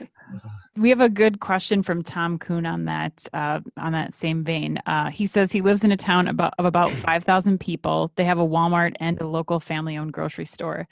We 0.76 0.90
have 0.90 1.00
a 1.00 1.08
good 1.08 1.40
question 1.40 1.82
from 1.82 2.04
Tom 2.04 2.38
Kuhn 2.38 2.64
on 2.64 2.84
that 2.84 3.26
uh, 3.32 3.58
on 3.76 3.90
that 3.92 4.14
same 4.14 4.44
vein. 4.44 4.78
Uh, 4.86 5.10
he 5.10 5.26
says 5.26 5.50
he 5.50 5.60
lives 5.60 5.82
in 5.82 5.90
a 5.90 5.96
town 5.96 6.28
about 6.28 6.54
of 6.56 6.66
about 6.66 6.92
five 6.92 7.24
thousand 7.24 7.58
people. 7.58 8.12
They 8.14 8.22
have 8.22 8.38
a 8.38 8.46
Walmart 8.46 8.94
and 9.00 9.20
a 9.20 9.26
local 9.26 9.58
family-owned 9.58 10.12
grocery 10.12 10.44
store. 10.46 10.86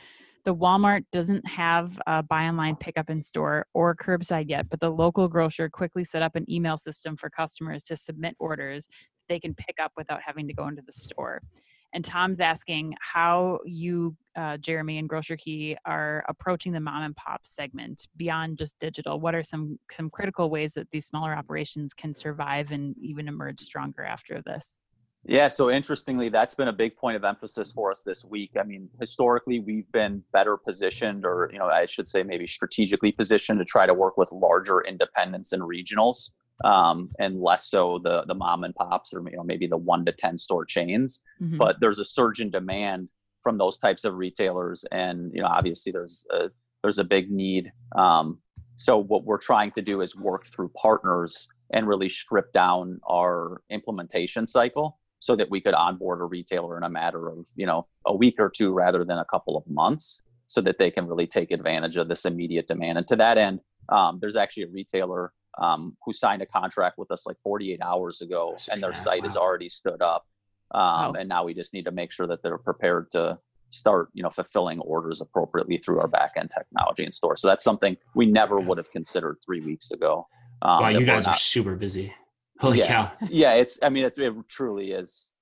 The 0.46 0.54
Walmart 0.54 1.02
doesn't 1.10 1.44
have 1.44 2.00
a 2.06 2.22
buy 2.22 2.44
online 2.44 2.76
pickup 2.76 3.10
in 3.10 3.20
store 3.20 3.66
or 3.74 3.96
curbside 3.96 4.48
yet, 4.48 4.70
but 4.70 4.78
the 4.78 4.90
local 4.90 5.26
grocer 5.26 5.68
quickly 5.68 6.04
set 6.04 6.22
up 6.22 6.36
an 6.36 6.48
email 6.48 6.78
system 6.78 7.16
for 7.16 7.28
customers 7.28 7.82
to 7.86 7.96
submit 7.96 8.36
orders 8.38 8.86
that 8.86 9.26
they 9.34 9.40
can 9.40 9.54
pick 9.54 9.80
up 9.82 9.90
without 9.96 10.22
having 10.24 10.46
to 10.46 10.54
go 10.54 10.68
into 10.68 10.82
the 10.86 10.92
store. 10.92 11.42
And 11.92 12.04
Tom's 12.04 12.40
asking 12.40 12.94
how 13.00 13.58
you, 13.64 14.14
uh, 14.36 14.58
Jeremy 14.58 14.98
and 14.98 15.10
GrocerKey, 15.10 15.78
are 15.84 16.24
approaching 16.28 16.70
the 16.70 16.78
mom 16.78 17.02
and 17.02 17.16
pop 17.16 17.40
segment 17.42 18.06
beyond 18.16 18.56
just 18.56 18.78
digital. 18.78 19.18
What 19.18 19.34
are 19.34 19.42
some 19.42 19.80
some 19.90 20.08
critical 20.10 20.48
ways 20.48 20.74
that 20.74 20.92
these 20.92 21.06
smaller 21.06 21.34
operations 21.34 21.92
can 21.92 22.14
survive 22.14 22.70
and 22.70 22.94
even 22.98 23.26
emerge 23.26 23.58
stronger 23.58 24.04
after 24.04 24.42
this? 24.42 24.78
Yeah, 25.28 25.48
so 25.48 25.70
interestingly, 25.70 26.28
that's 26.28 26.54
been 26.54 26.68
a 26.68 26.72
big 26.72 26.96
point 26.96 27.16
of 27.16 27.24
emphasis 27.24 27.72
for 27.72 27.90
us 27.90 28.02
this 28.02 28.24
week. 28.24 28.52
I 28.58 28.62
mean, 28.62 28.88
historically, 29.00 29.58
we've 29.58 29.90
been 29.90 30.22
better 30.32 30.56
positioned, 30.56 31.24
or 31.24 31.50
you 31.52 31.58
know, 31.58 31.66
I 31.66 31.86
should 31.86 32.08
say, 32.08 32.22
maybe 32.22 32.46
strategically 32.46 33.10
positioned 33.10 33.58
to 33.58 33.64
try 33.64 33.86
to 33.86 33.94
work 33.94 34.16
with 34.16 34.30
larger 34.30 34.82
independents 34.82 35.52
and 35.52 35.62
regionals, 35.62 36.30
um, 36.64 37.08
and 37.18 37.40
less 37.40 37.68
so 37.68 37.98
the 37.98 38.24
the 38.26 38.34
mom 38.34 38.62
and 38.62 38.74
pops, 38.76 39.12
or 39.12 39.22
you 39.28 39.36
know, 39.36 39.42
maybe 39.42 39.66
the 39.66 39.76
one 39.76 40.04
to 40.04 40.12
ten 40.12 40.38
store 40.38 40.64
chains. 40.64 41.20
Mhm. 41.42 41.58
But 41.58 41.80
there's 41.80 41.98
a 41.98 42.04
surge 42.04 42.40
in 42.40 42.50
demand 42.50 43.08
from 43.40 43.56
those 43.56 43.78
types 43.78 44.04
of 44.04 44.14
retailers, 44.14 44.84
and 44.92 45.32
you 45.34 45.42
know, 45.42 45.48
obviously, 45.48 45.90
there's 45.90 46.24
a 46.30 46.50
there's 46.82 46.98
a 46.98 47.04
big 47.04 47.32
need. 47.32 47.72
Um, 47.96 48.38
so 48.76 48.96
what 48.96 49.24
we're 49.24 49.38
trying 49.38 49.72
to 49.72 49.82
do 49.82 50.02
is 50.02 50.14
work 50.14 50.46
through 50.46 50.68
partners 50.80 51.48
and 51.70 51.88
really 51.88 52.08
strip 52.08 52.52
down 52.52 53.00
our 53.08 53.62
implementation 53.70 54.46
cycle 54.46 54.98
so 55.26 55.34
that 55.34 55.50
we 55.50 55.60
could 55.60 55.74
onboard 55.74 56.20
a 56.20 56.24
retailer 56.24 56.76
in 56.76 56.84
a 56.84 56.88
matter 56.88 57.28
of 57.28 57.48
you 57.56 57.66
know 57.66 57.84
a 58.06 58.14
week 58.14 58.36
or 58.38 58.48
two 58.48 58.72
rather 58.72 59.04
than 59.04 59.18
a 59.18 59.24
couple 59.24 59.56
of 59.56 59.68
months 59.68 60.22
so 60.46 60.60
that 60.60 60.78
they 60.78 60.88
can 60.88 61.04
really 61.08 61.26
take 61.26 61.50
advantage 61.50 61.96
of 61.96 62.06
this 62.06 62.24
immediate 62.24 62.68
demand 62.68 62.96
and 62.96 63.08
to 63.08 63.16
that 63.16 63.36
end 63.36 63.60
um, 63.88 64.18
there's 64.20 64.36
actually 64.36 64.62
a 64.62 64.68
retailer 64.68 65.32
um, 65.58 65.96
who 66.04 66.12
signed 66.12 66.42
a 66.42 66.46
contract 66.46 66.96
with 66.96 67.10
us 67.10 67.26
like 67.26 67.36
48 67.42 67.80
hours 67.82 68.22
ago 68.22 68.56
and 68.70 68.80
their 68.80 68.92
site 68.92 69.24
is 69.24 69.34
wow. 69.34 69.42
already 69.42 69.68
stood 69.68 70.00
up 70.00 70.26
um, 70.72 70.82
Wow. 70.82 71.12
and 71.18 71.28
now 71.28 71.44
we 71.44 71.54
just 71.54 71.74
need 71.74 71.84
to 71.86 71.92
make 71.92 72.12
sure 72.12 72.28
that 72.28 72.42
they're 72.42 72.58
prepared 72.58 73.10
to 73.12 73.38
start 73.70 74.08
you 74.14 74.22
know 74.22 74.30
fulfilling 74.30 74.78
orders 74.80 75.20
appropriately 75.20 75.78
through 75.78 75.98
our 75.98 76.08
back 76.08 76.32
end 76.36 76.50
technology 76.56 77.02
and 77.02 77.12
store 77.12 77.34
so 77.34 77.48
that's 77.48 77.64
something 77.64 77.96
we 78.14 78.26
never 78.26 78.60
would 78.60 78.78
have 78.78 78.90
considered 78.92 79.38
three 79.44 79.60
weeks 79.60 79.90
ago 79.90 80.24
um, 80.62 80.82
wow, 80.82 80.88
you 80.88 81.04
guys 81.04 81.26
are 81.26 81.34
super 81.34 81.74
busy. 81.74 82.14
Holy 82.60 82.78
Yeah. 82.78 82.86
cow! 82.86 83.12
yeah 83.28 83.52
it's 83.54 83.78
i 83.82 83.88
mean 83.88 84.04
it, 84.04 84.16
it 84.18 84.34
truly 84.48 84.92
is 84.92 85.32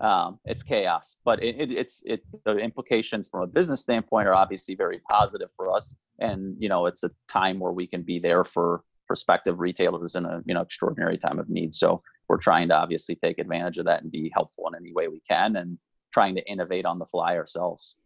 um, 0.00 0.40
it's 0.44 0.64
chaos 0.64 1.18
but 1.24 1.40
it, 1.42 1.54
it, 1.60 1.70
it's 1.70 2.02
it 2.04 2.24
the 2.44 2.56
implications 2.56 3.28
from 3.28 3.42
a 3.42 3.46
business 3.46 3.82
standpoint 3.82 4.26
are 4.26 4.34
obviously 4.34 4.74
very 4.74 5.00
positive 5.08 5.50
for 5.56 5.72
us 5.72 5.94
and 6.18 6.56
you 6.58 6.68
know 6.68 6.86
it's 6.86 7.04
a 7.04 7.10
time 7.28 7.60
where 7.60 7.70
we 7.70 7.86
can 7.86 8.02
be 8.02 8.18
there 8.18 8.42
for 8.42 8.82
prospective 9.06 9.60
retailers 9.60 10.16
in 10.16 10.24
a 10.24 10.42
you 10.46 10.54
know 10.54 10.62
extraordinary 10.62 11.16
time 11.16 11.38
of 11.38 11.48
need 11.48 11.72
so 11.72 12.02
we're 12.28 12.38
trying 12.38 12.68
to 12.68 12.74
obviously 12.76 13.14
take 13.14 13.38
advantage 13.38 13.78
of 13.78 13.84
that 13.84 14.02
and 14.02 14.10
be 14.10 14.32
helpful 14.34 14.66
in 14.68 14.74
any 14.74 14.92
way 14.92 15.06
we 15.06 15.20
can 15.20 15.54
and 15.56 15.78
trying 16.12 16.34
to 16.34 16.44
innovate 16.50 16.84
on 16.84 16.98
the 16.98 17.06
fly 17.06 17.36
ourselves 17.36 17.98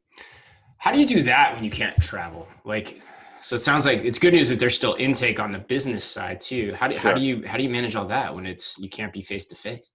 How 0.76 0.92
do 0.92 1.00
you 1.00 1.07
do 1.07 1.22
that 1.22 1.54
when 1.54 1.64
you 1.64 1.70
can't 1.70 1.96
travel? 2.00 2.46
Like, 2.64 3.00
so 3.40 3.57
it 3.57 3.62
sounds 3.62 3.87
like 3.87 4.05
it's 4.05 4.18
good 4.18 4.35
news 4.35 4.48
that 4.48 4.59
there's 4.59 4.74
still 4.74 4.96
intake 4.98 5.40
on 5.40 5.53
the 5.53 5.59
business 5.59 6.05
side 6.05 6.40
too. 6.40 6.72
How 6.74 6.88
do 6.88 6.96
how 6.96 7.12
do 7.12 7.20
you 7.20 7.46
how 7.46 7.57
do 7.57 7.62
you 7.62 7.70
manage 7.70 7.96
all 7.96 8.07
that 8.07 8.35
when 8.35 8.46
it's 8.46 8.79
you 8.79 8.88
can't 8.88 9.12
be 9.12 9.22
face 9.22 9.46
to 9.46 9.55
face? 9.55 9.92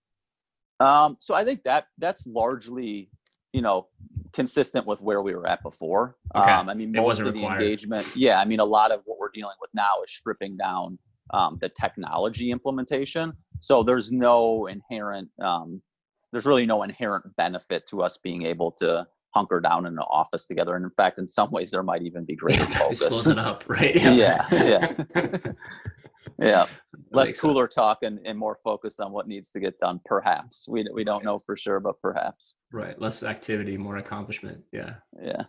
Um, 0.79 1.17
so 1.19 1.33
I 1.33 1.45
think 1.45 1.63
that 1.63 1.85
that's 1.97 2.25
largely, 2.27 3.09
you 3.53 3.61
know, 3.61 3.87
consistent 4.33 4.85
with 4.85 5.01
where 5.01 5.21
we 5.21 5.33
were 5.33 5.47
at 5.47 5.63
before. 5.63 6.17
Okay. 6.35 6.51
Um, 6.51 6.69
I 6.69 6.73
mean, 6.73 6.91
most 6.91 7.19
of 7.19 7.25
the 7.25 7.31
required. 7.31 7.61
engagement, 7.61 8.15
yeah. 8.15 8.39
I 8.39 8.45
mean, 8.45 8.59
a 8.59 8.65
lot 8.65 8.91
of 8.91 9.01
what 9.05 9.19
we're 9.19 9.31
dealing 9.33 9.55
with 9.61 9.69
now 9.73 9.91
is 10.03 10.11
stripping 10.11 10.57
down 10.57 10.97
um, 11.31 11.57
the 11.61 11.69
technology 11.69 12.51
implementation. 12.51 13.33
So 13.59 13.83
there's 13.83 14.11
no 14.11 14.67
inherent, 14.67 15.29
um, 15.41 15.81
there's 16.31 16.45
really 16.45 16.65
no 16.65 16.83
inherent 16.83 17.33
benefit 17.37 17.87
to 17.87 18.01
us 18.01 18.17
being 18.17 18.43
able 18.43 18.71
to 18.73 19.07
hunker 19.33 19.59
down 19.59 19.85
in 19.85 19.93
an 19.93 19.99
office 19.99 20.45
together. 20.45 20.75
And 20.75 20.85
in 20.85 20.91
fact, 20.91 21.19
in 21.19 21.27
some 21.27 21.51
ways, 21.51 21.71
there 21.71 21.83
might 21.83 22.03
even 22.03 22.25
be 22.25 22.35
greater 22.35 22.63
it 22.63 22.69
slows 22.97 23.25
focus. 23.25 23.27
it 23.27 23.39
up, 23.39 23.63
right? 23.67 23.95
Yeah, 24.03 24.45
yeah. 24.51 24.93
yeah. 26.39 26.65
less 27.11 27.39
cooler 27.39 27.63
sense. 27.63 27.75
talk 27.75 27.99
and, 28.03 28.19
and 28.25 28.37
more 28.37 28.59
focus 28.63 28.99
on 28.99 29.11
what 29.11 29.27
needs 29.27 29.51
to 29.51 29.59
get 29.59 29.77
done 29.79 29.99
perhaps 30.05 30.67
we, 30.67 30.85
we 30.93 31.03
don't 31.03 31.23
know 31.23 31.37
for 31.37 31.55
sure 31.55 31.79
but 31.79 31.99
perhaps 32.01 32.55
right 32.71 32.99
less 32.99 33.23
activity 33.23 33.77
more 33.77 33.97
accomplishment 33.97 34.59
yeah 34.71 34.95
yeah 35.21 35.43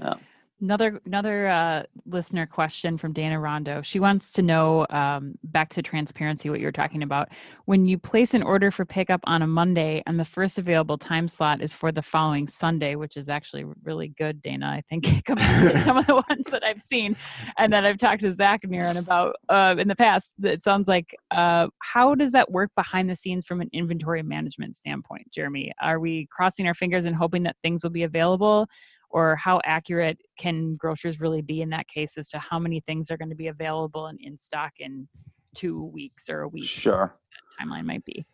yeah 0.00 0.14
Another 0.62 1.02
another 1.04 1.48
uh, 1.48 1.82
listener 2.06 2.46
question 2.46 2.96
from 2.96 3.12
Dana 3.12 3.38
Rondo. 3.38 3.82
She 3.82 4.00
wants 4.00 4.32
to 4.32 4.42
know 4.42 4.86
um, 4.88 5.34
back 5.44 5.68
to 5.74 5.82
transparency 5.82 6.48
what 6.48 6.60
you 6.60 6.66
were 6.66 6.72
talking 6.72 7.02
about. 7.02 7.28
When 7.66 7.84
you 7.84 7.98
place 7.98 8.32
an 8.32 8.42
order 8.42 8.70
for 8.70 8.86
pickup 8.86 9.20
on 9.24 9.42
a 9.42 9.46
Monday 9.46 10.02
and 10.06 10.18
the 10.18 10.24
first 10.24 10.56
available 10.58 10.96
time 10.96 11.28
slot 11.28 11.60
is 11.60 11.74
for 11.74 11.92
the 11.92 12.00
following 12.00 12.46
Sunday, 12.46 12.94
which 12.94 13.18
is 13.18 13.28
actually 13.28 13.66
really 13.84 14.08
good, 14.16 14.40
Dana. 14.40 14.68
I 14.68 14.82
think 14.88 15.24
compared 15.26 15.74
to 15.74 15.82
some 15.82 15.98
of 15.98 16.06
the 16.06 16.14
ones 16.30 16.46
that 16.50 16.64
I've 16.64 16.80
seen 16.80 17.16
and 17.58 17.70
that 17.74 17.84
I've 17.84 17.98
talked 17.98 18.22
to 18.22 18.32
Zach 18.32 18.60
and 18.64 18.74
Aaron 18.74 18.96
about 18.96 19.36
uh, 19.50 19.76
in 19.78 19.88
the 19.88 19.96
past. 19.96 20.32
It 20.42 20.62
sounds 20.62 20.88
like 20.88 21.14
uh, 21.32 21.66
how 21.80 22.14
does 22.14 22.32
that 22.32 22.50
work 22.50 22.70
behind 22.74 23.10
the 23.10 23.16
scenes 23.16 23.44
from 23.44 23.60
an 23.60 23.68
inventory 23.74 24.22
management 24.22 24.76
standpoint, 24.76 25.30
Jeremy? 25.32 25.72
Are 25.82 26.00
we 26.00 26.28
crossing 26.30 26.66
our 26.66 26.74
fingers 26.74 27.04
and 27.04 27.14
hoping 27.14 27.42
that 27.42 27.56
things 27.62 27.82
will 27.82 27.90
be 27.90 28.04
available? 28.04 28.66
Or 29.10 29.36
how 29.36 29.60
accurate 29.64 30.18
can 30.38 30.76
grocers 30.76 31.20
really 31.20 31.42
be 31.42 31.62
in 31.62 31.70
that 31.70 31.88
case 31.88 32.18
as 32.18 32.28
to 32.28 32.38
how 32.38 32.58
many 32.58 32.80
things 32.80 33.10
are 33.10 33.16
going 33.16 33.30
to 33.30 33.36
be 33.36 33.48
available 33.48 34.06
and 34.06 34.20
in 34.20 34.36
stock 34.36 34.72
in 34.78 35.08
two 35.54 35.84
weeks 35.84 36.28
or 36.28 36.42
a 36.42 36.48
week 36.48 36.66
sure. 36.66 37.16
timeline 37.60 37.84
might 37.84 38.04
be. 38.04 38.24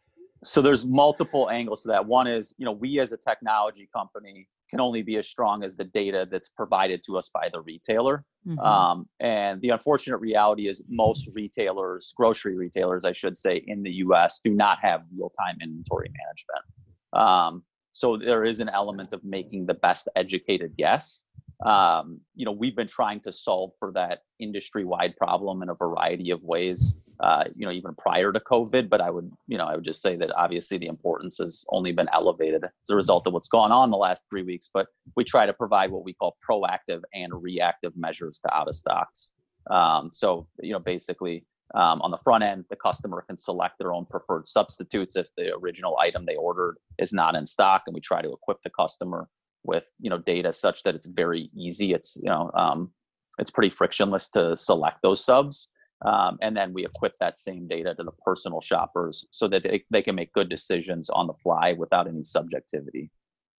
So 0.44 0.60
there's 0.60 0.84
multiple 0.84 1.50
angles 1.50 1.82
to 1.82 1.88
that. 1.88 2.04
One 2.04 2.26
is 2.26 2.54
you 2.58 2.64
know 2.64 2.72
we 2.72 2.98
as 2.98 3.12
a 3.12 3.16
technology 3.16 3.88
company 3.94 4.48
can 4.70 4.80
only 4.80 5.02
be 5.02 5.18
as 5.18 5.28
strong 5.28 5.62
as 5.62 5.76
the 5.76 5.84
data 5.84 6.26
that's 6.30 6.48
provided 6.48 7.02
to 7.04 7.18
us 7.18 7.30
by 7.32 7.48
the 7.52 7.60
retailer. 7.60 8.24
Mm-hmm. 8.44 8.58
um, 8.58 9.08
and 9.20 9.60
the 9.60 9.68
unfortunate 9.68 10.16
reality 10.16 10.66
is 10.66 10.82
most 10.88 11.30
retailers 11.32 12.12
grocery 12.16 12.56
retailers 12.56 13.04
i 13.04 13.12
should 13.12 13.36
say 13.36 13.62
in 13.68 13.84
the 13.84 13.92
us 13.92 14.40
do 14.42 14.50
not 14.50 14.80
have 14.80 15.04
real-time 15.16 15.58
inventory 15.62 16.10
management. 16.10 16.64
Um, 17.12 17.62
so 17.92 18.16
there 18.16 18.44
is 18.44 18.60
an 18.60 18.68
element 18.70 19.12
of 19.12 19.22
making 19.22 19.66
the 19.66 19.74
best 19.74 20.08
educated 20.16 20.76
guess. 20.76 21.26
Um, 21.64 22.20
you 22.34 22.44
know, 22.44 22.52
we've 22.52 22.74
been 22.74 22.88
trying 22.88 23.20
to 23.20 23.32
solve 23.32 23.70
for 23.78 23.92
that 23.92 24.22
industry-wide 24.40 25.16
problem 25.16 25.62
in 25.62 25.68
a 25.68 25.74
variety 25.74 26.30
of 26.30 26.42
ways. 26.42 26.98
Uh, 27.20 27.44
you 27.54 27.64
know, 27.64 27.70
even 27.70 27.94
prior 27.94 28.32
to 28.32 28.40
COVID, 28.40 28.88
but 28.88 29.00
I 29.00 29.08
would, 29.08 29.30
you 29.46 29.56
know, 29.56 29.66
I 29.66 29.76
would 29.76 29.84
just 29.84 30.02
say 30.02 30.16
that 30.16 30.32
obviously 30.34 30.76
the 30.76 30.88
importance 30.88 31.38
has 31.38 31.64
only 31.68 31.92
been 31.92 32.08
elevated 32.12 32.64
as 32.64 32.90
a 32.90 32.96
result 32.96 33.28
of 33.28 33.32
what's 33.32 33.48
gone 33.48 33.70
on 33.70 33.92
the 33.92 33.96
last 33.96 34.24
three 34.28 34.42
weeks. 34.42 34.70
But 34.74 34.88
we 35.14 35.22
try 35.22 35.46
to 35.46 35.52
provide 35.52 35.92
what 35.92 36.02
we 36.02 36.14
call 36.14 36.36
proactive 36.44 37.02
and 37.14 37.30
reactive 37.40 37.96
measures 37.96 38.40
to 38.40 38.52
out 38.52 38.66
of 38.66 38.74
stocks. 38.74 39.34
Um, 39.70 40.10
so, 40.12 40.48
you 40.60 40.72
know, 40.72 40.80
basically, 40.80 41.44
um, 41.74 42.02
on 42.02 42.10
the 42.10 42.18
front 42.18 42.44
end, 42.44 42.64
the 42.68 42.76
customer 42.76 43.24
can 43.26 43.36
select 43.36 43.78
their 43.78 43.92
own 43.92 44.04
preferred 44.04 44.46
substitutes 44.46 45.16
if 45.16 45.28
the 45.36 45.54
original 45.54 45.98
item 45.98 46.26
they 46.26 46.36
ordered 46.36 46.76
is 46.98 47.12
not 47.12 47.34
in 47.34 47.46
stock, 47.46 47.82
and 47.86 47.94
we 47.94 48.00
try 48.00 48.20
to 48.20 48.32
equip 48.32 48.62
the 48.62 48.70
customer 48.70 49.28
with 49.64 49.90
you 49.98 50.10
know 50.10 50.18
data 50.18 50.52
such 50.52 50.82
that 50.82 50.94
it's 50.94 51.06
very 51.06 51.50
easy. 51.54 51.94
It's 51.94 52.16
you 52.16 52.28
know 52.28 52.50
um, 52.54 52.90
it's 53.38 53.50
pretty 53.50 53.70
frictionless 53.70 54.28
to 54.30 54.56
select 54.56 54.98
those 55.02 55.24
subs, 55.24 55.68
um, 56.04 56.36
and 56.42 56.54
then 56.54 56.74
we 56.74 56.84
equip 56.84 57.14
that 57.20 57.38
same 57.38 57.66
data 57.66 57.94
to 57.94 58.02
the 58.02 58.12
personal 58.24 58.60
shoppers 58.60 59.26
so 59.30 59.48
that 59.48 59.62
they, 59.62 59.82
they 59.90 60.02
can 60.02 60.14
make 60.14 60.32
good 60.34 60.50
decisions 60.50 61.08
on 61.08 61.26
the 61.26 61.34
fly 61.42 61.72
without 61.72 62.06
any 62.06 62.22
subjectivity. 62.22 63.10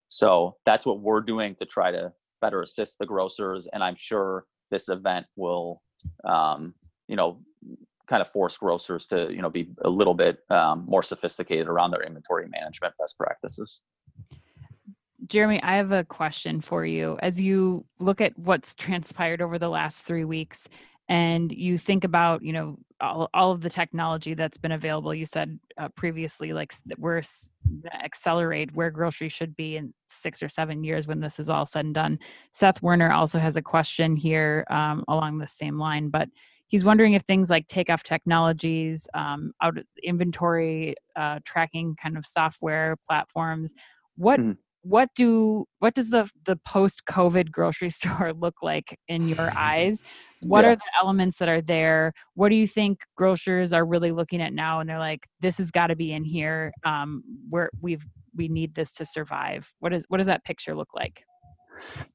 So 0.08 0.58
that's 0.66 0.86
what 0.86 1.00
we're 1.00 1.22
doing 1.22 1.56
to 1.56 1.66
try 1.66 1.90
to 1.92 2.14
better 2.42 2.62
assist 2.62 3.00
the 3.00 3.08
grocers, 3.08 3.68
and 3.74 3.84
I'm 3.84 3.96
sure 3.96 4.46
this 4.70 4.88
event 4.90 5.26
will 5.36 5.82
um, 6.26 6.76
you 7.08 7.16
know 7.16 7.40
kind 8.08 8.22
of 8.22 8.28
force 8.28 8.58
grocers 8.58 9.08
to 9.08 9.32
you 9.32 9.42
know 9.42 9.50
be 9.50 9.70
a 9.84 9.90
little 9.90 10.14
bit 10.14 10.40
um, 10.50 10.86
more 10.88 11.04
sophisticated 11.04 11.68
around 11.68 11.92
their 11.92 12.04
inventory 12.04 12.48
management 12.50 12.94
best 13.00 13.18
practices. 13.18 13.82
Jeremy 15.28 15.62
i 15.64 15.76
have 15.76 15.92
a 15.92 16.04
question 16.04 16.62
for 16.62 16.86
you. 16.86 17.18
As 17.22 17.40
you 17.40 17.86
look 18.00 18.22
at 18.22 18.38
what's 18.38 18.76
transpired 18.76 19.42
over 19.42 19.58
the 19.58 19.70
last 19.70 20.06
three 20.06 20.26
weeks 20.26 20.68
and 21.10 21.52
you 21.52 21.78
think 21.78 22.04
about 22.04 22.44
you 22.44 22.54
know 22.54 22.78
all, 23.02 23.30
all 23.34 23.52
of 23.52 23.62
the 23.62 23.70
technology 23.70 24.34
that's 24.34 24.58
been 24.58 24.72
available 24.72 25.14
you 25.14 25.26
said 25.26 25.60
uh, 25.78 25.90
previously 25.90 26.54
like 26.54 26.74
we're 26.98 27.22
accelerate 28.04 28.74
where 28.74 28.90
grocery 28.90 29.30
should 29.30 29.56
be 29.56 29.76
in 29.76 29.94
six 30.10 30.42
or 30.42 30.50
seven 30.50 30.84
years 30.84 31.08
when 31.08 31.20
this 31.20 31.40
is 31.40 31.50
all 31.50 31.66
said 31.66 31.86
and 31.86 31.96
done. 31.96 32.20
Seth 32.52 32.82
werner 32.82 33.12
also 33.12 33.40
has 33.40 33.58
a 33.58 33.62
question 33.62 34.16
here 34.16 34.66
um, 34.70 35.04
along 35.08 35.38
the 35.38 35.48
same 35.48 35.78
line 35.78 36.10
but 36.10 36.30
he's 36.68 36.84
wondering 36.84 37.14
if 37.14 37.24
things 37.24 37.50
like 37.50 37.68
takeoff 37.68 38.04
technologies, 38.04 39.08
um, 39.14 39.52
out 39.62 39.78
inventory 40.04 40.96
uh, 41.16 41.40
tracking 41.46 41.96
kind 42.02 42.18
of 42.18 42.26
software 42.26 42.96
platforms, 43.08 43.74
what 44.16 44.40
mm. 44.40 44.58
what 44.82 45.10
do 45.16 45.66
what 45.80 45.94
does 45.94 46.10
the 46.10 46.30
the 46.46 46.58
post 46.66 47.04
COVID 47.06 47.52
grocery 47.52 47.90
store 48.00 48.34
look 48.34 48.56
like 48.62 48.98
in 49.08 49.28
your 49.28 49.52
eyes? 49.56 50.04
What 50.48 50.66
yeah. 50.66 50.72
are 50.72 50.76
the 50.76 50.92
elements 51.02 51.38
that 51.38 51.50
are 51.50 51.62
there? 51.62 52.14
What 52.36 52.50
do 52.50 52.56
you 52.56 52.68
think 52.68 53.00
grocers 53.16 53.74
are 53.74 53.86
really 53.86 54.12
looking 54.12 54.42
at 54.42 54.54
now, 54.54 54.80
and 54.80 54.90
they're 54.90 55.00
like, 55.00 55.28
this 55.42 55.58
has 55.58 55.72
got 55.72 55.88
to 55.88 55.96
be 55.96 56.12
in 56.12 56.24
here. 56.24 56.74
Um, 56.84 57.24
where 57.50 57.70
we've 57.82 58.06
we 58.36 58.48
need 58.48 58.76
this 58.76 58.94
to 58.94 59.06
survive. 59.06 59.72
What 59.80 59.94
is 59.94 60.06
what 60.10 60.18
does 60.18 60.28
that 60.28 60.44
picture 60.44 60.76
look 60.76 60.90
like? 60.94 61.24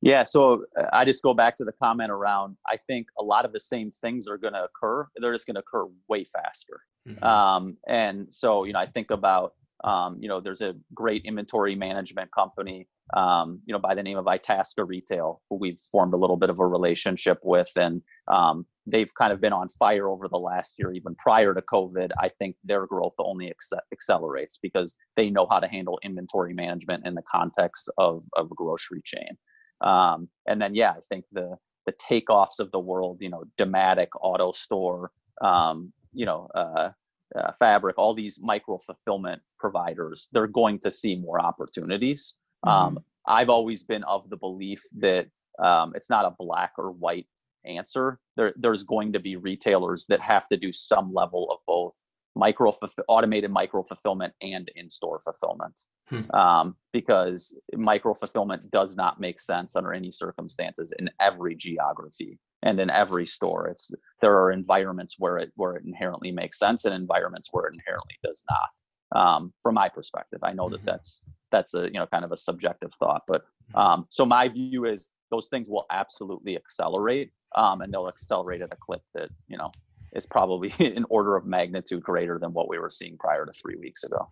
Yeah, 0.03 0.25
so 0.25 0.65
uh, 0.79 0.87
I 0.93 1.05
just 1.05 1.23
go 1.23 1.35
back 1.35 1.57
to 1.57 1.65
the 1.65 1.73
comment 1.83 2.11
around. 2.11 2.57
I 2.67 2.77
think 2.77 3.09
a 3.19 3.23
lot 3.23 3.45
of 3.45 3.53
the 3.53 3.61
same 3.61 3.91
things 3.91 4.29
are 4.29 4.39
going 4.39 4.55
to 4.55 4.65
occur. 4.65 5.07
They're 5.17 5.33
just 5.33 5.47
going 5.47 5.57
to 5.57 5.61
occur 5.61 5.87
way 6.09 6.25
faster. 6.25 6.81
Mm-hmm. 7.09 7.25
Um, 7.25 7.77
and 7.87 8.27
so, 8.33 8.65
you 8.65 8.73
know, 8.73 8.79
I 8.79 8.87
think 8.87 9.11
about, 9.11 9.55
um, 9.85 10.19
you 10.21 10.29
know, 10.29 10.41
there's 10.41 10.61
a 10.61 10.75
great 10.95 11.25
inventory 11.25 11.75
management 11.75 12.31
company, 12.33 12.89
um, 13.17 13.61
you 13.65 13.73
know, 13.73 13.79
by 13.79 13.95
the 13.95 14.03
name 14.03 14.19
of 14.19 14.27
Itasca 14.27 14.85
Retail, 14.85 15.41
who 15.49 15.57
we've 15.57 15.79
formed 15.79 16.15
a 16.15 16.17
little 16.17 16.37
bit 16.37 16.51
of 16.51 16.59
a 16.59 16.67
relationship 16.67 17.39
with, 17.43 17.71
and 17.77 18.03
um, 18.27 18.67
they've 18.91 19.13
kind 19.15 19.33
of 19.33 19.41
been 19.41 19.53
on 19.53 19.69
fire 19.69 20.09
over 20.09 20.29
the 20.29 20.39
last 20.39 20.77
year, 20.79 20.93
even 20.93 21.15
prior 21.17 21.55
to 21.55 21.63
COVID. 21.63 22.11
I 22.19 22.29
think 22.29 22.57
their 22.65 22.87
growth 22.87 23.15
only 23.19 23.49
ex- 23.51 23.73
accelerates 23.93 24.59
because 24.63 24.97
they 25.17 25.31
know 25.31 25.47
how 25.51 25.61
to 25.61 25.69
handle 25.69 25.99
inventory 26.03 26.55
management 26.55 27.07
in 27.07 27.15
the 27.15 27.23
context 27.31 27.91
of, 27.99 28.25
of 28.37 28.51
a 28.51 28.55
grocery 28.55 29.03
chain. 29.05 29.37
Um, 29.81 30.29
and 30.47 30.61
then, 30.61 30.75
yeah, 30.75 30.93
I 30.93 31.01
think 31.09 31.25
the 31.33 31.57
the 31.87 31.93
takeoffs 31.93 32.59
of 32.59 32.71
the 32.71 32.79
world, 32.79 33.17
you 33.21 33.31
know, 33.31 33.45
Dematic, 33.57 34.09
AutoStore, 34.23 35.07
um, 35.41 35.91
you 36.13 36.27
know, 36.27 36.47
uh, 36.55 36.91
uh, 37.35 37.53
Fabric, 37.59 37.97
all 37.97 38.13
these 38.13 38.39
micro 38.43 38.77
fulfillment 38.77 39.41
providers, 39.59 40.29
they're 40.33 40.47
going 40.47 40.79
to 40.81 40.91
see 40.91 41.17
more 41.17 41.41
opportunities. 41.41 42.35
Mm-hmm. 42.67 42.97
Um, 42.97 42.99
I've 43.27 43.49
always 43.49 43.85
been 43.85 44.05
of 44.05 44.29
the 44.29 44.37
belief 44.37 44.83
that 44.99 45.29
um, 45.63 45.93
it's 45.95 46.11
not 46.11 46.27
a 46.27 46.35
black 46.39 46.73
or 46.77 46.91
white 46.93 47.27
answer. 47.65 48.19
There, 48.37 48.53
there's 48.57 48.85
going 48.85 49.13
to 49.13 49.21
be 49.21 49.37
retailers 49.37 50.07
that 50.09 50.21
have 50.21 50.49
to 50.49 50.57
do 50.57 50.73
some 50.73 51.13
level 51.13 51.51
of 51.51 51.59
both 51.67 51.95
micro 52.39 52.73
automated 53.09 53.51
micro 53.51 53.83
fulfillment 53.83 54.33
and 54.41 54.71
in-store 54.77 55.21
fulfillment 55.21 55.81
hmm. 56.09 56.31
um, 56.33 56.77
because 56.93 57.59
micro 57.75 58.15
fulfillment 58.15 58.63
does 58.71 58.97
not 58.97 59.21
make 59.21 59.41
sense 59.41 59.75
under 59.77 59.93
any 59.93 60.11
circumstances 60.11 60.93
in 60.99 61.11
every 61.21 61.55
geography 61.55 62.39
and 62.63 62.79
in 62.81 62.91
every 62.91 63.27
store 63.27 63.69
it's 63.69 63.91
there 64.21 64.39
are 64.39 64.53
environments 64.53 65.17
where 65.19 65.39
it 65.39 65.51
where 65.57 65.75
it 65.75 65.85
inherently 65.85 66.31
makes 66.31 66.59
sense 66.59 66.85
and 66.85 66.95
environments 66.95 67.49
where 67.53 67.67
it 67.67 67.75
inherently 67.75 68.17
does 68.23 68.45
not 68.51 69.21
um, 69.21 69.53
from 69.61 69.75
my 69.75 69.89
perspective 69.89 70.39
i 70.43 70.53
know 70.53 70.67
mm-hmm. 70.67 70.75
that 70.75 70.85
that's 70.85 71.27
that's 71.51 71.75
a 71.75 71.87
you 71.87 71.99
know 71.99 72.07
kind 72.07 72.25
of 72.25 72.33
a 72.33 72.37
subjective 72.37 72.93
thought 72.95 73.23
but 73.27 73.43
hmm. 73.73 73.79
um, 73.79 74.07
so 74.11 74.25
my 74.25 74.49
view 74.49 74.85
is 74.85 75.11
those 75.31 75.49
things 75.49 75.69
will 75.69 75.87
absolutely 75.91 76.57
accelerate 76.57 77.31
um, 77.57 77.81
and 77.81 77.93
they'll 77.93 78.09
accelerate 78.09 78.63
at 78.63 78.73
a 78.73 78.77
clip 78.77 79.03
that 79.15 79.31
you 79.49 79.57
know 79.57 79.71
is 80.13 80.27
probably 80.27 80.73
an 80.81 81.05
order 81.11 81.37
of 81.37 81.47
magnitude 81.47 82.03
greater 82.03 82.39
than 82.39 82.53
what 82.53 82.69
we 82.69 82.79
were 82.79 82.91
seeing 82.91 83.17
prior 83.19 83.45
to 83.45 83.53
three 83.53 83.77
weeks 83.77 84.05
ago. 84.05 84.29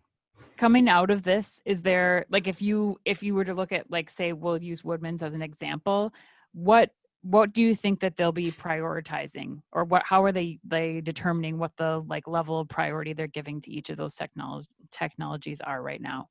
Coming 0.57 0.89
out 0.89 1.11
of 1.11 1.23
this 1.23 1.61
is 1.65 1.83
there 1.83 2.25
like 2.31 2.47
if 2.47 2.63
you 2.63 2.99
if 3.05 3.23
you 3.23 3.35
were 3.35 3.45
to 3.45 3.55
look 3.55 3.73
at 3.73 3.91
like 3.91 4.11
say 4.11 4.33
we'll 4.33 4.63
use 4.63 4.85
Woodman's 4.85 5.23
as 5.23 5.35
an 5.35 5.43
example 5.43 6.13
what 6.53 6.91
what 7.23 7.53
do 7.53 7.63
you 7.63 7.75
think 7.75 8.01
that 8.01 8.17
they'll 8.17 8.31
be 8.31 8.53
prioritizing? 8.53 9.61
Or 9.73 9.85
what 9.85 10.03
how 10.05 10.23
are 10.25 10.33
they 10.33 10.59
they 10.65 11.01
determining 11.01 11.59
what 11.59 11.73
the 11.77 12.05
like 12.07 12.29
level 12.29 12.61
of 12.61 12.69
priority 12.69 13.13
they're 13.13 13.27
giving 13.27 13.61
to 13.63 13.71
each 13.71 13.91
of 13.91 13.97
those 13.97 14.15
technology 14.15 14.69
technologies 14.93 15.61
are 15.61 15.83
right 15.83 16.01
now? 16.01 16.29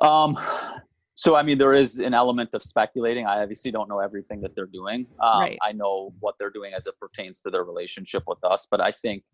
Um 0.00 0.38
so 1.18 1.34
I 1.34 1.42
mean, 1.42 1.58
there 1.58 1.74
is 1.74 1.98
an 1.98 2.14
element 2.14 2.50
of 2.54 2.62
speculating. 2.62 3.26
I 3.26 3.42
obviously 3.42 3.72
don't 3.72 3.88
know 3.88 3.98
everything 3.98 4.40
that 4.42 4.54
they're 4.54 4.66
doing. 4.66 5.00
Um, 5.20 5.40
right. 5.40 5.58
I 5.68 5.72
know 5.72 6.14
what 6.20 6.36
they're 6.38 6.56
doing 6.58 6.72
as 6.74 6.86
it 6.86 6.94
pertains 7.00 7.40
to 7.40 7.50
their 7.50 7.64
relationship 7.64 8.22
with 8.28 8.38
us, 8.44 8.68
but 8.70 8.80
I 8.80 8.92
think, 8.92 9.24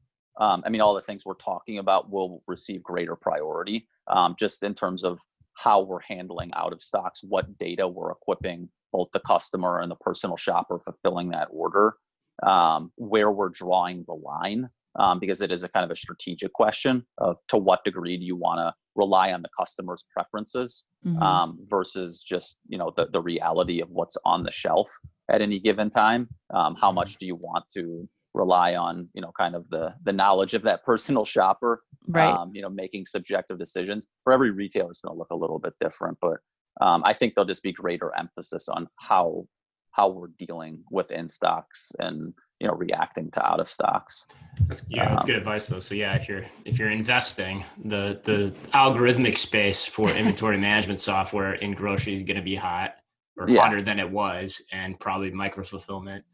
um, 0.40 0.62
I 0.64 0.70
mean, 0.70 0.80
all 0.80 0.94
the 0.94 1.02
things 1.02 1.26
we're 1.26 1.34
talking 1.34 1.78
about 1.78 2.10
will 2.10 2.42
receive 2.46 2.82
greater 2.82 3.16
priority, 3.16 3.86
um, 4.08 4.34
just 4.38 4.62
in 4.62 4.72
terms 4.72 5.04
of 5.04 5.20
how 5.64 5.82
we're 5.82 6.00
handling 6.00 6.50
out 6.54 6.72
of 6.72 6.80
stocks, 6.80 7.22
what 7.22 7.58
data 7.58 7.86
we're 7.86 8.12
equipping 8.12 8.70
both 8.90 9.08
the 9.12 9.20
customer 9.20 9.80
and 9.80 9.90
the 9.90 9.96
personal 9.96 10.36
shopper 10.38 10.78
fulfilling 10.78 11.28
that 11.30 11.48
order, 11.50 11.96
um, 12.44 12.90
where 12.96 13.30
we're 13.30 13.50
drawing 13.50 14.04
the 14.08 14.14
line. 14.14 14.70
um, 14.98 15.18
because 15.18 15.40
it 15.40 15.50
is 15.50 15.64
a 15.64 15.68
kind 15.68 15.84
of 15.84 15.90
a 15.90 15.96
strategic 15.96 16.52
question 16.52 17.04
of 17.18 17.38
to 17.48 17.56
what 17.56 17.84
degree 17.84 18.16
do 18.16 18.24
you 18.24 18.36
want 18.36 18.58
to 18.58 18.72
rely 18.96 19.32
on 19.32 19.42
the 19.42 19.48
customer's 19.58 20.04
preferences 20.12 20.84
Mhm. 21.04 21.20
um, 21.20 21.58
versus 21.68 22.22
just 22.22 22.58
you 22.66 22.78
know 22.78 22.92
the, 22.96 23.06
the 23.06 23.20
reality 23.20 23.80
of 23.80 23.90
what's 23.90 24.16
on 24.24 24.42
the 24.42 24.50
shelf 24.50 24.90
at 25.30 25.42
any 25.42 25.58
given 25.58 25.90
time 25.90 26.28
um, 26.54 26.74
how 26.74 26.90
much 26.90 27.16
do 27.18 27.26
you 27.26 27.34
want 27.34 27.64
to 27.74 28.08
rely 28.32 28.74
on 28.74 29.08
you 29.14 29.20
know 29.20 29.30
kind 29.38 29.54
of 29.54 29.68
the 29.70 29.94
the 30.04 30.12
knowledge 30.12 30.54
of 30.54 30.62
that 30.62 30.82
personal 30.90 31.24
shopper 31.24 31.82
right. 32.08 32.34
um, 32.34 32.50
you 32.54 32.62
know 32.62 32.70
making 32.70 33.04
subjective 33.04 33.58
decisions 33.58 34.08
for 34.22 34.32
every 34.32 34.50
retailer 34.50 34.90
it's 34.90 35.00
going 35.02 35.14
to 35.14 35.18
look 35.18 35.30
a 35.30 35.36
little 35.36 35.58
bit 35.58 35.74
different 35.78 36.16
but 36.20 36.38
um, 36.80 37.02
i 37.04 37.12
think 37.12 37.34
there'll 37.34 37.46
just 37.46 37.62
be 37.62 37.72
greater 37.72 38.10
emphasis 38.16 38.68
on 38.68 38.88
how 38.96 39.44
how 39.90 40.08
we're 40.08 40.30
dealing 40.38 40.82
with 40.90 41.10
in 41.12 41.28
stocks 41.28 41.92
and 42.00 42.32
you 42.64 42.70
know 42.70 42.74
reacting 42.76 43.30
to 43.30 43.46
out 43.46 43.60
of 43.60 43.68
stocks 43.68 44.26
That's, 44.68 44.86
yeah, 44.88 45.10
that's 45.10 45.24
Um, 45.24 45.26
good 45.26 45.36
advice 45.36 45.68
though. 45.68 45.80
So 45.80 45.94
yeah, 45.94 46.14
if 46.14 46.28
you're 46.28 46.44
if 46.64 46.78
you're 46.78 46.90
investing, 46.90 47.62
the 47.84 48.20
the 48.24 48.54
algorithmic 48.72 49.36
space 49.36 49.84
for 49.86 50.08
inventory 50.20 50.56
management 50.56 51.00
software 51.00 51.54
in 51.54 51.72
grocery 51.74 52.14
is 52.14 52.22
going 52.22 52.36
to 52.38 52.42
be 52.42 52.54
hot 52.54 52.94
or 53.36 53.48
Yeah. 53.50 53.62
hotter 53.62 53.82
than 53.82 53.98
it 53.98 54.10
was, 54.10 54.62
and 54.72 54.98
probably 54.98 55.30
micro 55.32 55.62
fulfillment 55.64 56.24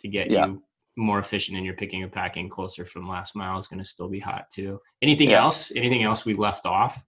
to 0.00 0.08
get 0.08 0.30
Yeah. 0.30 0.46
you 0.46 0.62
more 0.96 1.20
efficient 1.20 1.56
in 1.56 1.64
your 1.64 1.74
picking 1.82 2.02
and 2.02 2.12
packing 2.12 2.48
closer 2.50 2.84
from 2.84 3.08
last 3.08 3.34
mile 3.36 3.56
is 3.58 3.68
going 3.68 3.78
to 3.78 3.88
still 3.94 4.08
be 4.10 4.20
hot 4.20 4.44
too. 4.52 4.80
Anything 5.00 5.30
Yeah. 5.30 5.44
else? 5.44 5.72
Anything 5.74 6.02
else 6.02 6.26
we 6.26 6.34
left 6.34 6.66
off 6.66 7.02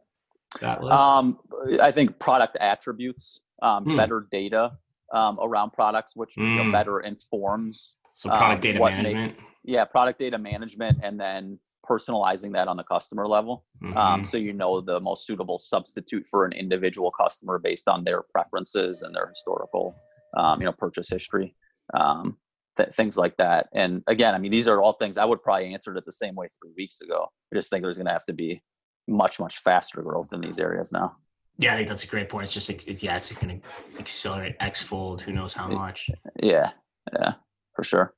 that 0.61 0.83
list? 0.83 1.01
um, 1.09 1.39
i 1.81 1.91
think 1.93 2.19
product 2.19 2.57
attributes 2.61 3.41
um, 3.63 3.85
Hmm. 3.85 3.97
better 3.97 4.27
data 4.31 4.73
um, 5.13 5.39
around 5.43 5.71
products 5.73 6.15
which 6.17 6.37
you 6.37 6.45
know, 6.45 6.65
Mm. 6.65 6.73
better 6.73 7.01
informs 7.01 7.97
so 8.15 8.29
product 8.29 8.65
um, 8.65 8.73
data 8.73 8.79
management. 8.81 9.15
makes- 9.17 9.37
yeah 9.65 9.85
product 9.85 10.19
data 10.19 10.39
management 10.39 10.99
and 11.03 11.19
then 11.21 11.59
personalizing 11.89 12.53
that 12.53 12.69
on 12.69 12.77
the 12.77 12.85
customer 12.85 13.27
level 13.27 13.65
um, 13.97 14.21
Mhm. 14.21 14.25
so 14.27 14.37
you 14.37 14.53
know 14.53 14.81
the 14.81 15.01
most 15.01 15.27
suitable 15.27 15.59
substitute 15.59 16.27
for 16.27 16.45
an 16.45 16.53
individual 16.53 17.11
customer 17.11 17.59
based 17.59 17.89
on 17.89 18.05
their 18.05 18.23
preferences 18.23 19.03
and 19.03 19.15
their 19.15 19.29
historical 19.29 19.95
um, 20.37 20.61
you 20.61 20.67
know 20.67 20.73
purchase 20.73 21.09
history 21.11 21.55
um, 21.95 22.37
th- 22.77 22.91
things 22.91 23.17
like 23.17 23.37
that 23.39 23.69
and 23.75 24.03
again 24.07 24.35
i 24.35 24.39
mean 24.39 24.51
these 24.51 24.69
are 24.69 24.81
all 24.83 24.93
things 24.95 25.17
i 25.19 25.25
would 25.25 25.43
probably 25.43 25.73
answered 25.75 25.97
it 25.97 26.05
the 26.05 26.13
same 26.13 26.35
way 26.35 26.47
three 26.61 26.73
weeks 26.77 27.01
ago 27.01 27.27
i 27.53 27.57
just 27.57 27.71
think 27.71 27.83
there's 27.83 27.99
going 27.99 28.07
to 28.07 28.13
have 28.13 28.25
to 28.25 28.33
be 28.35 28.63
much 29.09 29.41
much 29.41 29.59
faster 29.59 30.03
growth 30.03 30.33
in 30.33 30.41
these 30.41 30.59
areas 30.61 30.93
now 30.93 31.17
yeah, 31.59 31.75
I 31.75 31.77
think 31.77 31.89
that's 31.89 32.05
a 32.05 32.07
great 32.07 32.31
point. 32.31 32.45
It's 32.45 32.55
just 32.55 32.71
it's, 32.71 33.03
yeah, 33.03 33.17
it's 33.17 33.31
going 33.33 33.61
to 33.61 33.99
accelerate 33.99 34.57
x 34.61 34.81
fold. 34.81 35.21
Who 35.21 35.33
knows 35.33 35.53
how 35.53 35.69
much? 35.69 36.09
yeah 36.43 36.71
yeah 37.13 37.35
for 37.81 37.85
sure 37.85 38.15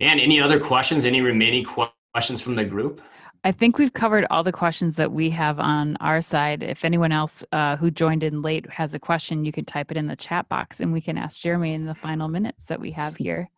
And 0.00 0.18
any 0.20 0.40
other 0.40 0.58
questions? 0.58 1.04
Any 1.04 1.20
remaining 1.20 1.64
questions 1.64 2.42
from 2.42 2.54
the 2.54 2.64
group? 2.64 3.00
I 3.44 3.52
think 3.52 3.78
we've 3.78 3.92
covered 3.92 4.26
all 4.28 4.42
the 4.42 4.52
questions 4.52 4.96
that 4.96 5.12
we 5.12 5.30
have 5.30 5.60
on 5.60 5.96
our 6.00 6.20
side. 6.20 6.64
If 6.64 6.84
anyone 6.84 7.12
else 7.12 7.44
uh, 7.52 7.76
who 7.76 7.92
joined 7.92 8.24
in 8.24 8.42
late 8.42 8.68
has 8.70 8.92
a 8.94 8.98
question, 8.98 9.44
you 9.44 9.52
can 9.52 9.64
type 9.64 9.92
it 9.92 9.96
in 9.96 10.08
the 10.08 10.16
chat 10.16 10.48
box 10.48 10.80
and 10.80 10.92
we 10.92 11.00
can 11.00 11.16
ask 11.16 11.40
Jeremy 11.40 11.74
in 11.74 11.86
the 11.86 11.94
final 11.94 12.26
minutes 12.26 12.66
that 12.66 12.80
we 12.80 12.90
have 12.90 13.16
here. 13.16 13.48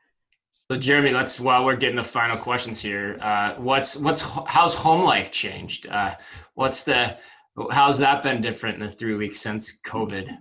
So 0.70 0.78
Jeremy, 0.78 1.12
let's 1.12 1.40
while 1.40 1.64
we're 1.64 1.76
getting 1.76 1.96
the 1.96 2.04
final 2.04 2.36
questions 2.36 2.82
here, 2.82 3.16
uh, 3.22 3.54
what's 3.54 3.96
what's 3.96 4.20
how's 4.46 4.74
home 4.74 5.02
life 5.04 5.32
changed? 5.32 5.86
Uh, 5.88 6.14
what's 6.54 6.84
the 6.84 7.16
how's 7.70 7.96
that 8.04 8.22
been 8.22 8.42
different 8.42 8.74
in 8.74 8.82
the 8.82 8.90
three 8.90 9.14
weeks 9.14 9.38
since 9.38 9.80
COVID? 9.80 10.36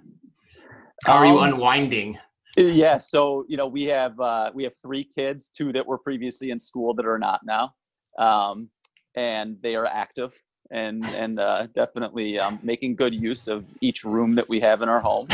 How 1.06 1.14
are 1.14 1.26
you 1.26 1.40
Um, 1.40 1.54
unwinding? 1.54 2.20
Yeah 2.58 2.98
so 2.98 3.46
you 3.48 3.58
know 3.58 3.68
we 3.68 3.86
have 3.86 4.20
uh, 4.20 4.52
we 4.54 4.64
have 4.64 4.74
three 4.82 5.04
kids 5.04 5.50
two 5.50 5.72
that 5.74 5.86
were 5.86 5.98
previously 5.98 6.52
in 6.52 6.60
school 6.60 6.94
that 6.94 7.06
are 7.06 7.20
not 7.20 7.42
now 7.46 7.74
um, 8.20 8.70
and 9.16 9.58
they 9.62 9.76
are 9.76 9.86
active 9.86 10.34
and 10.72 11.04
and 11.06 11.40
uh, 11.40 11.68
definitely 11.74 12.40
um, 12.40 12.60
making 12.64 12.96
good 12.96 13.16
use 13.16 13.48
of 13.48 13.66
each 13.82 14.04
room 14.04 14.36
that 14.36 14.48
we 14.50 14.60
have 14.60 14.82
in 14.82 14.90
our 14.90 15.00
home. 15.02 15.28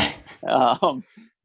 Um, 0.48 1.02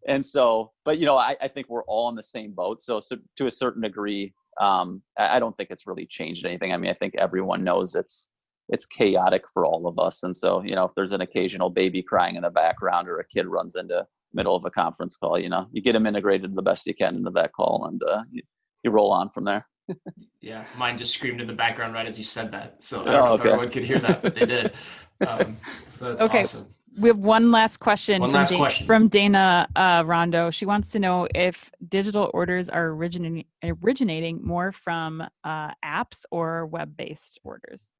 and 0.07 0.25
so 0.25 0.71
but 0.85 0.99
you 0.99 1.05
know 1.05 1.17
I, 1.17 1.35
I 1.41 1.47
think 1.47 1.69
we're 1.69 1.83
all 1.85 2.09
in 2.09 2.15
the 2.15 2.23
same 2.23 2.51
boat. 2.51 2.81
So, 2.81 2.99
so 2.99 3.17
to 3.37 3.47
a 3.47 3.51
certain 3.51 3.81
degree 3.81 4.33
um, 4.59 5.01
I, 5.17 5.37
I 5.37 5.39
don't 5.39 5.55
think 5.55 5.69
it's 5.71 5.87
really 5.87 6.05
changed 6.05 6.45
anything. 6.45 6.73
I 6.73 6.77
mean 6.77 6.91
i 6.91 6.93
think 6.93 7.15
everyone 7.17 7.63
knows 7.63 7.95
it's 7.95 8.31
it's 8.69 8.85
chaotic 8.85 9.45
for 9.51 9.65
all 9.65 9.87
of 9.87 9.97
us. 9.97 10.23
And 10.23 10.35
so 10.35 10.61
you 10.63 10.75
know 10.75 10.85
if 10.85 10.91
there's 10.95 11.13
an 11.13 11.21
occasional 11.21 11.69
baby 11.69 12.03
crying 12.03 12.35
in 12.35 12.43
the 12.43 12.49
background 12.49 13.07
or 13.07 13.19
a 13.19 13.27
kid 13.27 13.47
runs 13.47 13.75
into 13.75 14.05
middle 14.33 14.55
of 14.55 14.63
a 14.65 14.69
conference 14.71 15.17
call 15.17 15.37
you 15.39 15.49
know 15.49 15.67
you 15.71 15.81
get 15.81 15.93
them 15.93 16.05
integrated 16.05 16.55
the 16.55 16.61
best 16.61 16.85
you 16.87 16.93
can 16.93 17.15
into 17.15 17.31
that 17.31 17.51
call 17.53 17.85
and 17.89 18.01
uh, 18.03 18.21
you, 18.31 18.41
you 18.83 18.91
roll 18.91 19.11
on 19.11 19.29
from 19.29 19.45
there 19.45 19.65
Yeah, 20.41 20.63
mine 20.73 20.97
just 20.97 21.13
screamed 21.13 21.41
in 21.41 21.47
the 21.47 21.53
background 21.53 21.93
right 21.93 22.07
as 22.07 22.17
you 22.17 22.23
said 22.23 22.49
that. 22.53 22.81
So 22.81 23.01
I 23.01 23.03
don't 23.05 23.13
Oh, 23.13 23.25
know 23.25 23.33
if 23.35 23.41
okay. 23.41 23.49
everyone 23.49 23.69
could 23.71 23.83
hear 23.83 23.99
that, 23.99 24.21
but 24.23 24.33
they 24.35 24.45
did. 24.45 24.73
Um, 25.27 25.57
so 25.85 26.09
that's 26.11 26.21
Okay. 26.21 26.39
awesome. 26.43 26.73
We 26.97 27.09
have 27.09 27.17
one 27.19 27.51
last 27.51 27.81
question, 27.81 28.21
One 28.21 28.29
from, 28.29 28.37
last 28.39 28.49
Da- 28.51 28.57
question. 28.57 28.87
from 28.87 29.07
Dana 29.09 29.67
uh, 29.75 30.03
Rondo. 30.05 30.49
She 30.49 30.65
wants 30.65 30.91
to 30.91 30.99
know 30.99 31.27
if 31.35 31.69
digital 31.89 32.31
orders 32.33 32.69
are 32.69 32.87
originating 32.87 33.43
originating 33.65 34.39
more 34.41 34.71
from 34.71 35.21
uh, 35.43 35.71
apps 35.83 36.23
or 36.31 36.67
web 36.67 36.95
based 36.95 37.37
orders. 37.43 37.91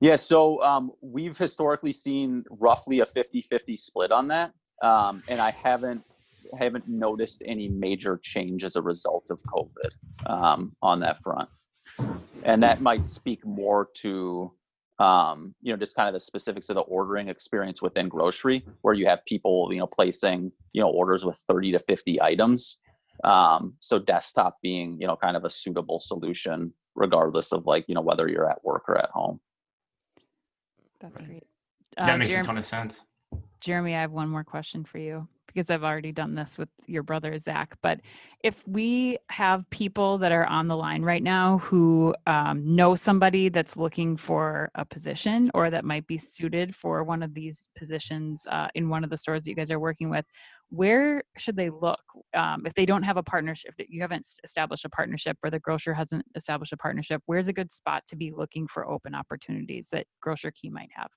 Yeah, 0.00 0.16
so 0.16 0.62
um, 0.62 0.92
we've 1.02 1.36
historically 1.36 1.92
seen 1.92 2.42
roughly 2.50 3.00
a 3.00 3.04
50-50 3.04 3.76
split 3.78 4.12
on 4.12 4.28
that. 4.28 4.52
Um, 4.82 5.22
and 5.28 5.40
I 5.40 5.50
haven't 5.50 6.02
haven't 6.58 6.86
noticed 6.86 7.42
any 7.44 7.68
major 7.68 8.20
change 8.22 8.62
as 8.62 8.76
a 8.76 8.82
result 8.82 9.30
of 9.30 9.40
COVID 9.52 9.90
um, 10.30 10.76
on 10.80 11.00
that 11.00 11.20
front. 11.22 11.48
And 12.44 12.62
that 12.62 12.80
might 12.80 13.04
speak 13.06 13.44
more 13.44 13.88
to 13.96 14.52
um, 14.98 15.54
you 15.60 15.72
know, 15.72 15.76
just 15.76 15.94
kind 15.94 16.08
of 16.08 16.14
the 16.14 16.20
specifics 16.20 16.70
of 16.70 16.76
the 16.76 16.80
ordering 16.82 17.28
experience 17.28 17.82
within 17.82 18.08
grocery, 18.08 18.66
where 18.80 18.94
you 18.94 19.04
have 19.06 19.22
people, 19.26 19.68
you 19.70 19.78
know, 19.78 19.86
placing, 19.86 20.50
you 20.72 20.80
know, 20.80 20.88
orders 20.88 21.22
with 21.24 21.36
30 21.48 21.72
to 21.72 21.78
50 21.78 22.22
items. 22.22 22.78
Um, 23.24 23.74
so 23.80 23.98
desktop 23.98 24.56
being, 24.62 24.98
you 24.98 25.06
know, 25.06 25.16
kind 25.16 25.36
of 25.36 25.44
a 25.44 25.50
suitable 25.50 25.98
solution, 25.98 26.72
regardless 26.94 27.52
of 27.52 27.66
like, 27.66 27.84
you 27.88 27.94
know, 27.94 28.00
whether 28.00 28.26
you're 28.26 28.48
at 28.50 28.64
work 28.64 28.84
or 28.88 28.96
at 28.96 29.10
home. 29.10 29.38
That's 31.00 31.20
Right. 31.20 31.28
great. 31.28 31.44
That 31.98 32.14
Uh, 32.14 32.16
makes 32.18 32.34
Jerem- 32.34 32.40
a 32.40 32.44
ton 32.44 32.58
of 32.58 32.64
sense. 32.64 33.02
Jeremy, 33.60 33.94
I 33.94 34.00
have 34.00 34.12
one 34.12 34.28
more 34.28 34.44
question 34.44 34.84
for 34.84 34.98
you 34.98 35.28
because 35.56 35.70
I've 35.70 35.84
already 35.84 36.12
done 36.12 36.34
this 36.34 36.58
with 36.58 36.68
your 36.86 37.02
brother 37.02 37.38
Zach. 37.38 37.78
But 37.80 38.00
if 38.44 38.62
we 38.68 39.16
have 39.30 39.68
people 39.70 40.18
that 40.18 40.30
are 40.30 40.44
on 40.44 40.68
the 40.68 40.76
line 40.76 41.02
right 41.02 41.22
now 41.22 41.58
who 41.58 42.14
um, 42.26 42.76
know 42.76 42.94
somebody 42.94 43.48
that's 43.48 43.76
looking 43.76 44.18
for 44.18 44.70
a 44.74 44.84
position 44.84 45.50
or 45.54 45.70
that 45.70 45.84
might 45.84 46.06
be 46.06 46.18
suited 46.18 46.74
for 46.74 47.02
one 47.04 47.22
of 47.22 47.32
these 47.32 47.70
positions 47.74 48.44
uh, 48.50 48.68
in 48.74 48.90
one 48.90 49.02
of 49.02 49.08
the 49.08 49.16
stores 49.16 49.44
that 49.44 49.50
you 49.50 49.56
guys 49.56 49.70
are 49.70 49.80
working 49.80 50.10
with, 50.10 50.26
where 50.68 51.22
should 51.38 51.56
they 51.56 51.70
look 51.70 52.02
um, 52.34 52.66
if 52.66 52.74
they 52.74 52.84
don't 52.84 53.04
have 53.04 53.16
a 53.16 53.22
partnership? 53.22 53.72
If 53.78 53.86
you 53.88 54.02
haven't 54.02 54.26
established 54.44 54.84
a 54.84 54.90
partnership 54.90 55.38
or 55.42 55.48
the 55.48 55.60
grocer 55.60 55.94
hasn't 55.94 56.26
established 56.34 56.74
a 56.74 56.76
partnership, 56.76 57.22
where's 57.24 57.48
a 57.48 57.52
good 57.54 57.72
spot 57.72 58.02
to 58.08 58.16
be 58.16 58.30
looking 58.30 58.66
for 58.66 58.86
open 58.86 59.14
opportunities 59.14 59.88
that 59.92 60.06
GrocerKey 60.22 60.70
might 60.70 60.90
have? 60.94 61.08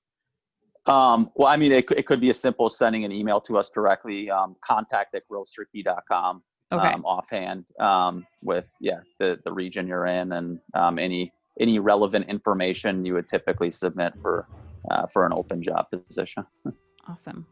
Um, 0.90 1.30
well, 1.36 1.48
I 1.48 1.56
mean, 1.56 1.72
it, 1.72 1.90
it 1.92 2.06
could 2.06 2.20
be 2.20 2.30
as 2.30 2.40
simple 2.40 2.66
as 2.66 2.76
sending 2.76 3.04
an 3.04 3.12
email 3.12 3.40
to 3.42 3.56
us 3.58 3.70
directly, 3.70 4.28
um, 4.28 4.56
contact 4.62 5.14
at 5.14 5.22
grocerkey.com 5.30 6.42
Okay. 6.72 6.86
um, 6.86 7.04
offhand 7.04 7.66
um, 7.80 8.24
with, 8.42 8.72
yeah, 8.80 9.00
the, 9.18 9.38
the 9.44 9.52
region 9.52 9.88
you're 9.88 10.06
in 10.06 10.32
and 10.32 10.58
um, 10.74 10.98
any 10.98 11.32
any 11.58 11.78
relevant 11.78 12.26
information 12.28 13.04
you 13.04 13.12
would 13.14 13.28
typically 13.28 13.70
submit 13.70 14.14
for 14.22 14.46
uh, 14.90 15.06
for 15.06 15.26
an 15.26 15.32
open 15.32 15.62
job 15.62 15.86
position. 15.90 16.44
Awesome. 17.08 17.44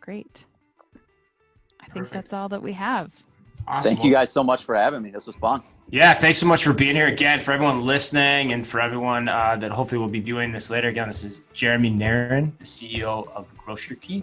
Great. 0.00 0.46
I 1.80 1.86
think 1.86 2.06
Perfect. 2.06 2.12
that's 2.12 2.32
all 2.32 2.48
that 2.48 2.62
we 2.62 2.72
have. 2.72 3.12
Awesome. 3.66 3.94
Thank 3.94 4.04
you 4.04 4.10
guys 4.10 4.32
so 4.32 4.42
much 4.42 4.64
for 4.64 4.74
having 4.74 5.02
me. 5.02 5.10
This 5.10 5.26
was 5.26 5.36
fun. 5.36 5.62
Yeah, 5.92 6.14
thanks 6.14 6.38
so 6.38 6.46
much 6.46 6.62
for 6.62 6.72
being 6.72 6.94
here 6.94 7.08
again. 7.08 7.40
For 7.40 7.52
everyone 7.52 7.80
listening 7.80 8.52
and 8.52 8.64
for 8.64 8.80
everyone 8.80 9.28
uh, 9.28 9.56
that 9.56 9.72
hopefully 9.72 9.98
will 9.98 10.08
be 10.08 10.20
viewing 10.20 10.52
this 10.52 10.70
later, 10.70 10.88
again, 10.88 11.08
this 11.08 11.24
is 11.24 11.42
Jeremy 11.52 11.90
Neren, 11.90 12.56
the 12.58 12.64
CEO 12.64 13.28
of 13.32 13.52
GrocerKey. 13.58 14.22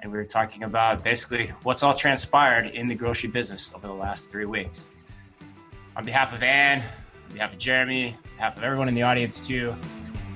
And 0.00 0.10
we 0.10 0.16
were 0.16 0.24
talking 0.24 0.64
about 0.64 1.04
basically 1.04 1.48
what's 1.64 1.82
all 1.82 1.94
transpired 1.94 2.70
in 2.70 2.88
the 2.88 2.94
grocery 2.94 3.28
business 3.28 3.70
over 3.74 3.86
the 3.86 3.92
last 3.92 4.30
three 4.30 4.46
weeks. 4.46 4.88
On 5.96 6.04
behalf 6.04 6.34
of 6.34 6.42
Ann, 6.42 6.78
on 6.80 7.32
behalf 7.34 7.52
of 7.52 7.58
Jeremy, 7.58 8.08
on 8.08 8.36
behalf 8.36 8.56
of 8.56 8.64
everyone 8.64 8.88
in 8.88 8.94
the 8.94 9.02
audience, 9.02 9.46
too, 9.46 9.76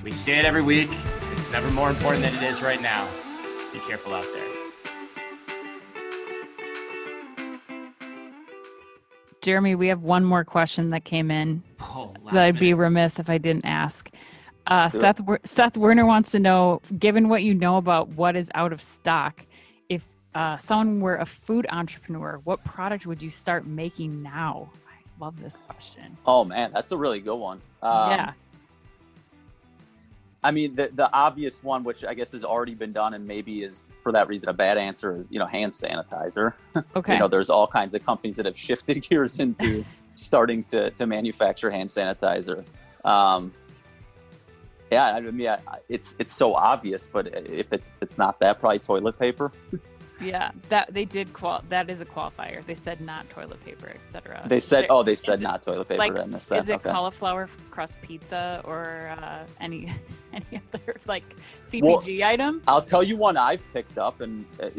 we 0.03 0.11
say 0.11 0.37
it 0.37 0.45
every 0.45 0.61
week. 0.61 0.89
It's 1.31 1.49
never 1.51 1.69
more 1.71 1.89
important 1.89 2.23
than 2.23 2.35
it 2.35 2.43
is 2.43 2.61
right 2.61 2.81
now. 2.81 3.07
Be 3.73 3.79
careful 3.79 4.13
out 4.13 4.27
there. 4.33 4.56
Jeremy, 9.47 9.75
we 9.75 9.87
have 9.87 10.03
one 10.03 10.25
more 10.25 10.43
question 10.43 10.89
that 10.89 11.05
came 11.05 11.31
in 11.31 11.63
Oh, 11.79 12.13
that 12.33 12.43
I'd 12.43 12.59
be 12.59 12.73
remiss 12.73 13.17
if 13.17 13.29
I 13.29 13.37
didn't 13.37 13.63
ask. 13.63 14.09
Uh, 14.65 14.89
Sure. 14.89 14.99
Seth 14.99 15.21
Seth 15.45 15.77
Werner 15.77 16.05
wants 16.05 16.31
to 16.31 16.39
know, 16.39 16.81
given 16.99 17.29
what 17.29 17.43
you 17.43 17.53
know 17.53 17.77
about 17.77 18.09
what 18.09 18.35
is 18.35 18.51
out 18.55 18.73
of 18.73 18.81
stock, 18.81 19.45
if 19.87 20.03
uh, 20.35 20.57
someone 20.57 20.99
were 20.99 21.15
a 21.15 21.25
food 21.25 21.65
entrepreneur, 21.69 22.41
what 22.43 22.61
product 22.65 23.07
would 23.07 23.23
you 23.23 23.29
start 23.29 23.65
making 23.65 24.21
now? 24.21 24.69
I 24.85 25.23
love 25.23 25.41
this 25.41 25.61
question. 25.65 26.17
Oh 26.25 26.43
man, 26.43 26.73
that's 26.73 26.91
a 26.91 26.97
really 26.97 27.21
good 27.21 27.37
one. 27.37 27.61
Um, 27.81 28.11
yeah. 28.11 28.33
I 30.43 30.51
mean, 30.51 30.75
the 30.75 30.89
the 30.93 31.11
obvious 31.13 31.63
one, 31.63 31.83
which 31.83 32.03
I 32.03 32.13
guess 32.13 32.31
has 32.33 32.43
already 32.43 32.75
been 32.75 32.93
done, 32.93 33.15
and 33.15 33.25
maybe 33.25 33.63
is 33.63 33.91
for 34.03 34.11
that 34.11 34.27
reason 34.27 34.49
a 34.49 34.53
bad 34.53 34.77
answer, 34.77 35.15
is 35.15 35.29
you 35.31 35.39
know 35.39 35.45
hand 35.45 35.71
sanitizer. 35.71 36.53
Okay. 36.95 37.13
You 37.13 37.19
know, 37.19 37.27
there's 37.27 37.49
all 37.49 37.67
kinds 37.67 37.95
of 37.95 38.05
companies 38.05 38.35
that 38.35 38.45
have 38.45 38.57
shifted 38.57 39.01
gears 39.09 39.39
into 39.39 39.83
starting 40.15 40.63
to 40.65 40.91
to 40.91 41.07
manufacture 41.07 41.71
hand 41.71 41.89
sanitizer. 41.89 42.63
Um, 43.03 43.51
yeah, 44.91 45.15
I 45.15 45.19
mean, 45.19 45.47
I, 45.47 45.59
it's 45.89 46.15
it's 46.19 46.33
so 46.33 46.53
obvious, 46.53 47.07
but 47.11 47.27
if 47.27 47.73
it's 47.73 47.93
it's 48.01 48.17
not 48.17 48.39
that, 48.39 48.59
probably 48.59 48.79
toilet 48.79 49.17
paper. 49.17 49.51
Yeah. 50.21 50.51
That 50.69 50.93
they 50.93 51.05
did 51.05 51.33
qual. 51.33 51.63
That 51.69 51.89
is 51.89 52.01
a 52.01 52.05
qualifier. 52.05 52.65
They 52.65 52.75
said 52.75 53.01
not 53.01 53.29
toilet 53.29 53.63
paper, 53.63 53.89
etc. 53.89 54.43
They 54.47 54.59
said, 54.59 54.87
oh, 54.89 55.03
they 55.03 55.15
said 55.15 55.41
not 55.41 55.63
toilet 55.63 55.87
paper. 55.87 55.99
like 55.99 56.15
I 56.15 56.25
missed 56.25 56.49
that. 56.49 56.59
is 56.59 56.69
it 56.69 56.75
okay. 56.75 56.91
cauliflower 56.91 57.47
crust 57.71 58.01
pizza 58.01 58.61
or 58.65 59.15
uh, 59.19 59.45
any 59.59 59.91
any 60.33 60.61
other 60.73 60.97
like 61.05 61.23
Well- 61.81 62.01
CPG 62.01 62.23
item? 62.23 62.61
I'll 62.67 62.81
tell 62.81 63.03
you 63.03 63.17
one 63.17 63.37
I've 63.37 63.63
picked 63.73 63.97
up, 63.97 64.21
and 64.21 64.45
uh, 64.61 64.69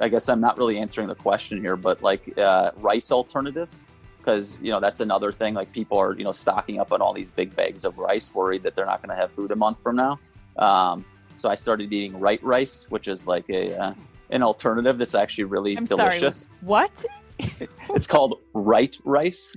I 0.00 0.08
guess 0.08 0.28
I'm 0.28 0.40
not 0.40 0.58
really 0.58 0.78
answering 0.78 1.08
the 1.08 1.14
question 1.14 1.60
here, 1.60 1.76
but 1.76 2.02
like 2.02 2.36
uh, 2.38 2.72
rice 2.76 3.10
alternatives, 3.12 3.88
because 4.18 4.60
you 4.62 4.70
know 4.70 4.80
that's 4.80 5.00
another 5.00 5.32
thing. 5.32 5.54
Like 5.54 5.72
people 5.72 5.98
are 5.98 6.14
you 6.14 6.24
know 6.24 6.32
stocking 6.32 6.80
up 6.80 6.92
on 6.92 7.00
all 7.00 7.12
these 7.12 7.30
big 7.30 7.54
bags 7.54 7.84
of 7.84 7.98
rice, 7.98 8.34
worried 8.34 8.62
that 8.62 8.74
they're 8.74 8.86
not 8.86 9.02
going 9.02 9.14
to 9.14 9.20
have 9.20 9.32
food 9.32 9.50
a 9.50 9.56
month 9.56 9.82
from 9.82 9.96
now. 9.96 10.18
Um, 10.56 11.04
so 11.36 11.48
I 11.48 11.56
started 11.56 11.92
eating 11.92 12.18
right 12.20 12.42
rice, 12.42 12.86
which 12.90 13.08
is 13.08 13.26
like 13.26 13.48
a 13.50 13.76
uh, 13.76 13.94
an 14.30 14.42
alternative 14.42 14.98
that's 14.98 15.14
actually 15.14 15.44
really 15.44 15.76
I'm 15.76 15.86
sorry. 15.86 16.18
delicious. 16.18 16.50
What? 16.60 17.04
It's 17.90 18.06
called 18.06 18.40
right 18.54 18.96
rice. 19.04 19.54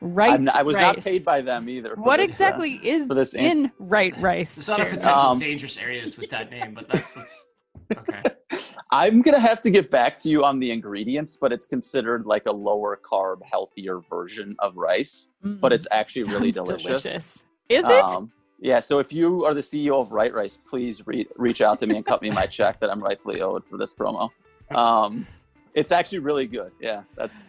Right. 0.00 0.32
I'm, 0.32 0.48
I 0.50 0.62
was 0.62 0.78
not 0.78 0.98
paid 0.98 1.24
by 1.24 1.40
them 1.40 1.68
either. 1.68 1.94
What 1.96 2.18
this, 2.18 2.30
uh, 2.30 2.32
exactly 2.32 2.74
is 2.82 3.08
for 3.08 3.14
this 3.14 3.34
in 3.34 3.70
right 3.78 4.16
rice? 4.18 4.56
There's 4.56 4.68
a 4.68 4.72
lot 4.72 4.80
of 4.80 4.88
potential 4.88 5.22
Um, 5.22 5.38
dangerous 5.38 5.78
areas 5.78 6.16
with 6.18 6.28
that 6.30 6.50
name, 6.50 6.74
but 6.74 6.88
that's, 6.88 7.14
that's 7.14 7.48
okay. 7.96 8.22
I'm 8.90 9.22
gonna 9.22 9.40
have 9.40 9.62
to 9.62 9.70
get 9.70 9.90
back 9.90 10.16
to 10.18 10.28
you 10.28 10.44
on 10.44 10.58
the 10.60 10.70
ingredients, 10.70 11.36
but 11.40 11.52
it's 11.52 11.66
considered 11.66 12.26
like 12.26 12.46
a 12.46 12.52
lower 12.52 12.98
carb, 13.02 13.42
healthier 13.44 14.00
version 14.00 14.54
of 14.58 14.76
rice. 14.76 15.28
But 15.42 15.72
Mm, 15.72 15.74
it's 15.74 15.86
actually 15.90 16.24
really 16.24 16.52
sounds 16.52 16.70
delicious. 16.70 17.44
Is 17.68 17.88
it? 17.88 18.04
Um, 18.04 18.30
yeah. 18.60 18.80
So 18.80 18.98
if 18.98 19.12
you 19.12 19.44
are 19.44 19.54
the 19.54 19.60
CEO 19.60 20.00
of 20.00 20.12
Right 20.12 20.32
Rice, 20.32 20.56
please 20.56 21.06
re- 21.06 21.26
reach 21.36 21.60
out 21.60 21.78
to 21.80 21.86
me 21.86 21.96
and 21.96 22.04
cut 22.04 22.22
me 22.22 22.30
my 22.30 22.46
check 22.58 22.80
that 22.80 22.90
I'm 22.90 23.02
rightfully 23.02 23.42
owed 23.42 23.64
for 23.64 23.76
this 23.76 23.92
promo. 23.92 24.30
Um, 24.70 25.26
it's 25.74 25.92
actually 25.92 26.20
really 26.20 26.46
good. 26.46 26.72
Yeah. 26.80 27.02
That's 27.16 27.44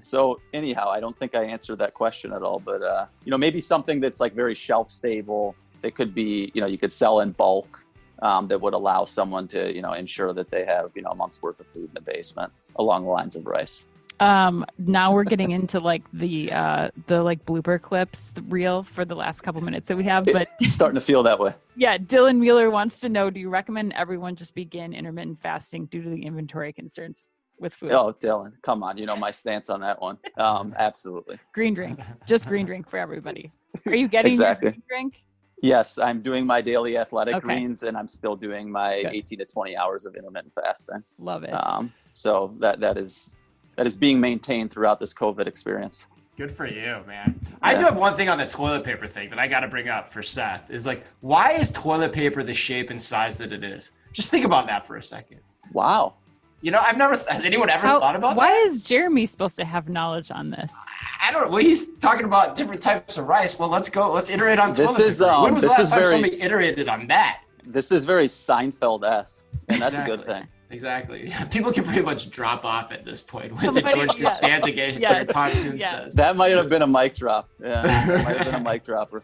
so. 0.00 0.40
Anyhow, 0.52 0.88
I 0.88 1.00
don't 1.00 1.18
think 1.18 1.34
I 1.34 1.44
answered 1.44 1.78
that 1.78 1.94
question 1.94 2.32
at 2.32 2.42
all. 2.42 2.60
But 2.60 2.82
uh, 2.82 3.06
you 3.24 3.30
know, 3.30 3.38
maybe 3.38 3.60
something 3.60 4.00
that's 4.00 4.20
like 4.20 4.32
very 4.34 4.54
shelf 4.54 4.88
stable. 4.88 5.54
That 5.82 5.94
could 5.94 6.14
be, 6.14 6.50
you 6.54 6.60
know, 6.62 6.66
you 6.66 6.78
could 6.78 6.92
sell 6.92 7.20
in 7.20 7.32
bulk. 7.32 7.84
Um, 8.22 8.46
that 8.48 8.58
would 8.60 8.72
allow 8.74 9.04
someone 9.04 9.48
to, 9.48 9.74
you 9.74 9.82
know, 9.82 9.92
ensure 9.92 10.32
that 10.32 10.48
they 10.48 10.64
have, 10.64 10.92
you 10.94 11.02
know, 11.02 11.10
a 11.10 11.14
month's 11.16 11.42
worth 11.42 11.60
of 11.60 11.66
food 11.66 11.88
in 11.88 11.94
the 11.94 12.00
basement 12.00 12.50
along 12.76 13.04
the 13.04 13.10
lines 13.10 13.34
of 13.36 13.44
rice. 13.44 13.86
Um 14.20 14.64
now 14.78 15.12
we're 15.12 15.24
getting 15.24 15.50
into 15.50 15.80
like 15.80 16.02
the 16.12 16.50
uh 16.52 16.88
the 17.06 17.22
like 17.22 17.44
blooper 17.44 17.80
clips 17.80 18.30
the 18.30 18.42
reel 18.42 18.82
for 18.82 19.04
the 19.04 19.14
last 19.14 19.40
couple 19.40 19.60
minutes 19.60 19.88
that 19.88 19.96
we 19.96 20.04
have 20.04 20.24
but 20.24 20.48
It's 20.60 20.72
starting 20.72 20.94
to 20.94 21.00
feel 21.00 21.22
that 21.24 21.38
way. 21.38 21.52
yeah 21.76 21.98
dylan 21.98 22.38
mueller 22.38 22.70
wants 22.70 23.00
to 23.00 23.08
know 23.08 23.28
do 23.30 23.40
you 23.40 23.48
recommend 23.50 23.92
everyone 23.94 24.36
just 24.36 24.54
begin 24.54 24.92
intermittent 24.94 25.40
fasting 25.40 25.86
due 25.86 26.02
to 26.02 26.10
the 26.10 26.24
inventory 26.24 26.72
concerns 26.72 27.28
with 27.58 27.72
food 27.74 27.92
Oh, 27.92 28.12
Dylan, 28.20 28.52
come 28.62 28.82
on. 28.82 28.98
You 28.98 29.06
know 29.06 29.16
my 29.16 29.30
stance 29.30 29.70
on 29.70 29.80
that 29.80 30.00
one. 30.02 30.18
Um, 30.38 30.74
absolutely. 30.76 31.36
green 31.52 31.74
drink 31.74 32.00
just 32.26 32.46
green 32.48 32.66
drink 32.66 32.88
for 32.88 32.98
everybody 32.98 33.50
are 33.86 33.94
you 33.96 34.08
getting 34.08 34.30
Exactly. 34.32 34.66
your 34.66 34.72
green 34.72 34.82
drink 34.88 35.24
Yes, 35.62 35.98
I'm 35.98 36.20
doing 36.20 36.44
my 36.46 36.60
daily 36.60 36.98
athletic 36.98 37.36
Okay. 37.36 37.46
greens, 37.46 37.84
and 37.84 37.96
I'm 37.96 38.08
still 38.08 38.36
doing 38.36 38.70
my 38.70 39.02
Good. 39.02 39.14
18 39.14 39.38
to 39.38 39.46
20 39.46 39.76
hours 39.78 40.04
of 40.04 40.14
intermittent 40.14 40.52
fasting. 40.52 41.02
love 41.18 41.42
it 41.42 41.52
Um, 41.54 41.90
so 42.12 42.54
that 42.60 42.80
that 42.80 42.98
is 42.98 43.30
that 43.76 43.86
is 43.86 43.96
being 43.96 44.20
maintained 44.20 44.70
throughout 44.70 45.00
this 45.00 45.12
COVID 45.14 45.46
experience. 45.46 46.06
Good 46.36 46.50
for 46.50 46.66
you, 46.66 47.00
man. 47.06 47.38
I 47.62 47.74
do 47.76 47.84
have 47.84 47.96
one 47.96 48.14
thing 48.16 48.28
on 48.28 48.38
the 48.38 48.46
toilet 48.46 48.82
paper 48.82 49.06
thing 49.06 49.30
that 49.30 49.38
I 49.38 49.46
got 49.46 49.60
to 49.60 49.68
bring 49.68 49.88
up 49.88 50.08
for 50.08 50.20
Seth 50.22 50.70
is 50.70 50.84
like, 50.86 51.04
why 51.20 51.52
is 51.52 51.70
toilet 51.70 52.12
paper 52.12 52.42
the 52.42 52.54
shape 52.54 52.90
and 52.90 53.00
size 53.00 53.38
that 53.38 53.52
it 53.52 53.62
is? 53.62 53.92
Just 54.12 54.30
think 54.30 54.44
about 54.44 54.66
that 54.66 54.84
for 54.84 54.96
a 54.96 55.02
second. 55.02 55.38
Wow. 55.72 56.14
You 56.60 56.70
know, 56.72 56.80
I've 56.80 56.96
never, 56.96 57.14
has 57.28 57.44
anyone 57.44 57.70
ever 57.70 57.86
How- 57.86 58.00
thought 58.00 58.16
about 58.16 58.36
why 58.36 58.48
that? 58.50 58.66
is 58.66 58.82
jeremy 58.82 59.26
supposed 59.26 59.54
to 59.56 59.64
have 59.64 59.88
knowledge 59.88 60.30
on 60.30 60.50
this 60.50 60.72
I 61.20 61.30
don't 61.30 61.42
know. 61.44 61.48
Well, 61.50 61.62
he's 61.62 61.92
talking 61.98 62.24
about 62.24 62.56
different 62.56 62.82
types 62.82 63.16
of 63.16 63.26
rice. 63.28 63.58
Well, 63.58 63.68
let's 63.68 63.88
go. 63.88 64.10
Let's 64.12 64.28
iterate 64.30 64.58
on 64.58 64.72
This 64.72 64.92
toilet 64.94 65.06
is, 65.08 65.18
paper. 65.20 65.30
um, 65.30 65.42
when 65.44 65.54
was 65.54 65.62
the 65.64 65.70
last 65.70 65.90
time 65.90 66.00
very- 66.00 66.10
somebody 66.10 66.40
iterated 66.42 66.88
on 66.88 67.06
that? 67.06 67.40
This 67.66 67.90
is 67.92 68.04
very 68.04 68.26
Seinfeld-esque, 68.26 69.46
and 69.68 69.80
that's 69.80 69.96
a 69.96 70.04
good 70.04 70.26
thing. 70.26 70.46
Exactly. 70.74 71.30
People 71.50 71.72
can 71.72 71.84
pretty 71.84 72.02
much 72.02 72.30
drop 72.30 72.64
off 72.64 72.90
at 72.90 73.04
this 73.04 73.20
point 73.20 73.52
with 73.52 73.74
the 73.74 73.80
George 73.82 74.18
yes. 74.18 74.34
Costanza 74.34 74.72
game. 74.72 74.98
Yes. 75.00 75.28
Tom 75.32 75.50
Coon 75.52 75.76
Yes. 75.78 75.90
says. 75.90 76.14
That 76.14 76.34
might 76.36 76.50
have 76.50 76.68
been 76.68 76.82
a 76.82 76.86
mic 76.86 77.14
drop. 77.14 77.48
Yeah, 77.62 77.82
that 77.82 78.24
might 78.24 78.36
have 78.36 78.46
been 78.52 78.66
a 78.66 78.70
mic 78.70 78.82
dropper. 78.88 79.22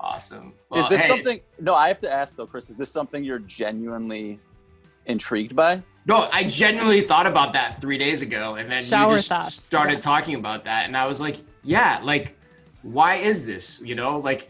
Awesome. 0.00 0.52
is 0.74 0.88
this 0.88 1.00
hey, 1.00 1.08
something? 1.08 1.40
No, 1.60 1.74
I 1.74 1.88
have 1.88 2.00
to 2.00 2.12
ask 2.12 2.36
though, 2.36 2.46
Chris. 2.46 2.70
Is 2.70 2.76
this 2.76 2.90
something 2.90 3.22
you're 3.22 3.38
genuinely 3.38 4.40
intrigued 5.06 5.54
by? 5.54 5.82
No, 6.06 6.28
I 6.32 6.44
genuinely 6.44 7.02
thought 7.02 7.26
about 7.26 7.52
that 7.52 7.80
three 7.80 7.98
days 7.98 8.22
ago, 8.22 8.56
and 8.56 8.70
then 8.70 8.82
Shower 8.84 9.10
you 9.10 9.16
just 9.16 9.28
thoughts. 9.28 9.54
started 9.62 9.94
Yeah. 9.94 10.00
talking 10.00 10.34
about 10.36 10.64
that, 10.64 10.86
and 10.86 10.96
I 10.96 11.06
was 11.06 11.20
like, 11.20 11.36
yeah, 11.62 12.00
like, 12.02 12.36
why 12.82 13.16
is 13.16 13.46
this? 13.46 13.80
You 13.84 13.94
know, 13.94 14.18
like, 14.18 14.48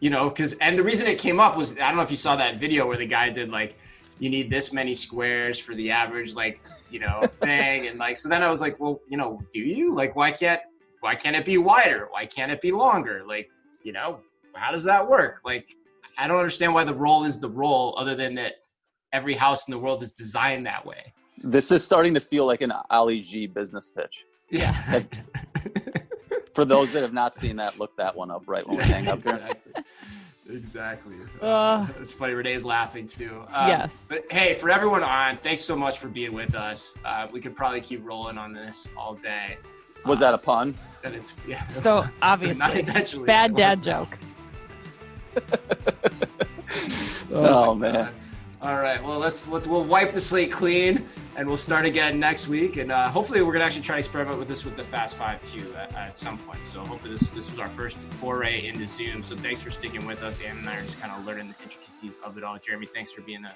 you 0.00 0.10
know, 0.10 0.28
because 0.30 0.52
and 0.54 0.76
the 0.78 0.82
reason 0.82 1.06
it 1.06 1.18
came 1.18 1.38
up 1.40 1.56
was 1.56 1.76
I 1.78 1.86
don't 1.88 1.96
know 1.96 2.02
if 2.02 2.10
you 2.10 2.16
saw 2.16 2.34
that 2.36 2.56
video 2.58 2.86
where 2.86 2.96
the 2.96 3.06
guy 3.06 3.30
did 3.30 3.50
like, 3.50 3.76
you 4.18 4.30
need 4.30 4.50
this 4.50 4.72
many 4.72 4.94
squares 4.94 5.58
for 5.58 5.74
the 5.74 5.90
average 5.90 6.34
like, 6.34 6.60
you 6.90 6.98
know, 6.98 7.22
thing, 7.28 7.86
and 7.86 7.98
like, 7.98 8.16
so 8.16 8.28
then 8.28 8.42
I 8.42 8.50
was 8.50 8.60
like, 8.60 8.78
well, 8.80 9.00
you 9.08 9.16
know, 9.16 9.40
do 9.52 9.60
you 9.60 9.94
like 9.94 10.16
why 10.16 10.30
can't 10.30 10.60
why 11.00 11.14
can't 11.14 11.36
it 11.36 11.44
be 11.44 11.58
wider? 11.58 12.08
Why 12.10 12.26
can't 12.26 12.50
it 12.50 12.60
be 12.60 12.72
longer? 12.72 13.22
Like, 13.26 13.50
you 13.82 13.92
know, 13.92 14.20
how 14.54 14.72
does 14.72 14.84
that 14.84 15.06
work? 15.06 15.40
Like, 15.44 15.76
I 16.18 16.26
don't 16.26 16.38
understand 16.38 16.72
why 16.74 16.84
the 16.84 16.94
roll 16.94 17.24
is 17.24 17.38
the 17.38 17.50
roll, 17.50 17.94
other 17.98 18.14
than 18.14 18.34
that 18.36 18.54
every 19.12 19.34
house 19.34 19.68
in 19.68 19.72
the 19.72 19.78
world 19.78 20.02
is 20.02 20.10
designed 20.10 20.66
that 20.66 20.84
way. 20.84 21.12
This 21.38 21.70
is 21.70 21.84
starting 21.84 22.14
to 22.14 22.20
feel 22.20 22.46
like 22.46 22.62
an 22.62 22.72
Ali 22.90 23.20
G 23.20 23.46
business 23.46 23.90
pitch. 23.90 24.24
Yeah. 24.50 24.72
For 26.54 26.64
those 26.64 26.90
that 26.92 27.02
have 27.02 27.12
not 27.12 27.34
seen 27.34 27.56
that, 27.56 27.78
look 27.78 27.96
that 27.98 28.16
one 28.16 28.30
up 28.30 28.44
right 28.46 28.66
when 28.66 28.78
we 28.78 28.84
hang 28.84 29.08
up 29.08 29.22
here. 29.22 29.50
exactly. 30.48 31.14
Exactly. 31.16 31.48
Ugh. 31.48 31.88
it's 32.00 32.12
funny. 32.14 32.34
Renee's 32.34 32.64
laughing 32.64 33.06
too. 33.06 33.44
Um, 33.52 33.68
Yes. 33.68 34.04
But 34.08 34.24
hey, 34.30 34.54
for 34.54 34.70
everyone 34.70 35.02
on, 35.02 35.36
thanks 35.38 35.62
so 35.62 35.76
much 35.76 35.98
for 35.98 36.08
being 36.08 36.32
with 36.32 36.54
us. 36.54 36.94
Uh, 37.04 37.26
we 37.32 37.40
could 37.40 37.56
probably 37.56 37.80
keep 37.80 38.04
rolling 38.06 38.38
on 38.38 38.52
this 38.52 38.88
all 38.96 39.14
day. 39.14 39.58
Was 40.04 40.18
that 40.20 40.34
a 40.34 40.38
pun? 40.38 40.74
And 41.04 41.14
it's 41.14 41.34
yeah. 41.46 41.66
so 41.68 41.96
not 42.00 42.12
obviously 42.22 42.78
intentionally. 42.80 43.26
bad 43.26 43.54
dad 43.56 43.82
joke 43.82 44.18
Oh, 47.32 47.74
my 47.74 47.92
man. 47.92 48.04
God. 48.04 48.12
All 48.66 48.80
right. 48.80 49.00
Well, 49.00 49.20
let's 49.20 49.46
let's 49.46 49.68
we'll 49.68 49.84
wipe 49.84 50.10
the 50.10 50.20
slate 50.20 50.50
clean, 50.50 51.06
and 51.36 51.46
we'll 51.46 51.56
start 51.56 51.86
again 51.86 52.18
next 52.18 52.48
week. 52.48 52.78
And 52.78 52.90
uh, 52.90 53.08
hopefully, 53.08 53.40
we're 53.40 53.52
gonna 53.52 53.64
actually 53.64 53.82
try 53.82 53.94
to 53.94 54.00
experiment 54.00 54.40
with 54.40 54.48
this 54.48 54.64
with 54.64 54.76
the 54.76 54.82
Fast 54.82 55.14
Five 55.16 55.40
too 55.40 55.72
at, 55.76 55.94
at 55.94 56.16
some 56.16 56.36
point. 56.36 56.64
So 56.64 56.80
hopefully, 56.80 57.12
this 57.12 57.30
this 57.30 57.48
was 57.48 57.60
our 57.60 57.68
first 57.68 58.00
foray 58.10 58.66
into 58.66 58.84
Zoom. 58.88 59.22
So 59.22 59.36
thanks 59.36 59.62
for 59.62 59.70
sticking 59.70 60.04
with 60.04 60.20
us. 60.24 60.40
Ann 60.40 60.58
and 60.58 60.68
I 60.68 60.78
are 60.78 60.82
just 60.82 61.00
kind 61.00 61.12
of 61.12 61.24
learning 61.24 61.54
the 61.56 61.62
intricacies 61.62 62.18
of 62.24 62.38
it 62.38 62.42
all. 62.42 62.58
Jeremy, 62.58 62.88
thanks 62.92 63.12
for 63.12 63.20
being 63.20 63.44
a 63.44 63.54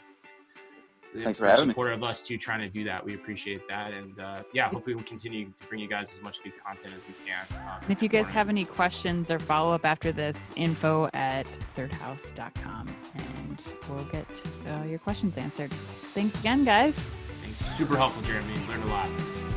Thanks 1.14 1.38
for 1.38 1.46
having 1.46 1.66
me. 1.68 1.72
supporter 1.72 1.92
of 1.92 2.02
us 2.02 2.22
too, 2.22 2.36
trying 2.38 2.60
to 2.60 2.68
do 2.68 2.84
that. 2.84 3.04
We 3.04 3.14
appreciate 3.14 3.66
that, 3.68 3.92
and 3.92 4.18
uh, 4.20 4.42
yeah, 4.52 4.68
hopefully 4.68 4.94
we'll 4.94 5.04
continue 5.04 5.46
to 5.46 5.66
bring 5.68 5.80
you 5.80 5.88
guys 5.88 6.14
as 6.14 6.22
much 6.22 6.42
good 6.42 6.56
content 6.62 6.94
as 6.96 7.02
we 7.06 7.14
can. 7.26 7.44
Um, 7.50 7.78
And 7.82 7.90
if 7.90 8.02
you 8.02 8.08
guys 8.08 8.26
for- 8.28 8.32
have 8.34 8.48
any 8.48 8.64
questions 8.64 9.30
or 9.30 9.38
follow 9.38 9.72
up 9.74 9.84
after 9.84 10.12
this, 10.12 10.52
info 10.56 11.08
at 11.14 11.46
thirdhouse.com 11.76 12.88
and 13.16 13.62
we'll 13.88 14.04
get 14.04 14.26
uh, 14.68 14.84
your 14.84 14.98
questions 14.98 15.36
answered. 15.36 15.70
Thanks 16.14 16.38
again, 16.38 16.64
guys. 16.64 16.96
thanks, 17.42 17.58
super 17.76 17.96
helpful, 17.96 18.22
Jeremy. 18.22 18.54
Learned 18.68 18.84
a 18.84 18.86
lot. 18.86 19.08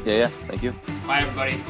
Yeah, 0.06 0.14
yeah. 0.14 0.28
Thank 0.48 0.64
you. 0.64 0.74
Bye, 1.08 1.22
everybody. 1.22 1.62